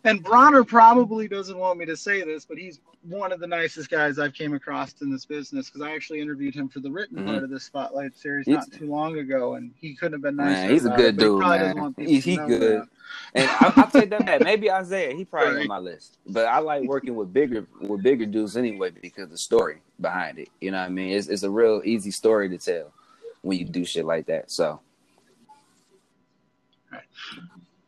And 0.04 0.22
Bronner 0.22 0.64
probably 0.64 1.28
doesn't 1.28 1.56
want 1.56 1.78
me 1.78 1.86
to 1.86 1.96
say 1.96 2.22
this, 2.22 2.44
but 2.44 2.58
he's 2.58 2.80
one 3.02 3.32
of 3.32 3.40
the 3.40 3.46
nicest 3.46 3.90
guys 3.90 4.18
I've 4.18 4.34
came 4.34 4.54
across 4.54 4.94
in 5.02 5.10
this 5.10 5.24
business 5.24 5.68
because 5.68 5.82
I 5.82 5.94
actually 5.94 6.20
interviewed 6.20 6.54
him 6.54 6.68
for 6.68 6.80
the 6.80 6.90
written 6.90 7.18
mm-hmm. 7.18 7.28
part 7.28 7.42
of 7.42 7.50
this 7.50 7.64
spotlight 7.64 8.16
series 8.16 8.46
he's, 8.46 8.56
not 8.56 8.72
too 8.72 8.86
long 8.86 9.18
ago, 9.18 9.54
and 9.54 9.72
he 9.78 9.94
couldn't 9.94 10.14
have 10.14 10.22
been 10.22 10.36
nicer. 10.36 10.50
Man, 10.50 10.70
he's 10.70 10.84
a 10.84 10.90
good 10.90 11.16
dude, 11.16 11.40
man. 11.40 11.94
He, 11.98 12.20
he 12.20 12.36
good. 12.36 12.82
That. 12.82 12.88
And 13.34 13.48
I, 13.48 13.72
will 13.76 13.90
take 13.90 14.10
that 14.10 14.24
back. 14.24 14.40
Maybe 14.42 14.70
Isaiah, 14.70 15.14
he 15.14 15.24
probably 15.24 15.54
right. 15.54 15.62
on 15.62 15.68
my 15.68 15.78
list, 15.78 16.18
but 16.26 16.46
I 16.46 16.58
like 16.58 16.84
working 16.84 17.14
with 17.14 17.32
bigger 17.32 17.66
with 17.80 18.02
bigger 18.02 18.26
dudes 18.26 18.56
anyway 18.56 18.90
because 18.90 19.28
the 19.28 19.38
story 19.38 19.80
behind 20.00 20.38
it. 20.38 20.48
You 20.60 20.70
know 20.70 20.78
what 20.78 20.86
I 20.86 20.90
mean? 20.90 21.12
It's 21.12 21.28
it's 21.28 21.42
a 21.42 21.50
real 21.50 21.82
easy 21.84 22.10
story 22.10 22.48
to 22.50 22.58
tell 22.58 22.92
when 23.42 23.58
you 23.58 23.64
do 23.64 23.84
shit 23.84 24.04
like 24.04 24.26
that. 24.26 24.50
So, 24.50 24.80
right. 26.90 27.02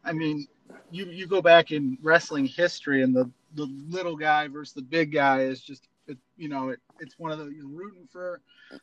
I 0.04 0.12
mean, 0.12 0.46
you 0.90 1.06
you 1.06 1.26
go 1.26 1.42
back 1.42 1.72
in 1.72 1.98
wrestling 2.02 2.46
history, 2.46 3.02
and 3.02 3.14
the 3.14 3.30
the 3.54 3.66
little 3.88 4.16
guy 4.16 4.48
versus 4.48 4.74
the 4.74 4.82
big 4.82 5.12
guy 5.12 5.42
is 5.42 5.60
just 5.60 5.88
it, 6.06 6.18
you 6.36 6.48
know 6.48 6.70
it, 6.70 6.80
it's 7.00 7.18
one 7.18 7.32
of 7.32 7.38
the 7.38 7.46
you're 7.46 7.66
rooting 7.66 8.08
for 8.10 8.40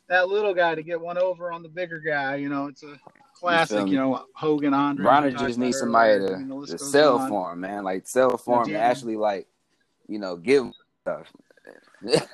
that 0.07 0.29
little 0.29 0.53
guy 0.53 0.75
to 0.75 0.83
get 0.83 0.99
one 0.99 1.17
over 1.17 1.51
on 1.51 1.63
the 1.63 1.69
bigger 1.69 1.99
guy. 1.99 2.35
You 2.35 2.49
know, 2.49 2.67
it's 2.67 2.83
a 2.83 2.99
classic. 3.33 3.87
You, 3.87 3.93
you 3.93 3.97
know, 3.97 4.25
Hogan, 4.35 4.73
Andre. 4.73 5.03
Bronner 5.03 5.31
just 5.31 5.57
needs 5.57 5.79
somebody 5.79 6.19
to, 6.19 6.65
to 6.67 6.77
sell 6.77 7.19
on. 7.19 7.29
for 7.29 7.53
him, 7.53 7.61
man. 7.61 7.83
Like 7.83 8.07
sell 8.07 8.37
for 8.37 8.63
him, 8.63 8.69
and 8.69 8.77
actually 8.77 9.17
like 9.17 9.47
you 10.07 10.19
know 10.19 10.35
give 10.35 10.71
stuff. 11.01 11.27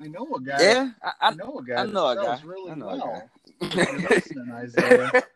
I 0.00 0.08
know 0.08 0.26
a 0.34 0.40
guy. 0.40 0.56
Yeah, 0.60 0.90
I, 1.02 1.08
I, 1.20 1.28
I 1.28 1.34
know 1.34 1.58
a 1.58 1.64
guy. 1.64 1.82
I 1.82 1.86
know 1.86 2.08
a 2.08 2.16
guy. 2.16 2.40
Really 2.44 2.70
I 2.70 2.74
know 2.74 2.86
well. 2.86 3.22
a 3.60 4.66
guy. 5.12 5.22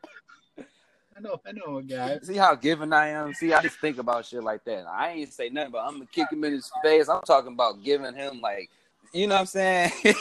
I 1.19 1.21
know, 1.21 1.41
I 1.45 1.53
know 1.53 1.79
a 1.79 1.83
guy. 1.83 2.19
See 2.23 2.37
how 2.37 2.55
giving 2.55 2.93
I 2.93 3.09
am. 3.09 3.35
See, 3.35 3.53
I 3.53 3.61
just 3.61 3.81
think 3.81 3.99
about 3.99 4.25
shit 4.25 4.45
like 4.45 4.64
that. 4.64 4.87
I 4.87 5.11
ain't 5.11 5.33
say 5.33 5.49
nothing, 5.49 5.73
but 5.73 5.85
I'm 5.85 5.95
gonna 5.95 6.07
kick 6.07 6.31
him 6.31 6.45
in 6.45 6.53
his 6.53 6.71
face. 6.83 7.09
I'm 7.09 7.23
talking 7.23 7.55
about 7.55 7.83
giving 7.83 8.14
him 8.14 8.41
like, 8.41 8.71
you 9.12 9.27
know 9.27 9.35
what 9.35 9.41
I'm 9.41 9.47
saying? 9.47 9.91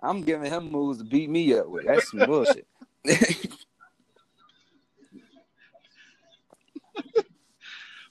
I'm 0.00 0.22
giving 0.22 0.50
him 0.50 0.72
moves 0.72 0.98
to 0.98 1.04
beat 1.04 1.30
me 1.30 1.54
up 1.54 1.68
with. 1.68 1.86
That's 1.86 2.10
some 2.10 2.26
bullshit. 2.26 2.66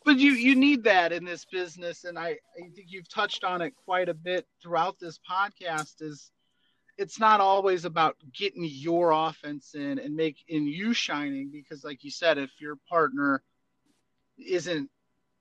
but 0.06 0.18
you 0.18 0.32
you 0.32 0.56
need 0.56 0.86
that 0.86 1.12
in 1.12 1.26
this 1.26 1.44
business, 1.44 2.06
and 2.06 2.18
I, 2.18 2.38
I 2.58 2.70
think 2.74 2.88
you've 2.88 3.10
touched 3.10 3.44
on 3.44 3.62
it 3.62 3.74
quite 3.84 4.08
a 4.08 4.14
bit 4.14 4.48
throughout 4.62 4.98
this 4.98 5.20
podcast. 5.30 6.02
Is 6.02 6.32
it's 7.02 7.20
not 7.20 7.42
always 7.42 7.84
about 7.84 8.16
getting 8.32 8.64
your 8.64 9.12
offense 9.12 9.74
in 9.74 9.98
and 9.98 10.16
making 10.16 10.68
you 10.68 10.94
shining 10.94 11.50
because 11.52 11.84
like 11.84 12.04
you 12.04 12.12
said 12.12 12.38
if 12.38 12.52
your 12.62 12.76
partner 12.88 13.42
isn't 14.38 14.90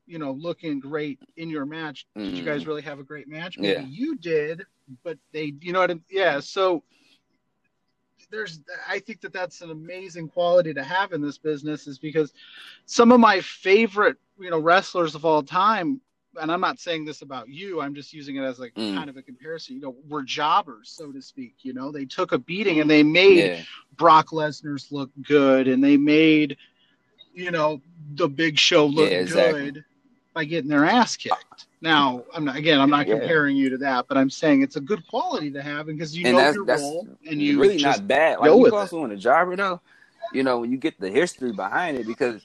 you 0.06 0.18
know 0.18 0.32
looking 0.32 0.80
great 0.80 1.20
in 1.36 1.50
your 1.50 1.66
match 1.66 2.06
mm. 2.16 2.24
did 2.24 2.34
you 2.34 2.44
guys 2.44 2.62
mm-hmm. 2.62 2.70
really 2.70 2.82
have 2.82 2.98
a 2.98 3.04
great 3.04 3.28
match 3.28 3.58
maybe 3.58 3.82
yeah. 3.82 3.86
you 3.86 4.16
did 4.16 4.64
but 5.04 5.18
they 5.32 5.52
you 5.61 5.72
know 5.72 5.80
what 5.80 5.90
I, 5.90 6.00
yeah 6.11 6.40
so 6.40 6.82
there's 8.30 8.61
i 8.88 8.98
think 8.98 9.20
that 9.20 9.32
that's 9.32 9.61
an 9.61 9.70
amazing 9.70 10.28
quality 10.28 10.72
to 10.72 10.82
have 10.82 11.12
in 11.12 11.20
this 11.20 11.38
business 11.38 11.86
is 11.86 11.98
because 11.98 12.32
some 12.86 13.12
of 13.12 13.20
my 13.20 13.40
favorite 13.42 14.16
you 14.38 14.50
know 14.50 14.58
wrestlers 14.58 15.14
of 15.14 15.26
all 15.26 15.42
time 15.42 16.00
and 16.41 16.51
I'm 16.51 16.61
not 16.61 16.78
saying 16.78 17.05
this 17.05 17.22
about 17.22 17.49
you. 17.49 17.81
I'm 17.81 17.95
just 17.95 18.12
using 18.12 18.37
it 18.37 18.43
as 18.43 18.59
like 18.59 18.74
mm. 18.74 18.95
kind 18.95 19.11
of 19.11 19.16
a 19.16 19.22
comparison. 19.22 19.76
You 19.76 19.83
know, 19.83 19.97
were 20.09 20.22
jobbers, 20.22 20.91
so 20.91 21.11
to 21.12 21.20
speak. 21.22 21.55
You 21.62 21.72
know, 21.72 21.91
they 21.91 22.05
took 22.05 22.33
a 22.33 22.39
beating 22.39 22.81
and 22.81 22.91
they 22.91 23.03
made 23.03 23.39
yeah. 23.39 23.62
Brock 23.97 24.28
Lesnar's 24.28 24.91
look 24.93 25.11
good, 25.22 25.68
and 25.68 25.83
they 25.83 25.97
made, 25.97 26.57
you 27.35 27.51
know, 27.51 27.81
the 28.14 28.28
Big 28.28 28.59
Show 28.59 28.87
look 28.87 29.11
yeah, 29.11 29.18
exactly. 29.18 29.70
good 29.72 29.85
by 30.35 30.45
getting 30.45 30.70
their 30.70 30.85
ass 30.85 31.16
kicked. 31.16 31.66
Now, 31.83 32.24
I'm 32.35 32.45
not 32.45 32.57
again. 32.57 32.81
I'm 32.81 32.91
not 32.91 33.09
yeah. 33.09 33.18
comparing 33.18 33.57
you 33.57 33.70
to 33.70 33.78
that, 33.78 34.07
but 34.07 34.16
I'm 34.16 34.31
saying 34.31 34.62
it's 34.62 34.76
a 34.76 34.81
good 34.81 35.07
quality 35.09 35.51
to 35.53 35.62
have 35.62 35.87
because 35.87 36.16
you 36.16 36.26
and 36.26 36.37
know 36.37 36.51
your 36.51 36.64
role 36.64 37.09
and 37.26 37.41
you 37.41 37.61
really 37.61 37.83
not 37.83 38.07
bad. 38.07 38.39
Like 38.39 38.51
you 38.51 38.76
also 38.76 39.05
in 39.05 39.12
a 39.12 39.16
jobber 39.16 39.57
though. 39.57 39.81
You 40.33 40.45
know, 40.45 40.61
when 40.61 40.70
you 40.70 40.76
get 40.76 41.01
the 41.01 41.11
history 41.11 41.53
behind 41.53 41.97
it, 41.97 42.07
because 42.07 42.43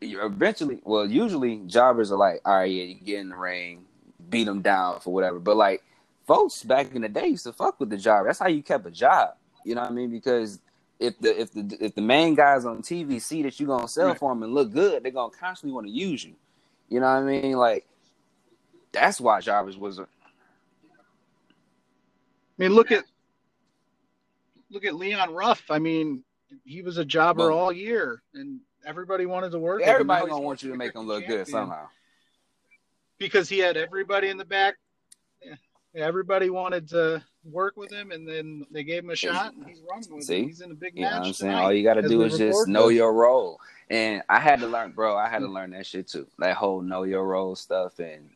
eventually, 0.00 0.80
well, 0.84 1.10
usually 1.10 1.58
jobbers 1.66 2.12
are 2.12 2.18
like, 2.18 2.40
all 2.44 2.56
right, 2.56 2.70
yeah, 2.70 2.84
you 2.84 2.94
get 2.94 3.20
in 3.20 3.30
the 3.30 3.36
ring, 3.36 3.84
beat 4.28 4.44
them 4.44 4.62
down 4.62 5.00
for 5.00 5.12
whatever. 5.12 5.38
But 5.38 5.56
like, 5.56 5.82
folks 6.26 6.62
back 6.62 6.94
in 6.94 7.02
the 7.02 7.08
day 7.08 7.28
used 7.28 7.44
to 7.44 7.52
fuck 7.52 7.78
with 7.80 7.90
the 7.90 7.96
job. 7.96 8.26
That's 8.26 8.38
how 8.38 8.48
you 8.48 8.62
kept 8.62 8.86
a 8.86 8.90
job. 8.90 9.34
You 9.64 9.74
know 9.74 9.82
what 9.82 9.90
I 9.90 9.94
mean? 9.94 10.10
Because 10.10 10.60
if 10.98 11.18
the 11.18 11.40
if 11.40 11.52
the 11.52 11.76
if 11.80 11.94
the 11.94 12.02
main 12.02 12.34
guys 12.34 12.64
on 12.64 12.82
TV 12.82 13.20
see 13.20 13.42
that 13.42 13.58
you're 13.58 13.66
gonna 13.68 13.88
sell 13.88 14.08
right. 14.08 14.18
for 14.18 14.30
them 14.30 14.42
and 14.42 14.54
look 14.54 14.72
good, 14.72 15.02
they're 15.02 15.12
gonna 15.12 15.32
constantly 15.38 15.74
want 15.74 15.86
to 15.86 15.92
use 15.92 16.24
you. 16.24 16.34
You 16.88 17.00
know 17.00 17.06
what 17.06 17.22
I 17.22 17.40
mean? 17.40 17.52
Like, 17.52 17.86
that's 18.92 19.20
why 19.20 19.40
jobbers 19.40 19.76
was. 19.76 19.98
A... 19.98 20.02
I 20.02 20.06
mean, 22.58 22.72
look 22.72 22.92
at 22.92 23.04
look 24.70 24.84
at 24.84 24.94
Leon 24.94 25.32
Ruff. 25.34 25.64
I 25.70 25.78
mean, 25.78 26.22
he 26.64 26.82
was 26.82 26.98
a 26.98 27.04
jobber 27.04 27.50
well, 27.50 27.58
all 27.58 27.72
year, 27.72 28.22
and 28.34 28.60
Everybody 28.86 29.26
wanted 29.26 29.50
to 29.50 29.58
work. 29.58 29.82
Everybody 29.82 30.28
gonna 30.28 30.40
want 30.40 30.62
you 30.62 30.70
to 30.70 30.76
make 30.76 30.94
him 30.94 31.06
look 31.06 31.22
champion. 31.22 31.44
good 31.44 31.48
somehow. 31.48 31.88
Because 33.18 33.48
he 33.48 33.58
had 33.58 33.76
everybody 33.76 34.28
in 34.28 34.36
the 34.36 34.44
back. 34.44 34.76
Everybody 35.94 36.50
wanted 36.50 36.88
to 36.90 37.22
work 37.42 37.76
with 37.76 37.90
him, 37.90 38.12
and 38.12 38.28
then 38.28 38.66
they 38.70 38.84
gave 38.84 39.02
him 39.02 39.10
a 39.10 39.16
shot, 39.16 39.54
and 39.54 39.66
he's 39.66 39.80
running 39.90 40.14
with 40.14 40.24
See? 40.24 40.40
Him. 40.40 40.46
He's 40.46 40.60
in 40.60 40.70
a 40.70 40.74
big 40.74 40.92
you 40.94 41.02
match. 41.02 41.12
Know 41.12 41.18
what 41.20 41.26
I'm 41.26 41.32
saying 41.32 41.54
all 41.54 41.72
you 41.72 41.82
got 41.82 41.94
to 41.94 42.02
do 42.02 42.22
is 42.22 42.36
just 42.36 42.68
know 42.68 42.88
your 42.88 43.12
role, 43.12 43.58
and 43.90 44.22
I 44.28 44.38
had 44.38 44.60
to 44.60 44.66
learn, 44.66 44.92
bro. 44.92 45.16
I 45.16 45.28
had 45.28 45.40
to 45.40 45.48
learn 45.48 45.70
that 45.70 45.86
shit 45.86 46.06
too. 46.06 46.26
That 46.38 46.56
whole 46.56 46.82
know 46.82 47.04
your 47.04 47.24
role 47.24 47.56
stuff, 47.56 47.98
and 47.98 48.28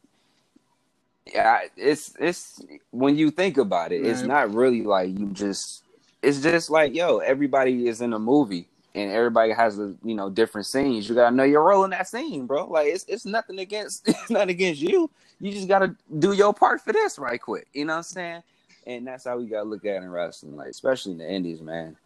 yeah, 1.32 1.60
it's 1.76 2.16
it's 2.18 2.64
when 2.90 3.16
you 3.16 3.30
think 3.30 3.58
about 3.58 3.92
it, 3.92 4.00
right. 4.00 4.10
it's 4.10 4.22
not 4.22 4.52
really 4.52 4.82
like 4.82 5.16
you 5.16 5.26
just. 5.26 5.84
It's 6.22 6.42
just 6.42 6.68
like 6.70 6.94
yo, 6.94 7.18
everybody 7.18 7.88
is 7.88 8.00
in 8.00 8.12
a 8.12 8.18
movie 8.18 8.68
and 8.94 9.10
everybody 9.10 9.52
has 9.52 9.78
a 9.78 9.94
you 10.02 10.14
know 10.14 10.28
different 10.30 10.66
scenes. 10.66 11.08
You 11.08 11.14
gotta 11.14 11.34
know 11.34 11.44
your 11.44 11.62
role 11.62 11.84
in 11.84 11.90
that 11.90 12.08
scene, 12.08 12.46
bro. 12.46 12.66
Like 12.66 12.88
it's 12.88 13.04
it's 13.08 13.24
nothing 13.24 13.58
against 13.58 14.02
it's 14.08 14.30
not 14.30 14.48
against 14.48 14.80
you. 14.80 15.10
You 15.38 15.52
just 15.52 15.68
gotta 15.68 15.94
do 16.18 16.32
your 16.32 16.52
part 16.52 16.80
for 16.80 16.92
this 16.92 17.18
right 17.18 17.40
quick. 17.40 17.68
You 17.72 17.84
know 17.84 17.94
what 17.94 17.98
I'm 17.98 18.02
saying? 18.04 18.42
And 18.86 19.06
that's 19.06 19.24
how 19.24 19.38
we 19.38 19.46
gotta 19.46 19.68
look 19.68 19.84
at 19.84 19.96
it 19.96 20.02
in 20.02 20.10
wrestling, 20.10 20.56
like 20.56 20.68
especially 20.68 21.12
in 21.12 21.18
the 21.18 21.30
indies, 21.30 21.60
man. 21.60 21.96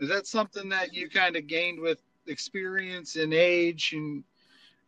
Is 0.00 0.08
that 0.08 0.26
something 0.26 0.68
that 0.68 0.92
you 0.92 1.08
kind 1.08 1.36
of 1.36 1.46
gained 1.46 1.80
with 1.80 2.00
experience 2.26 3.16
and 3.16 3.32
age 3.32 3.92
and 3.92 4.24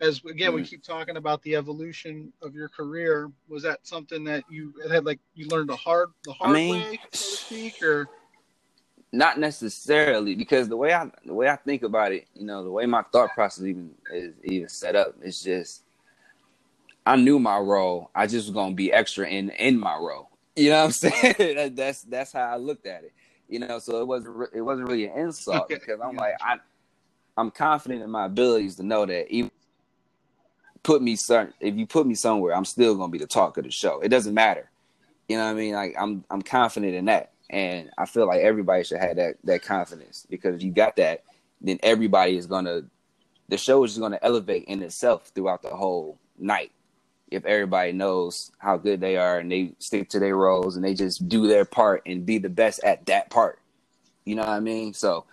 as 0.01 0.21
again 0.25 0.49
mm-hmm. 0.49 0.57
we 0.57 0.65
keep 0.65 0.83
talking 0.83 1.17
about 1.17 1.43
the 1.43 1.57
evolution 1.57 2.33
of 2.43 2.55
your 2.55 2.69
career 2.69 3.31
was 3.49 3.63
that 3.63 3.87
something 3.87 4.25
that 4.25 4.45
you 4.51 4.75
had 4.91 5.05
like 5.05 5.21
you 5.35 5.47
learned 5.49 5.69
the 5.69 5.77
hard 5.77 6.11
the 6.25 6.33
hard 6.33 6.51
I 6.51 6.53
mean, 6.53 6.75
way 6.75 7.01
so 7.11 7.11
to 7.11 7.17
speak 7.17 7.83
or 7.83 8.09
not 9.15 9.39
necessarily 9.39 10.35
because 10.35 10.69
the 10.69 10.77
way 10.77 10.93
I 10.93 11.09
the 11.25 11.35
way 11.35 11.49
I 11.49 11.57
think 11.57 11.83
about 11.83 12.13
it, 12.13 12.27
you 12.35 12.45
know, 12.45 12.65
the 12.65 12.71
way 12.71 12.85
my 12.85 13.03
thought 13.13 13.31
process 13.35 13.65
even 13.65 13.91
is 14.13 14.35
even 14.43 14.69
set 14.69 14.97
up, 14.97 15.15
it's 15.23 15.43
just 15.43 15.85
I 17.07 17.17
knew 17.17 17.39
my 17.39 17.59
role. 17.59 18.11
I 18.15 18.27
just 18.27 18.49
was 18.49 18.55
gonna 18.55 18.75
be 18.75 18.93
extra 18.93 19.27
in 19.27 19.51
in 19.51 19.79
my 19.79 19.95
role. 19.95 20.31
You 20.57 20.71
know 20.71 20.85
what 20.85 21.05
I'm 21.05 21.11
saying? 21.11 21.35
that, 21.57 21.75
that's 21.75 22.03
that's 22.03 22.33
how 22.33 22.43
I 22.43 22.57
looked 22.59 22.87
at 22.87 23.03
it. 23.03 23.13
You 23.49 23.59
know, 23.59 23.81
so 23.81 24.01
it 24.01 24.07
wasn't 24.07 24.51
it 24.55 24.61
wasn't 24.61 24.89
really 24.89 25.07
an 25.07 25.19
insult 25.19 25.63
okay. 25.63 25.75
because 25.75 25.99
I'm 26.01 26.15
like 26.15 26.35
I 26.41 26.59
I'm 27.37 27.51
confident 27.51 28.03
in 28.03 28.11
my 28.11 28.27
abilities 28.27 28.77
to 28.77 28.85
know 28.85 29.05
that 29.05 29.29
even 29.33 29.51
put 30.85 31.03
me 31.03 31.17
certain 31.17 31.53
if 31.61 31.75
you 31.75 31.87
put 31.87 32.07
me 32.07 32.15
somewhere, 32.15 32.55
I'm 32.55 32.65
still 32.65 32.95
gonna 32.95 33.11
be 33.11 33.19
the 33.19 33.27
talk 33.27 33.59
of 33.59 33.65
the 33.65 33.73
show. 33.73 34.01
It 34.01 34.11
doesn't 34.11 34.35
matter. 34.35 34.71
You 35.29 35.39
know 35.39 35.45
what 35.47 35.51
I 35.51 35.55
mean? 35.55 35.75
Like 35.75 35.97
I'm 35.99 36.25
I'm 36.31 36.43
confident 36.43 36.95
in 36.95 37.07
that. 37.07 37.33
And 37.51 37.91
I 37.99 38.07
feel 38.07 38.27
like 38.27 38.41
everybody 38.41 38.85
should 38.85 39.01
have 39.01 39.17
that 39.17 39.37
that 39.45 39.63
confidence 39.63 40.27
because 40.31 40.55
if 40.55 40.63
you 40.63 40.71
got 40.71 40.97
that, 40.97 41.25
then 41.61 41.81
everybody 41.83 42.37
is 42.37 42.47
gonna 42.47 42.83
the 43.49 43.59
show 43.59 43.83
is 43.85 43.93
just 43.93 44.01
gonna 44.01 44.19
elevate 44.23 44.65
in 44.67 44.83
itself 44.83 45.33
throughout 45.35 45.63
the 45.63 45.71
whole 45.71 46.19
night. 46.39 46.71
If 47.31 47.45
everybody 47.47 47.93
knows 47.93 48.53
how 48.59 48.77
good 48.77 49.01
they 49.01 49.17
are 49.17 49.39
and 49.39 49.51
they 49.51 49.73
stick 49.79 50.11
to 50.11 50.21
their 50.21 50.37
roles 50.37 50.77
and 50.77 50.85
they 50.85 50.95
just 50.95 51.29
do 51.29 51.49
their 51.49 51.65
part 51.65 52.03
and 52.07 52.25
be 52.27 52.39
the 52.39 52.51
best 52.51 52.85
at 52.85 53.07
that 53.07 53.31
part. 53.31 53.59
You 54.25 54.37
know 54.37 54.43
what 54.43 54.51
I 54.51 54.61
mean? 54.61 54.95
So 54.95 55.25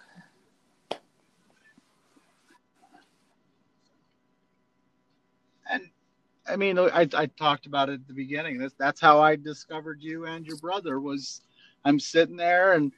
I 6.51 6.55
mean, 6.57 6.77
I, 6.77 7.07
I 7.13 7.25
talked 7.25 7.65
about 7.65 7.89
it 7.89 7.93
at 7.93 8.07
the 8.07 8.13
beginning. 8.13 8.57
That's 8.57 8.75
that's 8.77 8.99
how 8.99 9.19
I 9.19 9.35
discovered 9.35 10.01
you 10.01 10.25
and 10.25 10.45
your 10.45 10.57
brother. 10.57 10.99
Was 10.99 11.41
I'm 11.85 11.99
sitting 11.99 12.35
there 12.35 12.73
and 12.73 12.91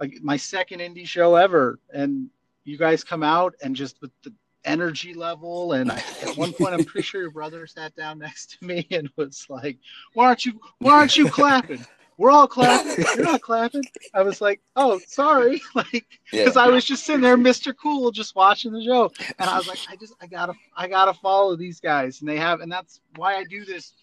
like 0.00 0.18
my 0.22 0.36
second 0.36 0.80
indie 0.80 1.06
show 1.06 1.36
ever, 1.36 1.78
and 1.92 2.28
you 2.64 2.76
guys 2.76 3.04
come 3.04 3.22
out 3.22 3.54
and 3.62 3.76
just 3.76 4.00
with 4.00 4.10
the 4.22 4.32
energy 4.64 5.14
level. 5.14 5.72
And 5.72 5.92
I, 5.92 6.02
at 6.22 6.36
one 6.36 6.52
point, 6.52 6.74
I'm 6.74 6.84
pretty 6.84 7.06
sure 7.06 7.22
your 7.22 7.30
brother 7.30 7.66
sat 7.66 7.94
down 7.94 8.18
next 8.18 8.58
to 8.58 8.66
me 8.66 8.86
and 8.90 9.08
was 9.16 9.46
like, 9.48 9.78
"Why 10.14 10.26
aren't 10.26 10.44
you? 10.44 10.60
Why 10.78 10.94
aren't 10.94 11.16
you 11.16 11.28
clapping? 11.28 11.86
We're 12.18 12.30
all 12.30 12.46
clapping. 12.46 13.04
You're 13.16 13.24
not 13.24 13.40
clapping. 13.40 13.84
I 14.14 14.22
was 14.22 14.40
like, 14.40 14.60
oh, 14.76 15.00
sorry, 15.06 15.60
like 15.74 16.06
because 16.30 16.56
yeah. 16.56 16.62
I 16.62 16.68
was 16.68 16.84
just 16.84 17.04
sitting 17.04 17.22
there, 17.22 17.36
Mr. 17.36 17.74
Cool, 17.76 18.10
just 18.10 18.34
watching 18.34 18.72
the 18.72 18.84
show, 18.84 19.10
and 19.38 19.48
I 19.48 19.56
was 19.56 19.68
like, 19.68 19.78
I 19.88 19.96
just, 19.96 20.14
I 20.20 20.26
gotta, 20.26 20.54
I 20.76 20.88
gotta 20.88 21.14
follow 21.14 21.56
these 21.56 21.80
guys, 21.80 22.20
and 22.20 22.28
they 22.28 22.36
have, 22.36 22.60
and 22.60 22.70
that's 22.70 23.00
why 23.16 23.36
I 23.36 23.44
do 23.44 23.64
this 23.64 23.94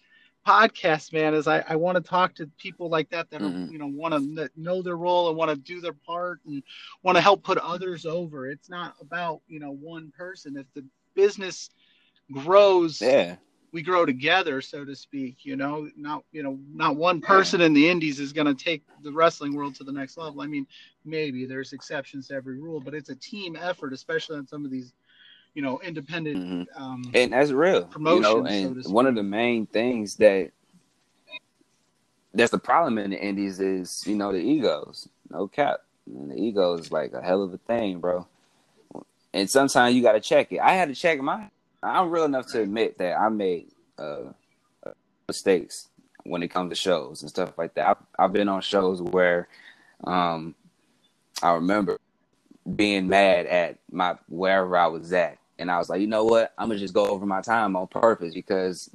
podcast, 0.46 1.12
man. 1.12 1.34
Is 1.34 1.46
I, 1.46 1.64
I 1.68 1.76
want 1.76 1.96
to 1.96 2.02
talk 2.02 2.34
to 2.36 2.46
people 2.58 2.88
like 2.88 3.10
that 3.10 3.30
that 3.30 3.40
mm-hmm. 3.40 3.68
are, 3.68 3.72
you 3.72 3.78
know, 3.78 3.86
want 3.86 4.14
to 4.14 4.50
know 4.56 4.82
their 4.82 4.96
role 4.96 5.28
and 5.28 5.36
want 5.36 5.50
to 5.50 5.56
do 5.56 5.80
their 5.80 5.92
part 5.92 6.40
and 6.46 6.62
want 7.02 7.16
to 7.16 7.22
help 7.22 7.42
put 7.42 7.58
others 7.58 8.06
over. 8.06 8.50
It's 8.50 8.70
not 8.70 8.94
about 9.00 9.42
you 9.48 9.60
know 9.60 9.72
one 9.72 10.12
person. 10.16 10.56
If 10.56 10.66
the 10.74 10.84
business 11.14 11.70
grows, 12.32 13.00
yeah 13.00 13.36
we 13.72 13.82
grow 13.82 14.04
together, 14.04 14.60
so 14.60 14.84
to 14.84 14.94
speak. 14.94 15.44
You 15.44 15.56
know, 15.56 15.88
not 15.96 16.24
you 16.32 16.42
know, 16.42 16.58
not 16.72 16.96
one 16.96 17.20
person 17.20 17.60
in 17.60 17.72
the 17.72 17.88
Indies 17.88 18.20
is 18.20 18.32
going 18.32 18.46
to 18.46 18.54
take 18.54 18.82
the 19.02 19.12
wrestling 19.12 19.54
world 19.54 19.74
to 19.76 19.84
the 19.84 19.92
next 19.92 20.16
level. 20.16 20.40
I 20.40 20.46
mean, 20.46 20.66
maybe 21.04 21.46
there's 21.46 21.72
exceptions 21.72 22.28
to 22.28 22.34
every 22.34 22.58
rule, 22.58 22.80
but 22.80 22.94
it's 22.94 23.10
a 23.10 23.14
team 23.14 23.56
effort, 23.60 23.92
especially 23.92 24.38
on 24.38 24.46
some 24.46 24.64
of 24.64 24.70
these, 24.70 24.92
you 25.54 25.62
know, 25.62 25.80
independent. 25.80 26.36
Mm-hmm. 26.36 26.82
Um, 26.82 27.10
and 27.14 27.32
that's 27.32 27.50
real. 27.50 27.84
Promotions, 27.84 28.26
you 28.26 28.32
know, 28.32 28.46
and 28.46 28.84
so 28.84 28.90
one 28.90 29.06
of 29.06 29.14
the 29.14 29.22
main 29.22 29.66
things 29.66 30.16
that 30.16 30.50
that's 32.34 32.50
the 32.50 32.58
problem 32.58 32.98
in 32.98 33.10
the 33.10 33.20
Indies 33.20 33.60
is 33.60 34.04
you 34.06 34.16
know 34.16 34.32
the 34.32 34.38
egos. 34.38 35.08
No 35.30 35.46
cap, 35.46 35.80
and 36.06 36.30
the 36.30 36.36
ego 36.36 36.74
is 36.74 36.90
like 36.90 37.12
a 37.12 37.22
hell 37.22 37.42
of 37.42 37.54
a 37.54 37.58
thing, 37.58 38.00
bro. 38.00 38.26
And 39.32 39.48
sometimes 39.48 39.94
you 39.94 40.02
got 40.02 40.12
to 40.12 40.20
check 40.20 40.50
it. 40.50 40.58
I 40.58 40.72
had 40.72 40.88
to 40.88 40.94
check 40.94 41.20
mine 41.20 41.52
I'm 41.82 42.10
real 42.10 42.24
enough 42.24 42.46
to 42.48 42.60
admit 42.60 42.98
that 42.98 43.18
I 43.18 43.28
made 43.28 43.68
uh, 43.98 44.32
mistakes 45.28 45.88
when 46.24 46.42
it 46.42 46.48
comes 46.48 46.70
to 46.70 46.74
shows 46.74 47.22
and 47.22 47.30
stuff 47.30 47.56
like 47.56 47.74
that. 47.74 47.88
I've, 47.88 47.96
I've 48.18 48.32
been 48.32 48.48
on 48.48 48.60
shows 48.60 49.00
where 49.00 49.48
um, 50.04 50.54
I 51.42 51.52
remember 51.52 51.98
being 52.76 53.08
mad 53.08 53.46
at 53.46 53.78
my 53.90 54.16
wherever 54.28 54.76
I 54.76 54.86
was 54.86 55.12
at, 55.12 55.38
and 55.58 55.70
I 55.70 55.78
was 55.78 55.88
like, 55.88 56.00
you 56.00 56.06
know 56.06 56.24
what? 56.24 56.52
I'm 56.58 56.68
gonna 56.68 56.78
just 56.78 56.94
go 56.94 57.06
over 57.06 57.24
my 57.24 57.40
time 57.40 57.76
on 57.76 57.86
purpose 57.86 58.34
because 58.34 58.90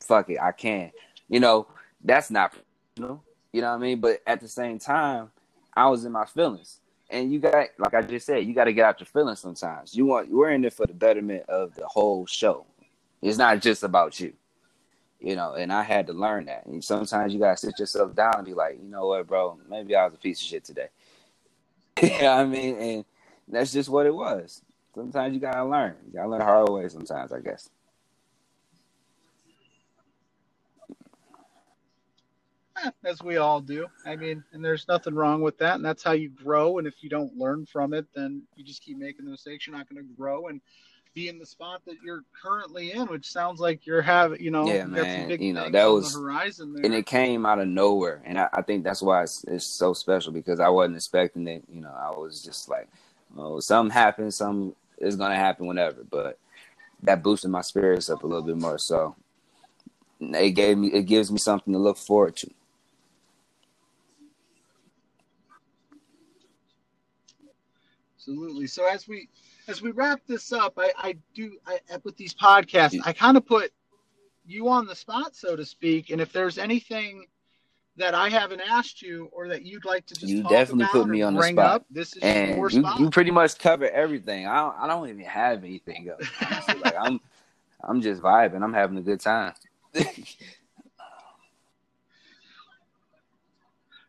fuck 0.00 0.28
it, 0.28 0.40
I 0.40 0.52
can. 0.52 0.92
You 1.28 1.40
know, 1.40 1.68
that's 2.04 2.30
not, 2.30 2.52
you 2.96 3.04
know, 3.04 3.22
you 3.52 3.60
know 3.62 3.70
what 3.70 3.76
I 3.76 3.78
mean. 3.78 4.00
But 4.00 4.20
at 4.26 4.40
the 4.40 4.48
same 4.48 4.78
time, 4.78 5.30
I 5.74 5.88
was 5.88 6.04
in 6.04 6.12
my 6.12 6.26
feelings 6.26 6.79
and 7.10 7.32
you 7.32 7.38
got 7.38 7.68
like 7.78 7.94
I 7.94 8.02
just 8.02 8.26
said, 8.26 8.44
you 8.46 8.54
got 8.54 8.64
to 8.64 8.72
get 8.72 8.84
out 8.84 9.00
your 9.00 9.06
feelings 9.06 9.40
sometimes. 9.40 9.94
You 9.94 10.06
want 10.06 10.30
we're 10.30 10.50
in 10.50 10.62
there 10.62 10.70
for 10.70 10.86
the 10.86 10.94
betterment 10.94 11.48
of 11.48 11.74
the 11.74 11.86
whole 11.86 12.26
show. 12.26 12.66
It's 13.22 13.38
not 13.38 13.60
just 13.60 13.82
about 13.82 14.18
you, 14.20 14.32
you 15.20 15.36
know. 15.36 15.54
And 15.54 15.72
I 15.72 15.82
had 15.82 16.06
to 16.06 16.12
learn 16.12 16.46
that. 16.46 16.66
And 16.66 16.82
sometimes 16.82 17.32
you 17.32 17.40
gotta 17.40 17.56
sit 17.56 17.78
yourself 17.78 18.14
down 18.14 18.34
and 18.36 18.46
be 18.46 18.54
like, 18.54 18.78
you 18.82 18.88
know 18.88 19.08
what, 19.08 19.26
bro? 19.26 19.58
Maybe 19.68 19.94
I 19.94 20.04
was 20.04 20.14
a 20.14 20.18
piece 20.18 20.40
of 20.40 20.46
shit 20.46 20.64
today. 20.64 20.88
know 22.02 22.32
I 22.32 22.44
mean? 22.46 22.76
And 22.76 23.04
that's 23.48 23.72
just 23.72 23.88
what 23.88 24.06
it 24.06 24.14
was. 24.14 24.62
Sometimes 24.94 25.34
you 25.34 25.40
gotta 25.40 25.64
learn. 25.64 25.96
You 26.06 26.14
gotta 26.14 26.28
learn 26.28 26.40
the 26.40 26.44
hard 26.44 26.68
way. 26.68 26.88
Sometimes, 26.88 27.32
I 27.32 27.40
guess. 27.40 27.68
as 33.04 33.22
we 33.22 33.36
all 33.36 33.60
do. 33.60 33.86
I 34.06 34.16
mean, 34.16 34.44
and 34.52 34.64
there's 34.64 34.86
nothing 34.88 35.14
wrong 35.14 35.40
with 35.40 35.58
that, 35.58 35.76
and 35.76 35.84
that's 35.84 36.02
how 36.02 36.12
you 36.12 36.28
grow. 36.28 36.78
And 36.78 36.86
if 36.86 37.02
you 37.02 37.10
don't 37.10 37.36
learn 37.36 37.66
from 37.66 37.94
it, 37.94 38.06
then 38.14 38.42
you 38.56 38.64
just 38.64 38.82
keep 38.82 38.98
making 38.98 39.24
the 39.24 39.30
mistakes. 39.30 39.66
You're 39.66 39.76
not 39.76 39.88
going 39.88 40.04
to 40.06 40.14
grow 40.14 40.48
and 40.48 40.60
be 41.14 41.28
in 41.28 41.38
the 41.38 41.46
spot 41.46 41.82
that 41.86 41.96
you're 42.04 42.22
currently 42.40 42.92
in, 42.92 43.06
which 43.08 43.26
sounds 43.26 43.58
like 43.58 43.84
you're 43.84 44.02
having, 44.02 44.40
you 44.40 44.50
know, 44.50 44.66
yeah, 44.66 44.84
man. 44.84 45.30
you 45.40 45.52
know, 45.52 45.68
that 45.68 45.86
was 45.86 46.14
horizon 46.14 46.72
there. 46.72 46.84
and 46.84 46.94
it 46.94 47.04
came 47.04 47.44
out 47.44 47.58
of 47.58 47.66
nowhere, 47.66 48.22
and 48.24 48.38
I, 48.38 48.48
I 48.52 48.62
think 48.62 48.84
that's 48.84 49.02
why 49.02 49.24
it's, 49.24 49.42
it's, 49.44 49.66
so 49.66 49.92
special 49.92 50.32
because 50.32 50.60
I 50.60 50.68
wasn't 50.68 50.96
expecting 50.96 51.48
it. 51.48 51.64
You 51.68 51.80
know, 51.80 51.92
I 51.92 52.10
was 52.10 52.44
just 52.44 52.68
like, 52.68 52.88
oh, 53.36 53.58
something 53.58 53.92
happened, 53.92 54.32
something 54.32 54.74
is 54.98 55.16
going 55.16 55.30
to 55.30 55.36
happen, 55.36 55.66
whenever. 55.66 56.04
But 56.08 56.38
that 57.02 57.22
boosted 57.22 57.50
my 57.50 57.62
spirits 57.62 58.08
up 58.08 58.22
a 58.22 58.26
little 58.26 58.44
bit 58.44 58.56
more. 58.56 58.78
So 58.78 59.16
it 60.20 60.50
gave 60.50 60.78
me, 60.78 60.88
it 60.88 61.04
gives 61.04 61.32
me 61.32 61.38
something 61.38 61.72
to 61.72 61.78
look 61.78 61.96
forward 61.96 62.36
to. 62.36 62.50
Absolutely. 68.30 68.66
So 68.66 68.86
as 68.86 69.06
we 69.08 69.28
as 69.68 69.82
we 69.82 69.90
wrap 69.90 70.20
this 70.26 70.52
up, 70.52 70.74
I, 70.78 70.92
I 70.96 71.16
do 71.34 71.58
I, 71.66 71.78
with 72.04 72.16
these 72.16 72.34
podcasts, 72.34 72.98
I 73.04 73.12
kind 73.12 73.36
of 73.36 73.44
put 73.46 73.72
you 74.46 74.68
on 74.68 74.86
the 74.86 74.94
spot, 74.94 75.36
so 75.36 75.56
to 75.56 75.64
speak. 75.64 76.10
And 76.10 76.20
if 76.20 76.32
there's 76.32 76.58
anything 76.58 77.26
that 77.96 78.14
I 78.14 78.28
haven't 78.28 78.60
asked 78.60 79.02
you 79.02 79.28
or 79.32 79.48
that 79.48 79.64
you'd 79.64 79.84
like 79.84 80.06
to 80.06 80.14
just 80.14 80.32
you 80.32 80.44
definitely 80.44 80.86
put 80.86 81.08
me 81.08 81.22
on 81.22 81.34
the 81.34 81.42
spot. 81.42 81.74
Up, 81.74 81.84
this 81.90 82.16
is 82.16 82.22
and 82.22 82.56
your 82.56 82.70
you, 82.70 82.80
spot. 82.80 83.00
you 83.00 83.10
pretty 83.10 83.30
much 83.30 83.58
cover 83.58 83.88
everything. 83.88 84.46
I 84.46 84.56
don't, 84.56 84.74
I 84.78 84.86
don't 84.86 85.08
even 85.08 85.24
have 85.24 85.64
anything 85.64 86.08
else. 86.08 86.22
like 86.80 86.94
I'm 86.98 87.20
I'm 87.82 88.00
just 88.00 88.22
vibing. 88.22 88.62
I'm 88.62 88.72
having 88.74 88.96
a 88.98 89.02
good 89.02 89.20
time. 89.20 89.54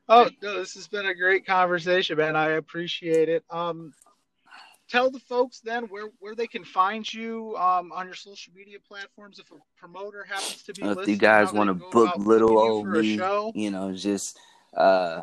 oh 0.09 0.29
no, 0.41 0.59
this 0.59 0.73
has 0.75 0.87
been 0.87 1.07
a 1.07 1.15
great 1.15 1.45
conversation, 1.45 2.17
man. 2.17 2.35
I 2.35 2.51
appreciate 2.51 3.29
it. 3.29 3.43
Um, 3.49 3.93
tell 4.91 5.09
the 5.09 5.19
folks 5.19 5.61
then 5.61 5.85
where, 5.85 6.09
where 6.19 6.35
they 6.35 6.47
can 6.47 6.63
find 6.65 7.11
you 7.11 7.55
um, 7.57 7.91
on 7.93 8.05
your 8.05 8.15
social 8.15 8.53
media 8.53 8.77
platforms 8.85 9.39
if 9.39 9.49
a 9.51 9.55
promoter 9.77 10.25
happens 10.27 10.63
to 10.63 10.73
be 10.73 10.81
if 10.83 11.07
you 11.07 11.15
guys 11.15 11.53
want 11.53 11.69
to 11.69 11.73
book 11.73 12.15
little 12.17 12.59
old 12.59 12.87
me 12.87 13.19
you 13.55 13.71
know 13.71 13.93
just 13.93 14.37
uh 14.75 15.21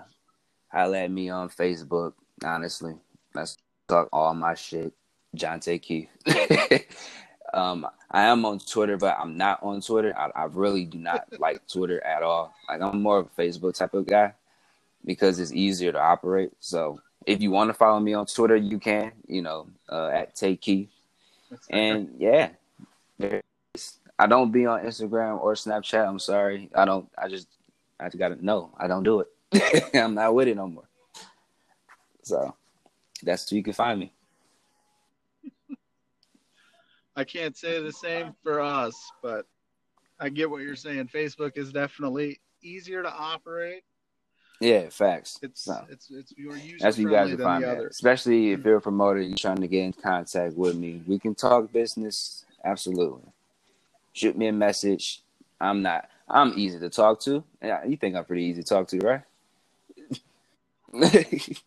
highlight 0.73 1.11
me 1.11 1.29
on 1.29 1.49
facebook 1.49 2.13
honestly. 2.45 2.95
Let's 3.35 3.57
talk 3.89 4.09
all 4.13 4.35
my 4.35 4.55
shit. 4.55 4.93
Jonte 5.37 5.81
Keith. 5.81 6.09
Um 7.55 7.87
i 8.11 8.25
am 8.25 8.45
on 8.45 8.59
twitter 8.59 8.99
but 8.99 9.17
i'm 9.19 9.39
not 9.39 9.63
on 9.63 9.81
twitter. 9.81 10.15
I, 10.19 10.29
I 10.35 10.45
really 10.45 10.85
do 10.85 10.99
not 10.99 11.25
like 11.41 11.67
twitter 11.67 12.05
at 12.05 12.23
all. 12.23 12.55
Like 12.69 12.83
i'm 12.83 13.01
more 13.01 13.21
of 13.21 13.27
a 13.27 13.41
facebook 13.41 13.75
type 13.75 13.95
of 13.95 14.07
guy 14.07 14.35
because 15.03 15.41
it's 15.41 15.51
easier 15.51 15.91
to 15.91 15.99
operate. 15.99 16.51
So 16.61 17.01
if 17.29 17.43
you 17.43 17.51
want 17.51 17.69
to 17.69 17.75
follow 17.75 18.01
me 18.01 18.15
on 18.15 18.25
Twitter, 18.25 18.57
you 18.57 18.79
can, 18.79 19.13
you 19.27 19.43
know, 19.43 19.69
uh, 19.91 20.09
at 20.09 20.35
Take 20.35 20.63
Keith. 20.63 20.89
And 21.69 22.15
yeah, 22.19 22.49
I 24.19 24.27
don't 24.27 24.51
be 24.51 24.65
on 24.65 24.81
Instagram 24.81 25.39
or 25.39 25.53
Snapchat. 25.53 26.09
I'm 26.09 26.19
sorry. 26.19 26.71
I 26.75 26.87
don't, 26.87 27.07
I 27.19 27.29
just, 27.29 27.47
I 28.01 28.07
just 28.07 28.19
got 28.19 28.29
to 28.29 28.43
know. 28.43 28.71
I 28.79 28.87
don't 28.87 29.03
do 29.03 29.21
it. 29.21 29.91
I'm 29.95 30.15
not 30.15 30.35
with 30.35 30.49
it 30.49 30.57
no 30.57 30.69
more. 30.69 30.89
So 32.23 32.55
that's 33.23 33.53
where 33.53 33.59
you 33.59 33.63
can 33.63 33.75
find 33.75 34.01
me. 34.01 34.13
I 37.15 37.25
can't 37.25 37.59
say 37.59 37.83
the 37.83 37.93
same 37.93 38.35
for 38.43 38.61
us, 38.61 38.95
but 39.23 39.45
I 40.19 40.31
get 40.31 40.49
what 40.49 40.63
you're 40.63 40.77
saying. 40.77 41.09
Facebook 41.09 41.59
is 41.59 41.73
definitely 41.73 42.41
easier 42.63 43.03
to 43.03 43.13
operate 43.13 43.83
yeah, 44.61 44.89
facts. 44.89 45.39
It's 45.43 45.69
no. 45.69 45.85
it's 45.89 46.11
it's 46.11 46.33
your 46.37 46.57
user 46.57 46.79
That's 46.81 46.97
what 46.97 47.03
you 47.03 47.11
guys 47.11 47.31
will 47.31 47.45
find 47.45 47.63
me. 47.65 47.71
Especially 47.89 48.51
if 48.51 48.59
mm-hmm. 48.59 48.69
you're 48.69 48.79
a 48.79 48.81
promoter, 48.81 49.21
you're 49.21 49.37
trying 49.37 49.61
to 49.61 49.69
get 49.69 49.85
in 49.85 49.93
contact 49.93 50.55
with 50.55 50.77
me. 50.77 51.03
We 51.07 51.19
can 51.19 51.35
talk 51.35 51.71
business. 51.73 52.45
Absolutely. 52.65 53.23
Shoot 54.13 54.37
me 54.37 54.49
a 54.49 54.53
message. 54.53 55.23
I'm 55.61 55.83
not. 55.83 56.09
I'm 56.29 56.59
easy 56.59 56.79
to 56.81 56.91
talk 56.91 57.21
to. 57.23 57.45
Yeah, 57.63 57.85
you 57.85 57.97
think 57.97 58.17
I'm 58.17 58.25
pretty 58.25 58.45
easy 58.45 58.63
to 58.63 58.69
talk 58.69 58.89
to, 58.89 58.99
right? 58.99 59.23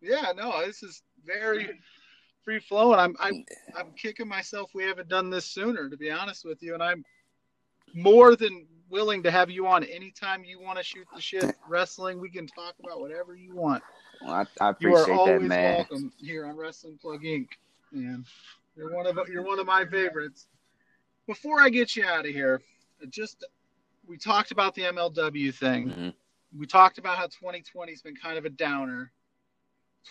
yeah. 0.00 0.32
No, 0.34 0.64
this 0.64 0.82
is 0.82 1.02
very 1.24 1.68
free 2.44 2.60
flowing. 2.60 2.98
I'm 2.98 3.14
I'm 3.20 3.44
I'm 3.76 3.92
kicking 3.92 4.28
myself. 4.28 4.70
We 4.74 4.84
haven't 4.84 5.08
done 5.08 5.28
this 5.28 5.44
sooner, 5.44 5.90
to 5.90 5.96
be 5.98 6.10
honest 6.10 6.46
with 6.46 6.62
you, 6.62 6.74
and 6.74 6.82
I'm 6.82 7.04
more 7.94 8.36
than 8.36 8.66
willing 8.92 9.22
to 9.22 9.30
have 9.30 9.50
you 9.50 9.66
on 9.66 9.82
anytime 9.84 10.44
you 10.44 10.60
want 10.60 10.76
to 10.76 10.84
shoot 10.84 11.06
the 11.14 11.20
shit 11.20 11.56
wrestling. 11.66 12.20
We 12.20 12.30
can 12.30 12.46
talk 12.46 12.74
about 12.78 13.00
whatever 13.00 13.34
you 13.34 13.54
want. 13.54 13.82
Well, 14.20 14.34
I, 14.34 14.64
I 14.64 14.70
appreciate 14.70 15.06
you 15.06 15.12
are 15.14 15.18
always 15.18 15.40
that, 15.40 15.48
man. 15.48 15.76
welcome 15.78 16.12
here 16.18 16.46
on 16.46 16.56
Wrestling 16.56 16.98
Plug 17.00 17.22
Inc. 17.22 17.48
And 17.92 18.24
you're 18.76 18.94
one 18.94 19.06
of 19.06 19.18
you're 19.28 19.42
one 19.42 19.58
of 19.58 19.66
my 19.66 19.84
favorites. 19.86 20.46
Before 21.26 21.60
I 21.60 21.70
get 21.70 21.96
you 21.96 22.04
out 22.04 22.26
of 22.26 22.32
here, 22.32 22.60
just 23.08 23.44
we 24.06 24.18
talked 24.18 24.50
about 24.50 24.74
the 24.74 24.82
MLW 24.82 25.54
thing. 25.54 25.88
Mm-hmm. 25.88 26.08
We 26.58 26.66
talked 26.66 26.98
about 26.98 27.16
how 27.16 27.24
2020 27.24 27.90
has 27.90 28.02
been 28.02 28.14
kind 28.14 28.36
of 28.36 28.44
a 28.44 28.50
downer. 28.50 29.10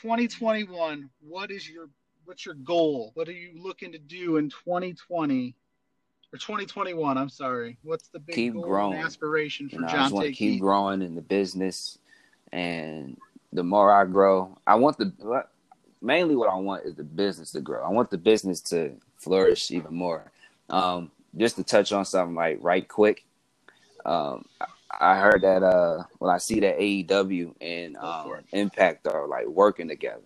2021, 0.01 1.09
what 1.21 1.51
is 1.51 1.69
your 1.69 1.89
what's 2.25 2.45
your 2.45 2.55
goal? 2.55 3.11
What 3.13 3.29
are 3.29 3.33
you 3.33 3.51
looking 3.55 3.91
to 3.91 3.99
do 3.99 4.37
in 4.37 4.49
2020 4.49 5.55
or 6.33 6.37
2021. 6.37 7.17
I'm 7.17 7.29
sorry. 7.29 7.77
What's 7.83 8.07
the 8.09 8.19
big 8.19 8.35
keep 8.35 8.53
growing 8.53 8.99
aspiration 8.99 9.69
for 9.69 9.75
you 9.75 9.81
know, 9.81 9.87
John? 9.87 9.99
I 9.99 10.01
just 10.03 10.13
want 10.13 10.27
to 10.27 10.33
keep 10.33 10.59
growing 10.59 11.01
in 11.01 11.15
the 11.15 11.21
business, 11.21 11.97
and 12.51 13.17
the 13.53 13.63
more 13.63 13.91
I 13.91 14.05
grow, 14.05 14.57
I 14.65 14.75
want 14.75 14.97
the 14.97 15.45
mainly 16.01 16.35
what 16.35 16.49
I 16.49 16.55
want 16.55 16.85
is 16.85 16.95
the 16.95 17.03
business 17.03 17.51
to 17.51 17.61
grow. 17.61 17.83
I 17.83 17.89
want 17.89 18.09
the 18.09 18.17
business 18.17 18.61
to 18.61 18.93
flourish 19.17 19.71
even 19.71 19.93
more. 19.93 20.31
Um, 20.69 21.11
just 21.37 21.55
to 21.57 21.63
touch 21.63 21.91
on 21.91 22.05
something 22.05 22.35
like 22.35 22.57
right 22.61 22.87
quick, 22.87 23.23
um, 24.05 24.45
I 24.99 25.17
heard 25.17 25.41
that 25.43 25.63
uh 25.63 26.03
when 26.19 26.31
I 26.31 26.37
see 26.37 26.59
that 26.61 26.79
AEW 26.79 27.55
and 27.61 27.97
um, 27.97 28.33
Impact 28.51 29.07
are 29.07 29.27
like 29.27 29.47
working 29.47 29.87
together, 29.87 30.23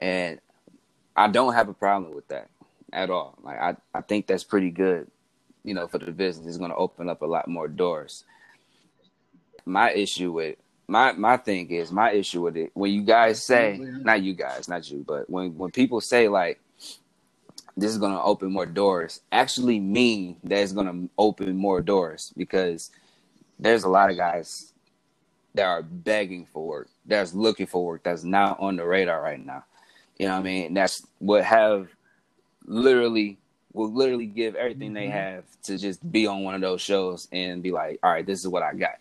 and 0.00 0.40
I 1.14 1.28
don't 1.28 1.54
have 1.54 1.68
a 1.68 1.74
problem 1.74 2.14
with 2.14 2.28
that 2.28 2.48
at 2.92 3.10
all. 3.10 3.38
Like 3.42 3.58
I, 3.58 3.76
I 3.94 4.00
think 4.02 4.26
that's 4.26 4.44
pretty 4.44 4.70
good, 4.70 5.10
you 5.66 5.74
know, 5.74 5.88
for 5.88 5.98
the 5.98 6.12
business. 6.12 6.46
is 6.46 6.58
going 6.58 6.70
to 6.70 6.76
open 6.76 7.10
up 7.10 7.20
a 7.20 7.26
lot 7.26 7.48
more 7.48 7.68
doors. 7.68 8.24
My 9.66 9.92
issue 9.92 10.32
with 10.32 10.56
my 10.88 11.12
my 11.12 11.36
thing 11.36 11.68
is 11.70 11.90
my 11.90 12.12
issue 12.12 12.42
with 12.42 12.56
it 12.56 12.70
when 12.74 12.92
you 12.92 13.02
guys 13.02 13.42
say 13.42 13.76
not 13.80 14.22
you 14.22 14.32
guys, 14.32 14.68
not 14.68 14.88
you, 14.88 15.04
but 15.06 15.28
when 15.28 15.58
when 15.58 15.72
people 15.72 16.00
say 16.00 16.28
like 16.28 16.60
this 17.76 17.90
is 17.90 17.98
going 17.98 18.12
to 18.12 18.22
open 18.22 18.52
more 18.52 18.64
doors, 18.64 19.20
actually 19.32 19.80
mean 19.80 20.36
that 20.44 20.60
it's 20.60 20.72
going 20.72 20.86
to 20.86 21.10
open 21.18 21.56
more 21.56 21.82
doors 21.82 22.32
because 22.36 22.90
there's 23.58 23.84
a 23.84 23.88
lot 23.88 24.10
of 24.10 24.16
guys 24.16 24.72
that 25.54 25.66
are 25.66 25.82
begging 25.82 26.46
for 26.46 26.66
work, 26.66 26.88
that's 27.04 27.34
looking 27.34 27.66
for 27.66 27.84
work, 27.84 28.02
that's 28.04 28.24
not 28.24 28.60
on 28.60 28.76
the 28.76 28.84
radar 28.84 29.20
right 29.20 29.44
now. 29.44 29.64
You 30.18 30.26
know 30.26 30.34
what 30.34 30.40
I 30.40 30.44
mean? 30.44 30.74
That's 30.74 31.06
what 31.18 31.44
have 31.44 31.88
literally 32.64 33.38
will 33.76 33.92
literally 33.92 34.26
give 34.26 34.54
everything 34.54 34.88
mm-hmm. 34.88 34.94
they 34.94 35.08
have 35.08 35.44
to 35.64 35.76
just 35.76 36.10
be 36.10 36.26
on 36.26 36.42
one 36.42 36.54
of 36.54 36.62
those 36.62 36.80
shows 36.80 37.28
and 37.30 37.62
be 37.62 37.70
like, 37.70 37.98
all 38.02 38.10
right, 38.10 38.24
this 38.24 38.40
is 38.40 38.48
what 38.48 38.62
I 38.62 38.72
got. 38.72 38.96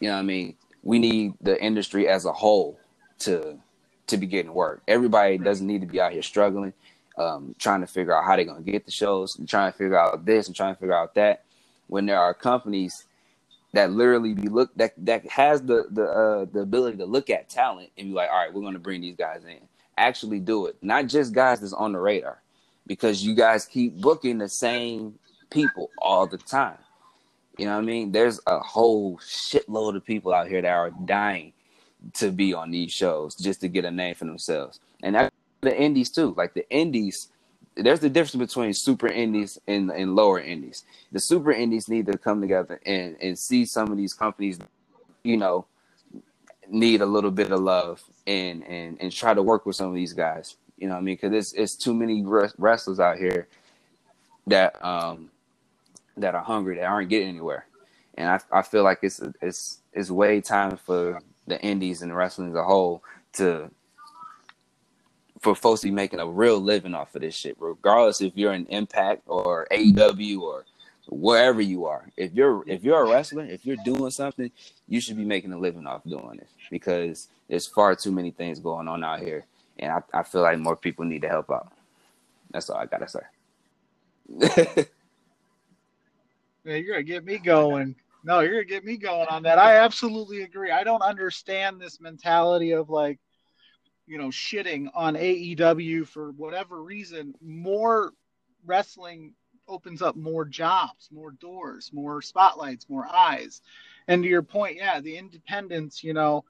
You 0.00 0.08
know 0.08 0.14
what 0.14 0.20
I 0.20 0.24
mean? 0.24 0.56
We 0.82 0.98
need 0.98 1.34
the 1.40 1.62
industry 1.62 2.08
as 2.08 2.24
a 2.24 2.32
whole 2.32 2.78
to 3.20 3.56
to 4.08 4.16
be 4.16 4.26
getting 4.26 4.52
work. 4.52 4.82
Everybody 4.88 5.38
doesn't 5.38 5.66
need 5.66 5.82
to 5.82 5.86
be 5.86 6.00
out 6.00 6.10
here 6.10 6.22
struggling, 6.22 6.72
um, 7.16 7.54
trying 7.60 7.82
to 7.82 7.86
figure 7.86 8.12
out 8.16 8.24
how 8.24 8.34
they're 8.34 8.44
gonna 8.44 8.62
get 8.62 8.84
the 8.84 8.90
shows 8.90 9.38
and 9.38 9.48
trying 9.48 9.70
to 9.70 9.78
figure 9.78 9.96
out 9.96 10.24
this 10.24 10.48
and 10.48 10.56
trying 10.56 10.74
to 10.74 10.80
figure 10.80 10.96
out 10.96 11.14
that. 11.14 11.44
When 11.86 12.06
there 12.06 12.18
are 12.18 12.34
companies 12.34 13.04
that 13.74 13.92
literally 13.92 14.34
be 14.34 14.48
look 14.48 14.74
that 14.74 14.94
that 15.06 15.24
has 15.28 15.62
the 15.62 15.86
the 15.90 16.04
uh, 16.04 16.46
the 16.52 16.60
ability 16.60 16.96
to 16.96 17.06
look 17.06 17.30
at 17.30 17.48
talent 17.48 17.90
and 17.96 18.08
be 18.08 18.14
like, 18.14 18.28
all 18.28 18.38
right, 18.38 18.52
we're 18.52 18.62
gonna 18.62 18.80
bring 18.80 19.02
these 19.02 19.16
guys 19.16 19.44
in. 19.44 19.60
Actually 19.96 20.40
do 20.40 20.66
it, 20.66 20.76
not 20.82 21.06
just 21.06 21.32
guys 21.32 21.60
that's 21.60 21.74
on 21.74 21.92
the 21.92 21.98
radar, 22.00 22.40
because 22.90 23.24
you 23.24 23.36
guys 23.36 23.66
keep 23.66 24.00
booking 24.00 24.38
the 24.38 24.48
same 24.48 25.16
people 25.48 25.88
all 25.98 26.26
the 26.26 26.36
time. 26.36 26.76
You 27.56 27.66
know 27.66 27.74
what 27.74 27.82
I 27.82 27.84
mean? 27.84 28.10
There's 28.10 28.40
a 28.48 28.58
whole 28.58 29.16
shitload 29.18 29.94
of 29.94 30.04
people 30.04 30.34
out 30.34 30.48
here 30.48 30.60
that 30.60 30.72
are 30.72 30.90
dying 31.04 31.52
to 32.14 32.32
be 32.32 32.52
on 32.52 32.72
these 32.72 32.90
shows 32.90 33.36
just 33.36 33.60
to 33.60 33.68
get 33.68 33.84
a 33.84 33.92
name 33.92 34.16
for 34.16 34.24
themselves, 34.24 34.80
and 35.04 35.14
that 35.14 35.32
the 35.60 35.80
indies 35.80 36.10
too. 36.10 36.34
Like 36.36 36.52
the 36.54 36.68
indies 36.68 37.28
there's 37.76 38.00
the 38.00 38.10
difference 38.10 38.34
between 38.44 38.74
super 38.74 39.06
indies 39.06 39.56
and, 39.68 39.92
and 39.92 40.16
lower 40.16 40.40
indies. 40.40 40.82
The 41.12 41.20
super 41.20 41.52
indies 41.52 41.88
need 41.88 42.06
to 42.06 42.18
come 42.18 42.40
together 42.40 42.80
and, 42.84 43.16
and 43.22 43.38
see 43.38 43.66
some 43.66 43.92
of 43.92 43.98
these 43.98 44.14
companies, 44.14 44.58
you 45.22 45.36
know, 45.36 45.64
need 46.68 47.02
a 47.02 47.06
little 47.06 47.30
bit 47.30 47.52
of 47.52 47.60
love 47.60 48.02
and, 48.26 48.64
and, 48.66 48.98
and 49.00 49.12
try 49.12 49.32
to 49.32 49.42
work 49.42 49.64
with 49.64 49.76
some 49.76 49.88
of 49.88 49.94
these 49.94 50.12
guys. 50.12 50.56
You 50.80 50.88
know 50.88 50.94
what 50.94 51.00
I 51.00 51.04
mean? 51.04 51.16
Because 51.20 51.34
it's, 51.34 51.54
it's 51.54 51.76
too 51.76 51.94
many 51.94 52.24
wrestlers 52.58 53.00
out 53.00 53.18
here 53.18 53.48
that 54.48 54.84
um 54.84 55.30
that 56.16 56.34
are 56.34 56.42
hungry 56.44 56.76
that 56.76 56.84
aren't 56.84 57.10
getting 57.10 57.28
anywhere. 57.28 57.66
And 58.16 58.28
I, 58.28 58.58
I 58.60 58.62
feel 58.62 58.84
like 58.84 59.00
it's 59.02 59.20
it's 59.42 59.80
it's 59.92 60.10
way 60.10 60.40
time 60.42 60.76
for 60.78 61.20
the 61.46 61.60
indies 61.62 62.02
and 62.02 62.16
wrestling 62.16 62.50
as 62.50 62.56
a 62.56 62.64
whole 62.64 63.04
to 63.34 63.70
for 65.40 65.54
folks 65.54 65.80
to 65.82 65.88
be 65.88 65.92
making 65.92 66.20
a 66.20 66.26
real 66.26 66.60
living 66.60 66.94
off 66.94 67.14
of 67.14 67.22
this 67.22 67.34
shit, 67.36 67.56
regardless 67.60 68.20
if 68.20 68.32
you're 68.36 68.52
an 68.52 68.66
Impact 68.70 69.22
or 69.26 69.66
AEW 69.72 70.40
or 70.40 70.66
wherever 71.08 71.60
you 71.62 71.86
are. 71.86 72.06
If 72.16 72.34
you're 72.34 72.64
if 72.68 72.84
you're 72.84 73.02
a 73.04 73.08
wrestler, 73.10 73.44
if 73.44 73.66
you're 73.66 73.76
doing 73.84 74.10
something, 74.10 74.50
you 74.88 75.00
should 75.00 75.16
be 75.16 75.24
making 75.24 75.52
a 75.52 75.58
living 75.58 75.86
off 75.86 76.04
doing 76.04 76.38
it 76.40 76.48
because 76.70 77.28
there's 77.48 77.66
far 77.66 77.96
too 77.96 78.12
many 78.12 78.30
things 78.30 78.60
going 78.60 78.88
on 78.88 79.04
out 79.04 79.20
here, 79.20 79.46
and 79.80 79.92
I, 79.92 80.02
I 80.12 80.22
feel 80.22 80.42
like 80.42 80.58
more 80.58 80.76
people 80.76 81.04
need 81.04 81.22
to 81.22 81.28
help 81.28 81.50
out. 81.50 81.72
That's 82.50 82.70
all 82.70 82.78
I 82.78 82.86
gotta 82.86 83.08
say. 83.08 83.20
Man, 86.64 86.84
you're 86.84 86.94
gonna 86.94 87.02
get 87.02 87.24
me 87.24 87.38
going. 87.38 87.96
No, 88.22 88.40
you're 88.40 88.52
gonna 88.52 88.64
get 88.64 88.84
me 88.84 88.96
going 88.96 89.26
on 89.28 89.42
that. 89.44 89.58
I 89.58 89.76
absolutely 89.76 90.42
agree. 90.42 90.70
I 90.70 90.84
don't 90.84 91.02
understand 91.02 91.80
this 91.80 92.00
mentality 92.00 92.72
of 92.72 92.90
like 92.90 93.18
you 94.10 94.18
know, 94.18 94.26
shitting 94.26 94.88
on 94.92 95.14
AEW 95.14 96.04
for 96.04 96.32
whatever 96.32 96.82
reason, 96.82 97.32
more 97.40 98.12
wrestling 98.66 99.34
opens 99.68 100.02
up 100.02 100.16
more 100.16 100.44
jobs, 100.44 101.08
more 101.12 101.30
doors, 101.30 101.92
more 101.92 102.20
spotlights, 102.20 102.88
more 102.88 103.06
eyes. 103.06 103.62
And 104.08 104.24
to 104.24 104.28
your 104.28 104.42
point, 104.42 104.78
yeah, 104.78 104.98
the 105.00 105.16
independents, 105.16 106.02
you 106.02 106.12
know, 106.12 106.44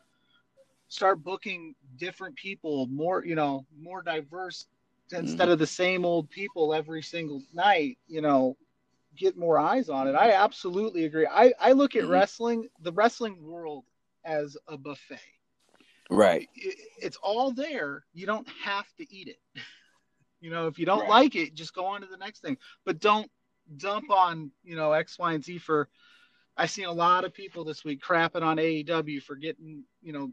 start 0.90 1.22
booking 1.22 1.74
different 1.96 2.36
people, 2.36 2.86
more, 2.88 3.24
you 3.24 3.36
know, 3.36 3.64
more 3.78 4.02
diverse 4.02 4.66
mm-hmm. 5.10 5.24
instead 5.24 5.48
of 5.48 5.58
the 5.58 5.66
same 5.66 6.04
old 6.04 6.28
people 6.28 6.74
every 6.74 7.00
single 7.00 7.42
night, 7.54 7.96
you 8.08 8.20
know, 8.20 8.56
get 9.16 9.38
more 9.38 9.58
eyes 9.58 9.88
on 9.88 10.08
it. 10.08 10.14
I 10.14 10.32
absolutely 10.32 11.04
agree. 11.04 11.26
I, 11.26 11.54
I 11.58 11.72
look 11.72 11.96
at 11.96 12.02
mm-hmm. 12.02 12.12
wrestling, 12.12 12.68
the 12.82 12.92
wrestling 12.92 13.42
world 13.42 13.84
as 14.24 14.56
a 14.68 14.76
buffet. 14.76 15.20
Right. 16.10 16.48
It's 17.00 17.16
all 17.22 17.52
there. 17.52 18.04
You 18.12 18.26
don't 18.26 18.48
have 18.64 18.86
to 18.98 19.14
eat 19.14 19.28
it. 19.28 19.38
You 20.42 20.48
know, 20.48 20.68
if 20.68 20.78
you 20.78 20.86
don't 20.86 21.00
right. 21.00 21.10
like 21.10 21.36
it, 21.36 21.52
just 21.52 21.74
go 21.74 21.84
on 21.84 22.00
to 22.00 22.06
the 22.06 22.16
next 22.16 22.40
thing. 22.40 22.56
But 22.86 22.98
don't 22.98 23.30
dump 23.76 24.10
on, 24.10 24.50
you 24.64 24.74
know, 24.74 24.92
X, 24.92 25.18
Y, 25.18 25.34
and 25.34 25.44
Z 25.44 25.58
for 25.58 25.90
I've 26.56 26.70
seen 26.70 26.86
a 26.86 26.92
lot 26.92 27.26
of 27.26 27.34
people 27.34 27.62
this 27.62 27.84
week 27.84 28.02
crapping 28.02 28.40
on 28.40 28.56
AEW 28.56 29.22
for 29.22 29.36
getting, 29.36 29.84
you 30.02 30.14
know, 30.14 30.30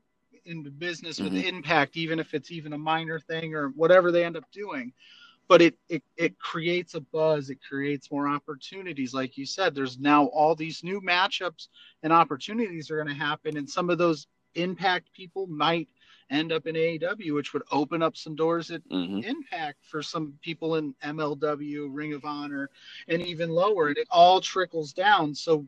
into 0.48 0.72
business 0.72 1.20
with 1.20 1.34
mm-hmm. 1.34 1.48
impact, 1.48 1.98
even 1.98 2.20
if 2.20 2.34
it's 2.34 2.52
even 2.52 2.74
a 2.74 2.78
minor 2.78 3.20
thing 3.20 3.54
or 3.54 3.70
whatever 3.70 4.12
they 4.12 4.26
end 4.26 4.38
up 4.38 4.50
doing. 4.52 4.94
But 5.48 5.62
it, 5.62 5.76
it 5.88 6.04
it 6.18 6.40
creates 6.40 6.96
a 6.96 7.00
buzz, 7.00 7.50
it 7.50 7.60
creates 7.68 8.12
more 8.12 8.28
opportunities. 8.28 9.14
Like 9.14 9.38
you 9.38 9.46
said, 9.46 9.74
there's 9.74 9.98
now 9.98 10.26
all 10.28 10.56
these 10.56 10.84
new 10.84 11.00
matchups 11.00 11.68
and 12.04 12.12
opportunities 12.12 12.92
are 12.92 13.02
going 13.02 13.16
to 13.16 13.24
happen. 13.24 13.56
And 13.56 13.70
some 13.70 13.90
of 13.90 13.98
those 13.98 14.28
Impact 14.56 15.14
people 15.14 15.46
might 15.46 15.88
end 16.32 16.52
up 16.52 16.66
in 16.66 16.76
AEW, 16.76 17.36
which 17.36 17.54
would 17.54 17.62
open 17.72 18.02
up 18.02 18.18
some 18.18 18.36
doors 18.36 18.72
at 18.72 18.88
mm-hmm. 18.90 19.20
Impact 19.20 19.78
for 19.86 20.02
some 20.02 20.34
people 20.42 20.76
in 20.76 20.96
MLW, 21.04 21.88
Ring 21.92 22.14
of 22.14 22.26
Honor, 22.26 22.70
and 23.08 23.22
even 23.22 23.52
lower. 23.52 23.90
And 23.90 23.98
it 23.98 24.08
all 24.10 24.42
trickles 24.42 24.94
down. 24.94 25.36
So 25.36 25.68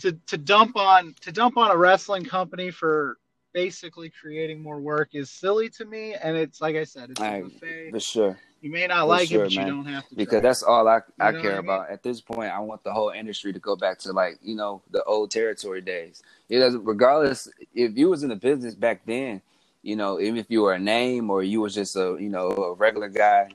to 0.00 0.12
to 0.26 0.38
dump 0.38 0.76
on 0.76 1.14
to 1.20 1.32
dump 1.32 1.56
on 1.56 1.70
a 1.70 1.76
wrestling 1.76 2.24
company 2.24 2.70
for 2.70 3.18
basically 3.52 4.10
creating 4.10 4.62
more 4.62 4.80
work 4.80 5.10
is 5.12 5.30
silly 5.30 5.68
to 5.70 5.84
me. 5.84 6.14
And 6.14 6.36
it's 6.36 6.60
like 6.60 6.76
I 6.76 6.84
said, 6.84 7.10
it's 7.10 7.20
a 7.20 7.42
buffet. 7.42 7.90
For 7.90 8.00
sure. 8.00 8.38
You 8.60 8.70
may 8.70 8.86
not 8.86 9.02
for 9.02 9.06
like 9.06 9.28
sure, 9.28 9.44
it, 9.44 9.48
but 9.48 9.56
man. 9.56 9.66
you 9.66 9.72
don't 9.72 9.86
have 9.86 10.08
to. 10.08 10.14
Because 10.14 10.40
try. 10.40 10.40
that's 10.40 10.62
all 10.62 10.86
I, 10.86 11.00
I 11.18 11.30
you 11.30 11.36
know 11.36 11.42
care 11.42 11.52
I 11.52 11.56
mean? 11.56 11.64
about. 11.64 11.90
At 11.90 12.02
this 12.02 12.20
point, 12.20 12.52
I 12.52 12.60
want 12.60 12.84
the 12.84 12.92
whole 12.92 13.10
industry 13.10 13.52
to 13.52 13.58
go 13.58 13.76
back 13.76 13.98
to 14.00 14.12
like, 14.12 14.38
you 14.42 14.54
know, 14.54 14.82
the 14.90 15.02
old 15.04 15.30
territory 15.30 15.80
days. 15.80 16.22
It 16.48 16.60
doesn't 16.60 16.84
regardless 16.84 17.48
if 17.74 17.96
you 17.96 18.08
was 18.08 18.22
in 18.22 18.28
the 18.28 18.36
business 18.36 18.74
back 18.74 19.02
then, 19.04 19.42
you 19.82 19.96
know, 19.96 20.20
even 20.20 20.36
if 20.36 20.46
you 20.48 20.62
were 20.62 20.74
a 20.74 20.78
name 20.78 21.28
or 21.28 21.42
you 21.42 21.60
was 21.60 21.74
just 21.74 21.96
a, 21.96 22.16
you 22.20 22.28
know, 22.28 22.50
a 22.50 22.74
regular 22.74 23.08
guy 23.08 23.48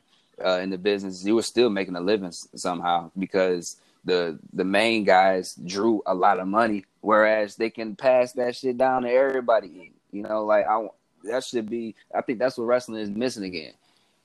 uh, 0.43 0.60
in 0.60 0.70
the 0.70 0.78
business, 0.78 1.26
you 1.26 1.36
were 1.36 1.41
still 1.41 1.70
making 1.70 1.95
a 1.95 2.02
living 2.02 2.32
somehow 2.32 3.10
because 3.18 3.78
the 4.08 4.39
the 4.53 4.64
main 4.64 5.03
guys 5.03 5.53
drew 5.53 6.01
a 6.08 6.16
lot 6.16 6.39
of 6.39 6.47
money, 6.47 6.86
whereas 7.01 7.58
they 7.58 7.70
can 7.70 7.95
pass 7.95 8.32
that 8.34 8.55
shit 8.55 8.78
down 8.78 9.03
to 9.03 9.12
everybody. 9.12 9.91
You 10.12 10.24
know, 10.24 10.45
like 10.45 10.66
I 10.66 10.88
that 11.26 11.43
should 11.43 11.70
be. 11.70 11.93
I 12.16 12.22
think 12.22 12.39
that's 12.39 12.58
what 12.58 12.66
wrestling 12.66 13.01
is 13.01 13.10
missing 13.10 13.43
again. 13.43 13.74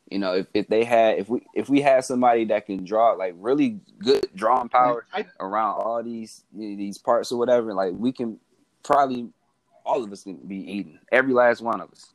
You 0.09 0.21
know, 0.21 0.35
if, 0.35 0.47
if 0.55 0.69
they 0.69 0.85
had 0.85 1.19
if 1.19 1.29
we 1.29 1.45
if 1.53 1.69
we 1.69 1.81
had 1.81 2.05
somebody 2.05 2.45
that 2.47 2.67
can 2.67 2.85
draw 2.85 3.13
like 3.13 3.35
really 3.39 3.81
good 3.99 4.29
drawing 4.37 4.69
power 4.69 5.05
I, 5.13 5.27
around 5.41 5.81
all 5.81 6.03
these 6.03 6.45
these 6.55 6.99
parts 6.99 7.33
or 7.33 7.39
whatever, 7.39 7.75
like 7.75 7.93
we 7.97 8.13
can 8.13 8.39
probably 8.85 9.31
all 9.85 10.05
of 10.05 10.13
us 10.13 10.23
can 10.23 10.37
be 10.37 10.59
eating 10.59 11.01
every 11.11 11.35
last 11.35 11.61
one 11.61 11.81
of 11.81 11.91
us. 11.91 12.15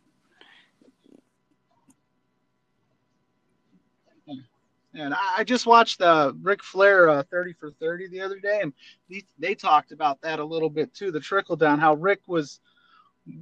And 4.97 5.13
I 5.13 5.43
just 5.43 5.65
watched 5.65 5.99
the 5.99 6.35
Ric 6.41 6.63
Flair 6.63 7.09
uh, 7.09 7.23
30 7.29 7.53
for 7.53 7.71
30 7.71 8.07
the 8.07 8.21
other 8.21 8.39
day, 8.39 8.61
and 8.61 8.73
they, 9.09 9.23
they 9.37 9.55
talked 9.55 9.91
about 9.91 10.19
that 10.21 10.39
a 10.39 10.45
little 10.45 10.69
bit 10.69 10.93
too. 10.93 11.11
The 11.11 11.19
trickle 11.19 11.55
down, 11.55 11.79
how 11.79 11.93
Ric 11.93 12.21
was 12.27 12.59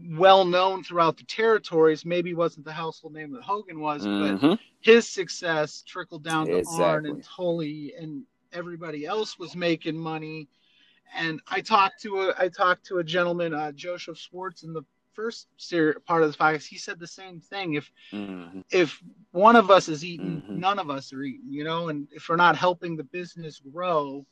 well 0.10 0.46
known 0.46 0.84
throughout 0.84 1.18
the 1.18 1.24
territories. 1.24 2.06
Maybe 2.06 2.34
wasn't 2.34 2.66
the 2.66 2.74
household 2.74 3.14
name 3.14 3.32
that 3.34 3.44
Hogan 3.44 3.80
was, 3.80 4.06
mm-hmm. 4.06 4.48
but 4.48 4.60
his 4.82 5.08
success 5.08 5.84
trickled 5.86 6.24
down 6.24 6.48
to 6.48 6.58
exactly. 6.58 6.84
Arn 6.84 7.06
and 7.06 7.24
Tully, 7.24 7.94
and 8.00 8.24
everybody 8.52 9.06
else 9.06 9.40
was 9.40 9.56
making 9.56 9.98
money. 9.98 10.50
And 11.16 11.40
I 11.48 11.62
talked 11.62 12.02
to 12.02 12.22
a 12.22 12.34
I 12.38 12.50
talked 12.50 12.86
to 12.88 12.98
a 12.98 13.04
gentleman, 13.04 13.54
uh, 13.54 13.72
Joseph 13.72 14.18
Schwartz, 14.18 14.64
in 14.64 14.74
the 14.74 14.84
first 15.16 15.48
ser- 15.58 16.00
part 16.06 16.24
of 16.24 16.32
the 16.32 16.38
podcast. 16.38 16.68
He 16.68 16.78
said 16.78 17.00
the 17.00 17.08
same 17.08 17.40
thing. 17.40 17.74
If 17.74 17.92
mm-hmm. 18.12 18.62
if 18.70 19.02
one 19.32 19.56
of 19.56 19.72
us 19.72 19.90
is 19.90 20.04
eating, 20.04 20.42
mm-hmm. 20.42 20.60
none 20.60 20.80
of 20.80 20.90
us 20.90 21.14
are 21.14 21.24
eating. 21.24 21.52
You 21.52 21.64
know, 21.64 21.90
and 21.90 22.08
if 22.12 22.30
we're 22.30 22.36
not 22.36 22.56
helping 22.56 22.96
the 22.96 23.04
business 23.04 23.60
grow, 23.60 24.26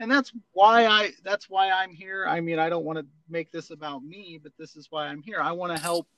and 0.00 0.10
that's 0.10 0.32
why 0.52 0.86
I 0.86 1.12
that's 1.22 1.48
why 1.48 1.70
I'm 1.70 1.92
here. 1.92 2.26
I 2.28 2.40
mean, 2.40 2.58
I 2.58 2.68
don't 2.68 2.84
want 2.84 2.98
to 2.98 3.06
make 3.28 3.50
this 3.52 3.70
about 3.70 4.04
me, 4.04 4.38
but 4.42 4.52
this 4.58 4.76
is 4.76 4.88
why 4.90 5.06
I'm 5.06 5.22
here. 5.22 5.40
I 5.40 5.52
want 5.52 5.74
to 5.74 5.80
help 5.80 6.08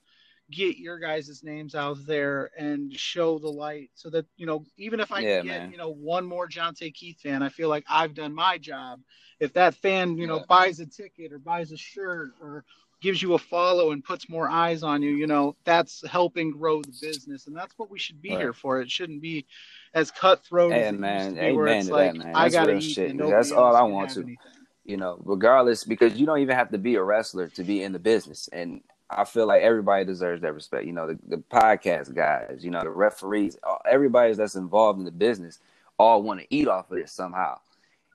get 0.50 0.76
your 0.76 0.98
guys' 0.98 1.42
names 1.42 1.74
out 1.74 1.98
there 2.06 2.50
and 2.56 2.92
show 2.92 3.38
the 3.38 3.48
light 3.48 3.90
so 3.94 4.08
that 4.10 4.26
you 4.36 4.46
know 4.46 4.64
even 4.76 5.00
if 5.00 5.10
i 5.10 5.18
yeah, 5.18 5.40
get 5.40 5.44
man. 5.46 5.70
you 5.72 5.76
know 5.76 5.90
one 5.90 6.24
more 6.24 6.48
jonte 6.48 6.94
keith 6.94 7.20
fan 7.20 7.42
i 7.42 7.48
feel 7.48 7.68
like 7.68 7.84
i've 7.90 8.14
done 8.14 8.32
my 8.32 8.56
job 8.56 9.00
if 9.40 9.52
that 9.52 9.74
fan 9.74 10.16
you 10.16 10.26
know 10.26 10.44
buys 10.48 10.78
a 10.78 10.86
ticket 10.86 11.32
or 11.32 11.38
buys 11.38 11.72
a 11.72 11.76
shirt 11.76 12.30
or 12.40 12.64
gives 13.00 13.20
you 13.20 13.34
a 13.34 13.38
follow 13.38 13.92
and 13.92 14.02
puts 14.04 14.28
more 14.28 14.48
eyes 14.48 14.82
on 14.82 15.02
you 15.02 15.10
you 15.10 15.26
know 15.26 15.54
that's 15.64 16.06
helping 16.08 16.50
grow 16.50 16.82
the 16.82 16.92
business 17.00 17.46
and 17.46 17.56
that's 17.56 17.74
what 17.78 17.90
we 17.90 17.98
should 17.98 18.20
be 18.20 18.30
right. 18.30 18.38
here 18.38 18.52
for 18.52 18.80
it 18.80 18.90
shouldn't 18.90 19.20
be 19.20 19.46
as 19.94 20.10
cutthroat 20.10 20.72
as 20.72 20.94
man 20.94 21.38
amen 21.38 21.86
to 21.86 21.92
like, 21.92 22.12
that 22.12 22.18
man 22.18 22.32
that's 22.32 22.38
I 22.38 22.48
gotta 22.48 22.72
real 22.72 22.80
shit 22.80 23.18
that's 23.18 23.52
all 23.52 23.76
i 23.76 23.82
want 23.82 24.10
to 24.10 24.20
anything. 24.20 24.36
you 24.84 24.96
know 24.96 25.20
regardless 25.24 25.84
because 25.84 26.14
you 26.14 26.26
don't 26.26 26.38
even 26.38 26.56
have 26.56 26.70
to 26.70 26.78
be 26.78 26.94
a 26.94 27.02
wrestler 27.02 27.48
to 27.48 27.64
be 27.64 27.82
in 27.82 27.92
the 27.92 27.98
business 27.98 28.48
and 28.52 28.80
I 29.08 29.24
feel 29.24 29.46
like 29.46 29.62
everybody 29.62 30.04
deserves 30.04 30.42
that 30.42 30.52
respect. 30.52 30.84
You 30.84 30.92
know, 30.92 31.06
the, 31.06 31.18
the 31.28 31.36
podcast 31.36 32.12
guys, 32.12 32.64
you 32.64 32.70
know, 32.70 32.82
the 32.82 32.90
referees, 32.90 33.56
everybody 33.88 34.34
that's 34.34 34.56
involved 34.56 34.98
in 34.98 35.04
the 35.04 35.12
business 35.12 35.60
all 35.98 36.22
want 36.22 36.40
to 36.40 36.46
eat 36.50 36.68
off 36.68 36.90
of 36.90 36.98
this 36.98 37.12
somehow. 37.12 37.58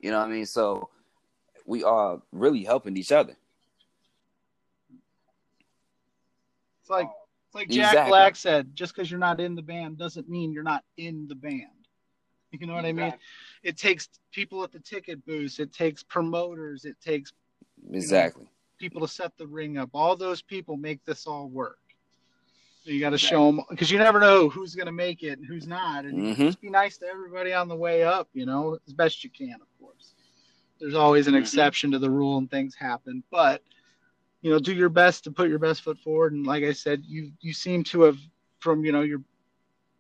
You 0.02 0.12
know 0.12 0.20
what 0.20 0.28
I 0.28 0.32
mean? 0.32 0.46
So 0.46 0.90
we 1.66 1.84
are 1.84 2.22
really 2.32 2.64
helping 2.64 2.98
each 2.98 3.12
other. 3.12 3.36
Like 6.92 7.10
it's 7.48 7.56
like 7.56 7.70
Jack 7.70 7.92
exactly. 7.92 8.10
Black 8.10 8.36
said, 8.36 8.76
just 8.76 8.96
because 8.96 9.10
you're 9.10 9.20
not 9.20 9.40
in 9.40 9.56
the 9.56 9.62
band 9.62 9.98
doesn't 9.98 10.30
mean 10.30 10.54
you're 10.54 10.64
not 10.64 10.84
in 10.98 11.28
the 11.28 11.36
band. 11.36 11.66
You 12.52 12.68
know 12.68 12.74
what 12.74 12.86
exactly. 12.86 13.04
I 13.04 13.10
mean? 13.12 13.20
It 13.64 13.78
takes 13.78 14.10
people 14.32 14.64
at 14.64 14.72
the 14.72 14.80
ticket 14.80 15.26
booths, 15.26 15.60
it 15.60 15.74
takes 15.74 16.04
promoters, 16.04 16.86
it 16.86 16.96
takes 17.02 17.34
exactly. 17.92 18.44
Know, 18.44 18.50
people 18.78 19.02
to 19.02 19.08
set 19.08 19.38
the 19.38 19.48
ring 19.48 19.78
up. 19.78 19.90
All 19.94 20.16
those 20.16 20.42
people 20.42 20.78
make 20.78 21.04
this 21.06 21.28
all 21.28 21.48
work. 21.50 21.78
So 22.84 22.90
you 22.90 23.00
got 23.00 23.12
to 23.12 23.18
show 23.18 23.46
them 23.46 23.62
because 23.70 23.92
you 23.92 24.00
never 24.00 24.20
know 24.20 24.50
who's 24.50 24.74
going 24.74 24.88
to 24.88 24.92
make 24.92 25.22
it 25.22 25.38
and 25.38 25.46
who's 25.46 25.68
not. 25.68 26.04
And 26.06 26.18
mm-hmm. 26.18 26.46
just 26.48 26.62
be 26.62 26.70
nice 26.70 26.98
to 26.98 27.06
everybody 27.06 27.54
on 27.54 27.68
the 27.68 27.76
way 27.76 28.04
up, 28.04 28.28
you 28.34 28.46
know, 28.46 28.80
as 28.88 28.94
best 28.94 29.24
you 29.24 29.30
can, 29.30 29.54
of 29.54 29.68
course. 29.80 30.14
There's 30.80 30.96
always 30.96 31.28
an 31.28 31.34
mm-hmm. 31.34 31.44
exception 31.44 31.92
to 31.92 32.00
the 32.00 32.10
rule 32.10 32.40
and 32.40 32.50
things 32.50 32.74
happen, 32.74 33.24
but 33.30 33.62
you 34.42 34.52
know, 34.52 34.60
do 34.60 34.74
your 34.74 34.90
best 34.90 35.24
to 35.24 35.32
put 35.32 35.50
your 35.50 35.60
best 35.60 35.82
foot 35.82 36.00
forward. 36.00 36.34
And 36.34 36.46
like 36.46 36.64
I 36.64 36.74
said, 36.74 37.04
you 37.06 37.32
you 37.42 37.54
seem 37.54 37.84
to 37.86 38.02
have 38.02 38.18
from 38.60 38.84
you 38.84 38.92
know 38.92 39.02
your 39.02 39.22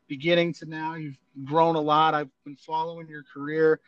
beginning 0.07 0.53
to 0.53 0.65
now, 0.65 0.95
you've 0.95 1.17
grown 1.45 1.75
a 1.75 1.81
lot. 1.81 2.13
I've 2.13 2.29
been 2.43 2.57
following 2.57 3.07
your 3.07 3.23
career 3.23 3.79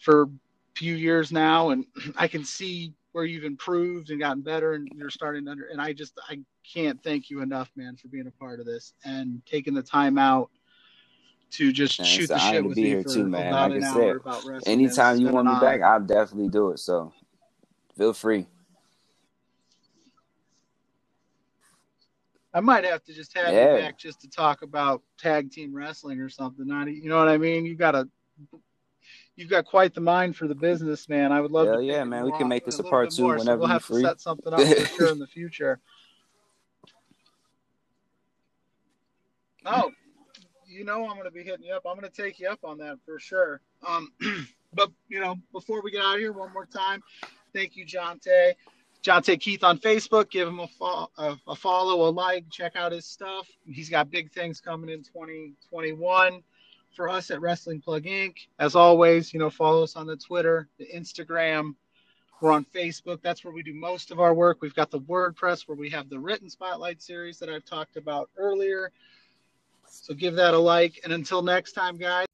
for 0.00 0.22
a 0.22 0.28
few 0.74 0.96
years 0.96 1.30
now, 1.30 1.70
and 1.70 1.86
I 2.16 2.26
can 2.28 2.44
see 2.44 2.92
where 3.12 3.24
you've 3.24 3.44
improved 3.44 4.10
and 4.10 4.18
gotten 4.18 4.42
better 4.42 4.72
and 4.74 4.88
you're 4.92 5.08
starting 5.08 5.44
to 5.44 5.50
under 5.52 5.66
and 5.66 5.80
I 5.80 5.92
just 5.92 6.18
I 6.28 6.40
can't 6.68 7.00
thank 7.04 7.30
you 7.30 7.42
enough, 7.42 7.70
man, 7.76 7.94
for 7.94 8.08
being 8.08 8.26
a 8.26 8.30
part 8.32 8.58
of 8.58 8.66
this 8.66 8.92
and 9.04 9.40
taking 9.46 9.72
the 9.72 9.84
time 9.84 10.18
out 10.18 10.50
to 11.52 11.72
just 11.72 12.00
man, 12.00 12.08
shoot 12.08 12.26
the 12.26 12.38
shit 12.40 12.64
with 12.64 12.76
me 12.76 12.88
here 12.88 13.04
too, 13.04 13.28
man. 13.28 13.52
Like 13.52 13.84
I 13.84 13.92
said, 13.92 14.18
anytime 14.66 15.20
you 15.20 15.28
want 15.28 15.46
me 15.46 15.54
back, 15.60 15.80
I'll 15.80 16.00
definitely 16.00 16.48
do 16.48 16.70
it. 16.70 16.80
So 16.80 17.12
feel 17.96 18.12
free. 18.12 18.48
I 22.54 22.60
might 22.60 22.84
have 22.84 23.02
to 23.04 23.12
just 23.12 23.36
have 23.36 23.52
yeah. 23.52 23.74
you 23.74 23.82
back 23.82 23.98
just 23.98 24.20
to 24.20 24.30
talk 24.30 24.62
about 24.62 25.02
tag 25.18 25.50
team 25.50 25.74
wrestling 25.74 26.20
or 26.20 26.28
something. 26.28 26.64
Not, 26.68 26.86
you 26.86 27.08
know 27.08 27.18
what 27.18 27.28
I 27.28 27.36
mean? 27.36 27.66
You've 27.66 27.78
got 27.78 27.96
a, 27.96 28.08
you've 29.34 29.50
got 29.50 29.64
quite 29.64 29.92
the 29.92 30.00
mind 30.00 30.36
for 30.36 30.46
the 30.46 30.54
business, 30.54 31.08
man. 31.08 31.32
I 31.32 31.40
would 31.40 31.50
love 31.50 31.66
Hell 31.66 31.78
to. 31.78 31.84
Yeah, 31.84 32.04
man. 32.04 32.24
We 32.24 32.30
can 32.38 32.46
make 32.46 32.64
this 32.64 32.78
a 32.78 32.84
part 32.84 33.10
two 33.10 33.24
more, 33.24 33.38
whenever 33.38 33.56
so 33.56 33.58
we'll 33.58 33.68
have 33.68 33.84
free. 33.84 34.02
to 34.02 34.08
set 34.08 34.20
something 34.20 34.54
up 34.54 34.60
for 34.60 34.86
sure 34.86 35.10
in 35.10 35.18
the 35.18 35.26
future. 35.26 35.80
Oh, 39.66 39.90
you 40.66 40.84
know 40.84 41.08
I'm 41.08 41.16
going 41.16 41.24
to 41.24 41.30
be 41.30 41.42
hitting 41.42 41.64
you 41.64 41.72
up. 41.72 41.84
I'm 41.88 41.98
going 41.98 42.06
to 42.10 42.22
take 42.22 42.38
you 42.38 42.50
up 42.50 42.58
on 42.64 42.76
that 42.78 42.98
for 43.06 43.18
sure. 43.18 43.62
Um, 43.88 44.12
but 44.74 44.90
you 45.08 45.20
know, 45.20 45.36
before 45.52 45.80
we 45.82 45.90
get 45.90 46.02
out 46.02 46.16
of 46.16 46.20
here, 46.20 46.32
one 46.32 46.52
more 46.52 46.66
time, 46.66 47.02
thank 47.54 47.74
you, 47.74 47.86
Jonte. 47.86 48.52
Jonte 49.04 49.38
Keith 49.38 49.62
on 49.62 49.78
Facebook. 49.78 50.30
Give 50.30 50.48
him 50.48 50.60
a, 50.60 50.66
fo- 50.66 51.10
a, 51.18 51.36
a 51.46 51.54
follow, 51.54 52.08
a 52.08 52.10
like, 52.10 52.48
check 52.50 52.74
out 52.74 52.90
his 52.90 53.04
stuff. 53.04 53.46
He's 53.66 53.90
got 53.90 54.10
big 54.10 54.32
things 54.32 54.60
coming 54.60 54.88
in 54.88 55.02
2021 55.04 56.42
for 56.96 57.08
us 57.10 57.30
at 57.30 57.40
Wrestling 57.42 57.82
Plug 57.82 58.04
Inc. 58.04 58.34
As 58.58 58.74
always, 58.74 59.34
you 59.34 59.40
know, 59.40 59.50
follow 59.50 59.82
us 59.82 59.94
on 59.94 60.06
the 60.06 60.16
Twitter, 60.16 60.68
the 60.78 60.86
Instagram. 60.86 61.74
We're 62.40 62.52
on 62.52 62.64
Facebook. 62.74 63.20
That's 63.22 63.44
where 63.44 63.52
we 63.52 63.62
do 63.62 63.74
most 63.74 64.10
of 64.10 64.20
our 64.20 64.32
work. 64.32 64.58
We've 64.62 64.74
got 64.74 64.90
the 64.90 65.00
WordPress 65.00 65.68
where 65.68 65.76
we 65.76 65.90
have 65.90 66.08
the 66.08 66.18
written 66.18 66.48
spotlight 66.48 67.02
series 67.02 67.38
that 67.38 67.50
I've 67.50 67.64
talked 67.64 67.96
about 67.96 68.30
earlier. 68.36 68.90
So 69.86 70.14
give 70.14 70.34
that 70.36 70.54
a 70.54 70.58
like. 70.58 71.00
And 71.04 71.12
until 71.12 71.42
next 71.42 71.72
time, 71.72 71.98
guys. 71.98 72.26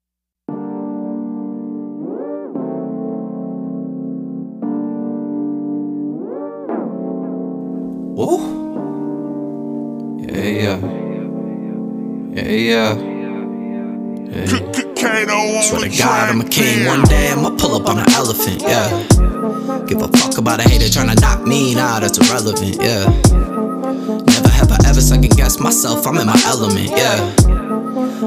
Yeah. 12.51 12.95
Yeah. 14.31 14.47
Swear 15.63 15.81
to 15.81 15.99
God, 15.99 16.31
I'm 16.31 16.41
a 16.41 16.49
king. 16.49 16.87
One 16.87 17.03
day 17.03 17.31
I'ma 17.31 17.51
pull 17.57 17.75
up 17.75 17.89
on 17.89 17.99
an 17.99 18.11
elephant, 18.13 18.63
yeah. 18.63 18.89
Give 19.87 20.03
a 20.03 20.09
fuck 20.09 20.39
about 20.39 20.61
a 20.61 20.69
hater 20.69 20.89
trying 20.89 21.15
to 21.15 21.21
knock 21.21 21.47
me, 21.47 21.75
nah, 21.75 22.01
that's 22.01 22.19
irrelevant, 22.19 22.77
yeah. 22.81 23.07
Never 23.07 24.49
have 24.49 24.71
I 24.71 24.79
ever 24.87 25.01
second 25.01 25.37
guess 25.37 25.59
myself, 25.59 26.07
I'm 26.07 26.19
in 26.19 26.27
my 26.27 26.41
element, 26.47 26.91
yeah. 26.91 27.35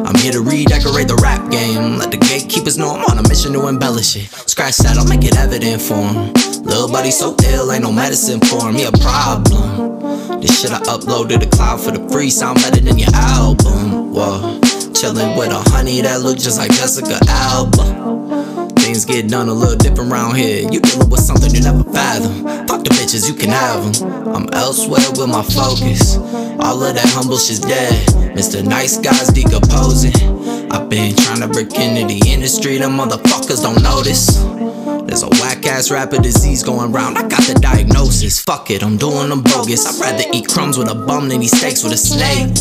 I'm 0.06 0.16
here 0.16 0.32
to 0.34 0.42
redecorate 0.42 1.08
the 1.08 1.20
rap 1.22 1.50
game. 1.52 1.98
Let 1.98 2.12
the 2.12 2.18
gatekeepers 2.18 2.78
know 2.78 2.96
I'm 2.96 3.06
on 3.06 3.18
a 3.24 3.28
mission 3.30 3.54
to 3.54 3.68
embellish 3.68 4.16
it. 4.16 4.28
Scratch 4.50 4.78
that, 4.78 4.98
I'll 4.98 5.08
make 5.08 5.24
it 5.24 5.38
evident 5.38 5.82
for 5.82 5.96
him. 5.96 6.34
Little 6.64 6.90
buddy 6.90 7.12
so 7.12 7.36
ill, 7.46 7.72
ain't 7.72 7.84
no 7.84 7.92
medicine 7.92 8.40
for 8.42 8.70
him, 8.70 8.76
he 8.76 8.84
a 8.86 8.92
problem. 8.92 10.42
This 10.42 10.62
shit 10.62 10.72
I 10.72 10.80
uploaded 10.82 11.40
to 11.40 11.46
the 11.46 11.48
cloud 11.48 11.80
for 11.80 11.92
the 11.92 12.10
free, 12.10 12.30
sound 12.30 12.58
better 12.60 12.82
than 12.82 12.98
your 12.98 13.14
album. 13.14 13.93
Whoa. 14.14 14.59
Chillin' 14.93 15.36
with 15.36 15.49
a 15.49 15.57
honey 15.72 16.01
that 16.01 16.22
look 16.22 16.38
just 16.38 16.59
like 16.59 16.70
Jessica 16.70 17.18
Alba. 17.28 18.70
Things 18.78 19.05
get 19.05 19.28
done 19.28 19.49
a 19.49 19.53
little 19.53 19.76
different 19.76 20.11
around 20.11 20.36
here. 20.36 20.70
You 20.70 20.80
dealing 20.80 21.09
with 21.09 21.22
something 21.22 21.49
you 21.49 21.61
never 21.61 21.84
fathom. 21.91 22.45
Fuck 22.68 22.84
the 22.84 22.91
bitches, 22.91 23.28
you 23.28 23.34
can 23.34 23.49
have 23.49 23.82
them. 23.82 24.36
I'm 24.36 24.47
elsewhere 24.53 25.01
with 25.18 25.30
my 25.30 25.41
focus. 25.41 26.18
All 26.61 26.78
of 26.84 26.93
that 26.93 27.09
humble 27.18 27.39
shit's 27.39 27.59
dead. 27.59 28.05
Mr. 28.38 28.64
Nice 28.64 28.99
Guys 28.99 29.30
decomposing. 29.30 30.14
I've 30.70 30.89
been 30.89 31.16
trying 31.16 31.41
to 31.41 31.47
break 31.47 31.74
into 31.74 32.05
the 32.05 32.22
industry, 32.28 32.78
them 32.78 32.95
motherfuckers 32.95 33.64
don't 33.64 33.82
notice. 33.82 34.38
There's 35.07 35.24
a 35.24 35.30
whack 35.41 35.66
ass 35.66 35.89
rapper 35.89 36.18
disease 36.18 36.61
going 36.61 36.91
round. 36.91 37.18
I 37.18 37.28
got 37.28 37.41
the 37.43 37.55
diagnosis. 37.55 38.39
Fuck 38.39 38.70
it, 38.70 38.84
I'm 38.84 38.97
doing 38.97 39.30
them 39.30 39.41
bogus. 39.41 39.86
I'd 39.86 39.99
rather 39.99 40.24
eat 40.34 40.47
crumbs 40.47 40.78
with 40.78 40.89
a 40.89 40.95
bum 40.95 41.30
than 41.30 41.41
eat 41.41 41.49
steaks 41.49 41.84
with 41.84 41.93
a 41.93 41.97
snake. 41.97 42.57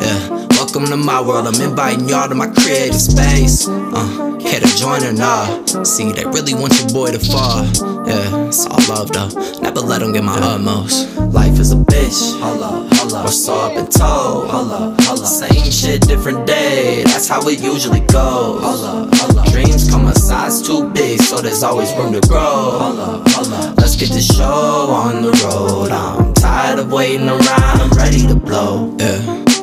Yeah, 0.00 0.48
welcome 0.74 0.90
to 0.90 0.96
my 0.96 1.20
world. 1.20 1.46
I'm 1.46 1.60
inviting 1.60 2.08
y'all 2.08 2.28
to 2.28 2.34
my 2.34 2.48
creative 2.48 3.00
space. 3.00 3.68
Uh, 3.68 4.36
care 4.40 4.58
to 4.58 4.76
join 4.76 5.04
or 5.04 5.12
not? 5.12 5.86
See, 5.86 6.10
they 6.10 6.24
really 6.24 6.52
want 6.52 6.76
your 6.80 6.88
boy 6.88 7.12
to 7.12 7.18
fall. 7.20 7.64
Yeah, 8.06 8.48
it's 8.48 8.66
all 8.66 8.80
love 8.88 9.12
though. 9.12 9.28
Never 9.60 9.80
let 9.80 10.00
them 10.00 10.12
get 10.12 10.24
my 10.24 10.36
utmost. 10.36 11.16
Life 11.32 11.60
is 11.60 11.70
a 11.72 11.76
bitch. 11.76 12.40
Holla, 12.40 12.88
holla. 12.92 13.24
Or 13.24 13.28
so 13.28 13.54
I've 13.54 13.76
been 13.76 13.86
told. 13.86 14.50
Holla, 14.50 14.96
holla. 15.00 15.26
Same 15.26 15.70
shit, 15.70 16.00
different 16.08 16.44
day. 16.44 17.04
That's 17.04 17.28
how 17.28 17.46
it 17.48 17.60
usually 17.60 18.00
goes. 18.00 18.60
Holla, 18.62 19.08
holla. 19.12 19.50
Dreams 19.52 19.88
come 19.88 20.06
a 20.06 20.14
size 20.14 20.60
too 20.60 20.90
big, 20.90 21.20
so 21.20 21.40
there's 21.40 21.62
always 21.62 21.94
room 21.94 22.12
to 22.14 22.20
grow. 22.26 22.78
Holla, 22.80 23.22
holla. 23.28 23.74
Let's 23.76 23.94
get 23.94 24.08
this 24.08 24.26
show 24.26 24.44
on 24.44 25.22
the 25.22 25.30
road. 25.44 25.92
I'm 25.92 26.34
tired 26.34 26.80
of 26.80 26.90
waiting 26.90 27.28
around, 27.28 27.80
I'm 27.80 27.90
ready 27.90 28.26
to 28.26 28.34
blow. 28.34 28.96
Yeah. 28.98 29.53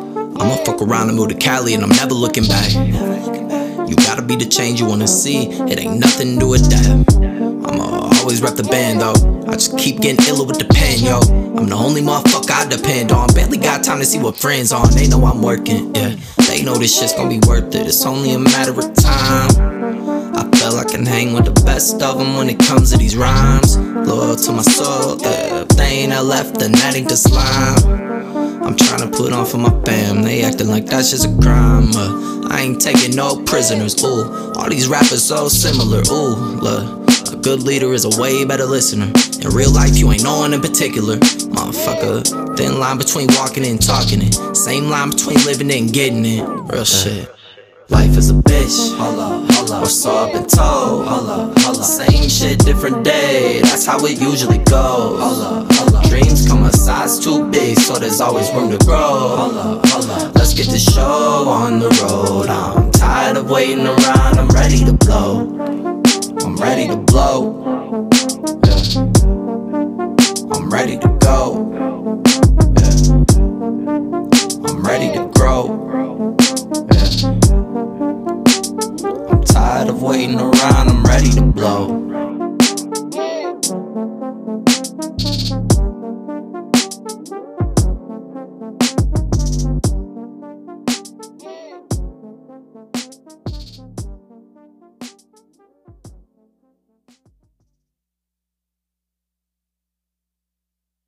I'ma 0.41 0.55
fuck 0.65 0.81
around 0.81 1.07
and 1.09 1.17
move 1.19 1.29
to 1.29 1.35
Cali 1.35 1.75
and 1.75 1.83
I'm 1.83 1.89
never 1.89 2.15
looking 2.15 2.47
back. 2.47 2.73
You 2.73 3.95
gotta 3.95 4.23
be 4.23 4.35
the 4.35 4.47
change 4.47 4.79
you 4.79 4.87
wanna 4.87 5.07
see, 5.07 5.51
it 5.69 5.77
ain't 5.77 5.99
nothing 5.99 6.39
to 6.39 6.53
adapt. 6.53 7.15
I'ma 7.15 8.09
always 8.17 8.41
rep 8.41 8.55
the 8.55 8.63
band 8.63 9.01
though. 9.01 9.13
I 9.47 9.53
just 9.53 9.77
keep 9.77 10.01
getting 10.01 10.25
iller 10.27 10.43
with 10.43 10.57
the 10.57 10.65
pen, 10.65 10.97
yo. 10.97 11.19
I'm 11.59 11.67
the 11.67 11.75
only 11.75 12.01
motherfucker 12.01 12.49
I 12.49 12.65
depend 12.65 13.11
on. 13.11 13.27
Barely 13.35 13.59
got 13.59 13.83
time 13.83 13.99
to 13.99 14.05
see 14.05 14.17
what 14.17 14.35
friends 14.35 14.71
on. 14.71 14.89
They 14.89 15.07
know 15.07 15.23
I'm 15.25 15.43
working, 15.43 15.93
yeah. 15.93 16.15
They 16.47 16.63
know 16.63 16.73
this 16.73 16.97
shit's 16.97 17.13
gonna 17.13 17.29
be 17.29 17.39
worth 17.47 17.75
it. 17.75 17.85
It's 17.85 18.03
only 18.03 18.33
a 18.33 18.39
matter 18.39 18.71
of 18.71 18.91
time. 18.95 19.51
I 20.35 20.49
feel 20.57 20.75
I 20.75 20.85
can 20.89 21.05
hang 21.05 21.33
with 21.33 21.45
the 21.45 21.61
best 21.63 22.01
of 22.01 22.17
them 22.17 22.35
when 22.35 22.49
it 22.49 22.57
comes 22.57 22.89
to 22.93 22.97
these 22.97 23.15
rhymes. 23.15 23.77
Loyal 23.77 24.35
to 24.37 24.51
my 24.53 24.63
soul, 24.63 25.21
yeah. 25.21 25.61
If 25.61 25.67
they 25.77 26.01
ain't 26.01 26.23
left, 26.25 26.57
then 26.57 26.71
that 26.71 26.95
ain't 26.95 27.09
the 27.09 27.15
slime. 27.15 28.10
I'm 28.63 28.75
trying 28.75 29.01
to 29.01 29.17
put 29.17 29.33
on 29.33 29.45
for 29.45 29.57
my 29.57 29.71
fam, 29.83 30.23
they 30.23 30.43
acting 30.43 30.67
like 30.67 30.85
that's 30.85 31.11
just 31.11 31.25
a 31.25 31.41
crime. 31.41 31.91
Uh, 31.95 32.47
I 32.49 32.61
ain't 32.61 32.81
taking 32.81 33.15
no 33.15 33.41
prisoners, 33.43 34.01
ooh. 34.03 34.53
All 34.55 34.69
these 34.69 34.87
rappers 34.87 35.23
so 35.23 35.47
similar, 35.47 36.01
ooh. 36.11 36.35
Look. 36.59 37.01
A 37.31 37.35
good 37.37 37.63
leader 37.63 37.93
is 37.93 38.03
a 38.03 38.21
way 38.21 38.43
better 38.43 38.65
listener. 38.65 39.05
In 39.05 39.55
real 39.55 39.71
life, 39.71 39.97
you 39.97 40.11
ain't 40.11 40.23
no 40.23 40.39
one 40.39 40.53
in 40.53 40.59
particular. 40.59 41.15
Motherfucker, 41.17 42.57
thin 42.57 42.77
line 42.77 42.97
between 42.97 43.27
walking 43.37 43.65
and 43.65 43.81
talking 43.81 44.21
it. 44.21 44.55
Same 44.55 44.89
line 44.89 45.11
between 45.11 45.37
living 45.45 45.71
and 45.71 45.93
getting 45.93 46.25
it. 46.25 46.43
Real 46.43 46.83
shit. 46.83 47.33
Life 47.91 48.17
is 48.17 48.29
a 48.29 48.33
bitch. 48.33 48.95
Holla, 48.97 49.45
holla. 49.51 49.81
Or 49.81 49.85
so 49.85 50.15
I've 50.15 50.31
been 50.33 50.45
told. 50.45 51.05
Holla, 51.05 51.53
holla. 51.57 51.83
Same 51.83 52.29
shit, 52.29 52.59
different 52.59 53.03
day. 53.03 53.59
That's 53.61 53.85
how 53.85 53.99
it 54.05 54.19
usually 54.19 54.59
goes. 54.59 55.19
Holla, 55.19 55.67
holla. 55.69 56.01
Dreams 56.07 56.47
come 56.47 56.63
a 56.63 56.71
size 56.71 57.19
too 57.19 57.49
big, 57.51 57.77
so 57.77 57.99
there's 57.99 58.21
always 58.21 58.49
room 58.53 58.71
to 58.71 58.77
grow. 58.85 59.35
Holla, 59.35 59.81
holla. 59.85 60.31
Let's 60.35 60.53
get 60.53 60.67
this 60.67 60.85
show 60.93 61.49
on 61.49 61.79
the 61.79 61.89
road. 62.01 62.47
I'm 62.47 62.91
tired 62.91 63.35
of 63.35 63.49
waiting 63.49 63.85
around. 63.85 64.39
I'm 64.39 64.47
ready 64.49 64.85
to 64.85 64.93
blow. 64.93 65.49
I'm 66.45 66.55
ready 66.55 66.87
to 66.87 66.95
blow. 66.95 67.59
Yeah. 68.65 69.01
I'm 70.55 70.69
ready 70.69 70.97
to 70.97 71.09
go. 71.19 71.69
Yeah. 72.79 72.95
I'm 74.69 74.81
ready 74.81 75.11
to 75.17 75.29
grow. 75.35 75.91
Tired 79.45 79.89
of 79.89 80.01
waiting 80.01 80.39
around, 80.39 80.89
I'm 80.89 81.03
ready 81.03 81.31
to 81.31 81.41
blow. 81.41 82.01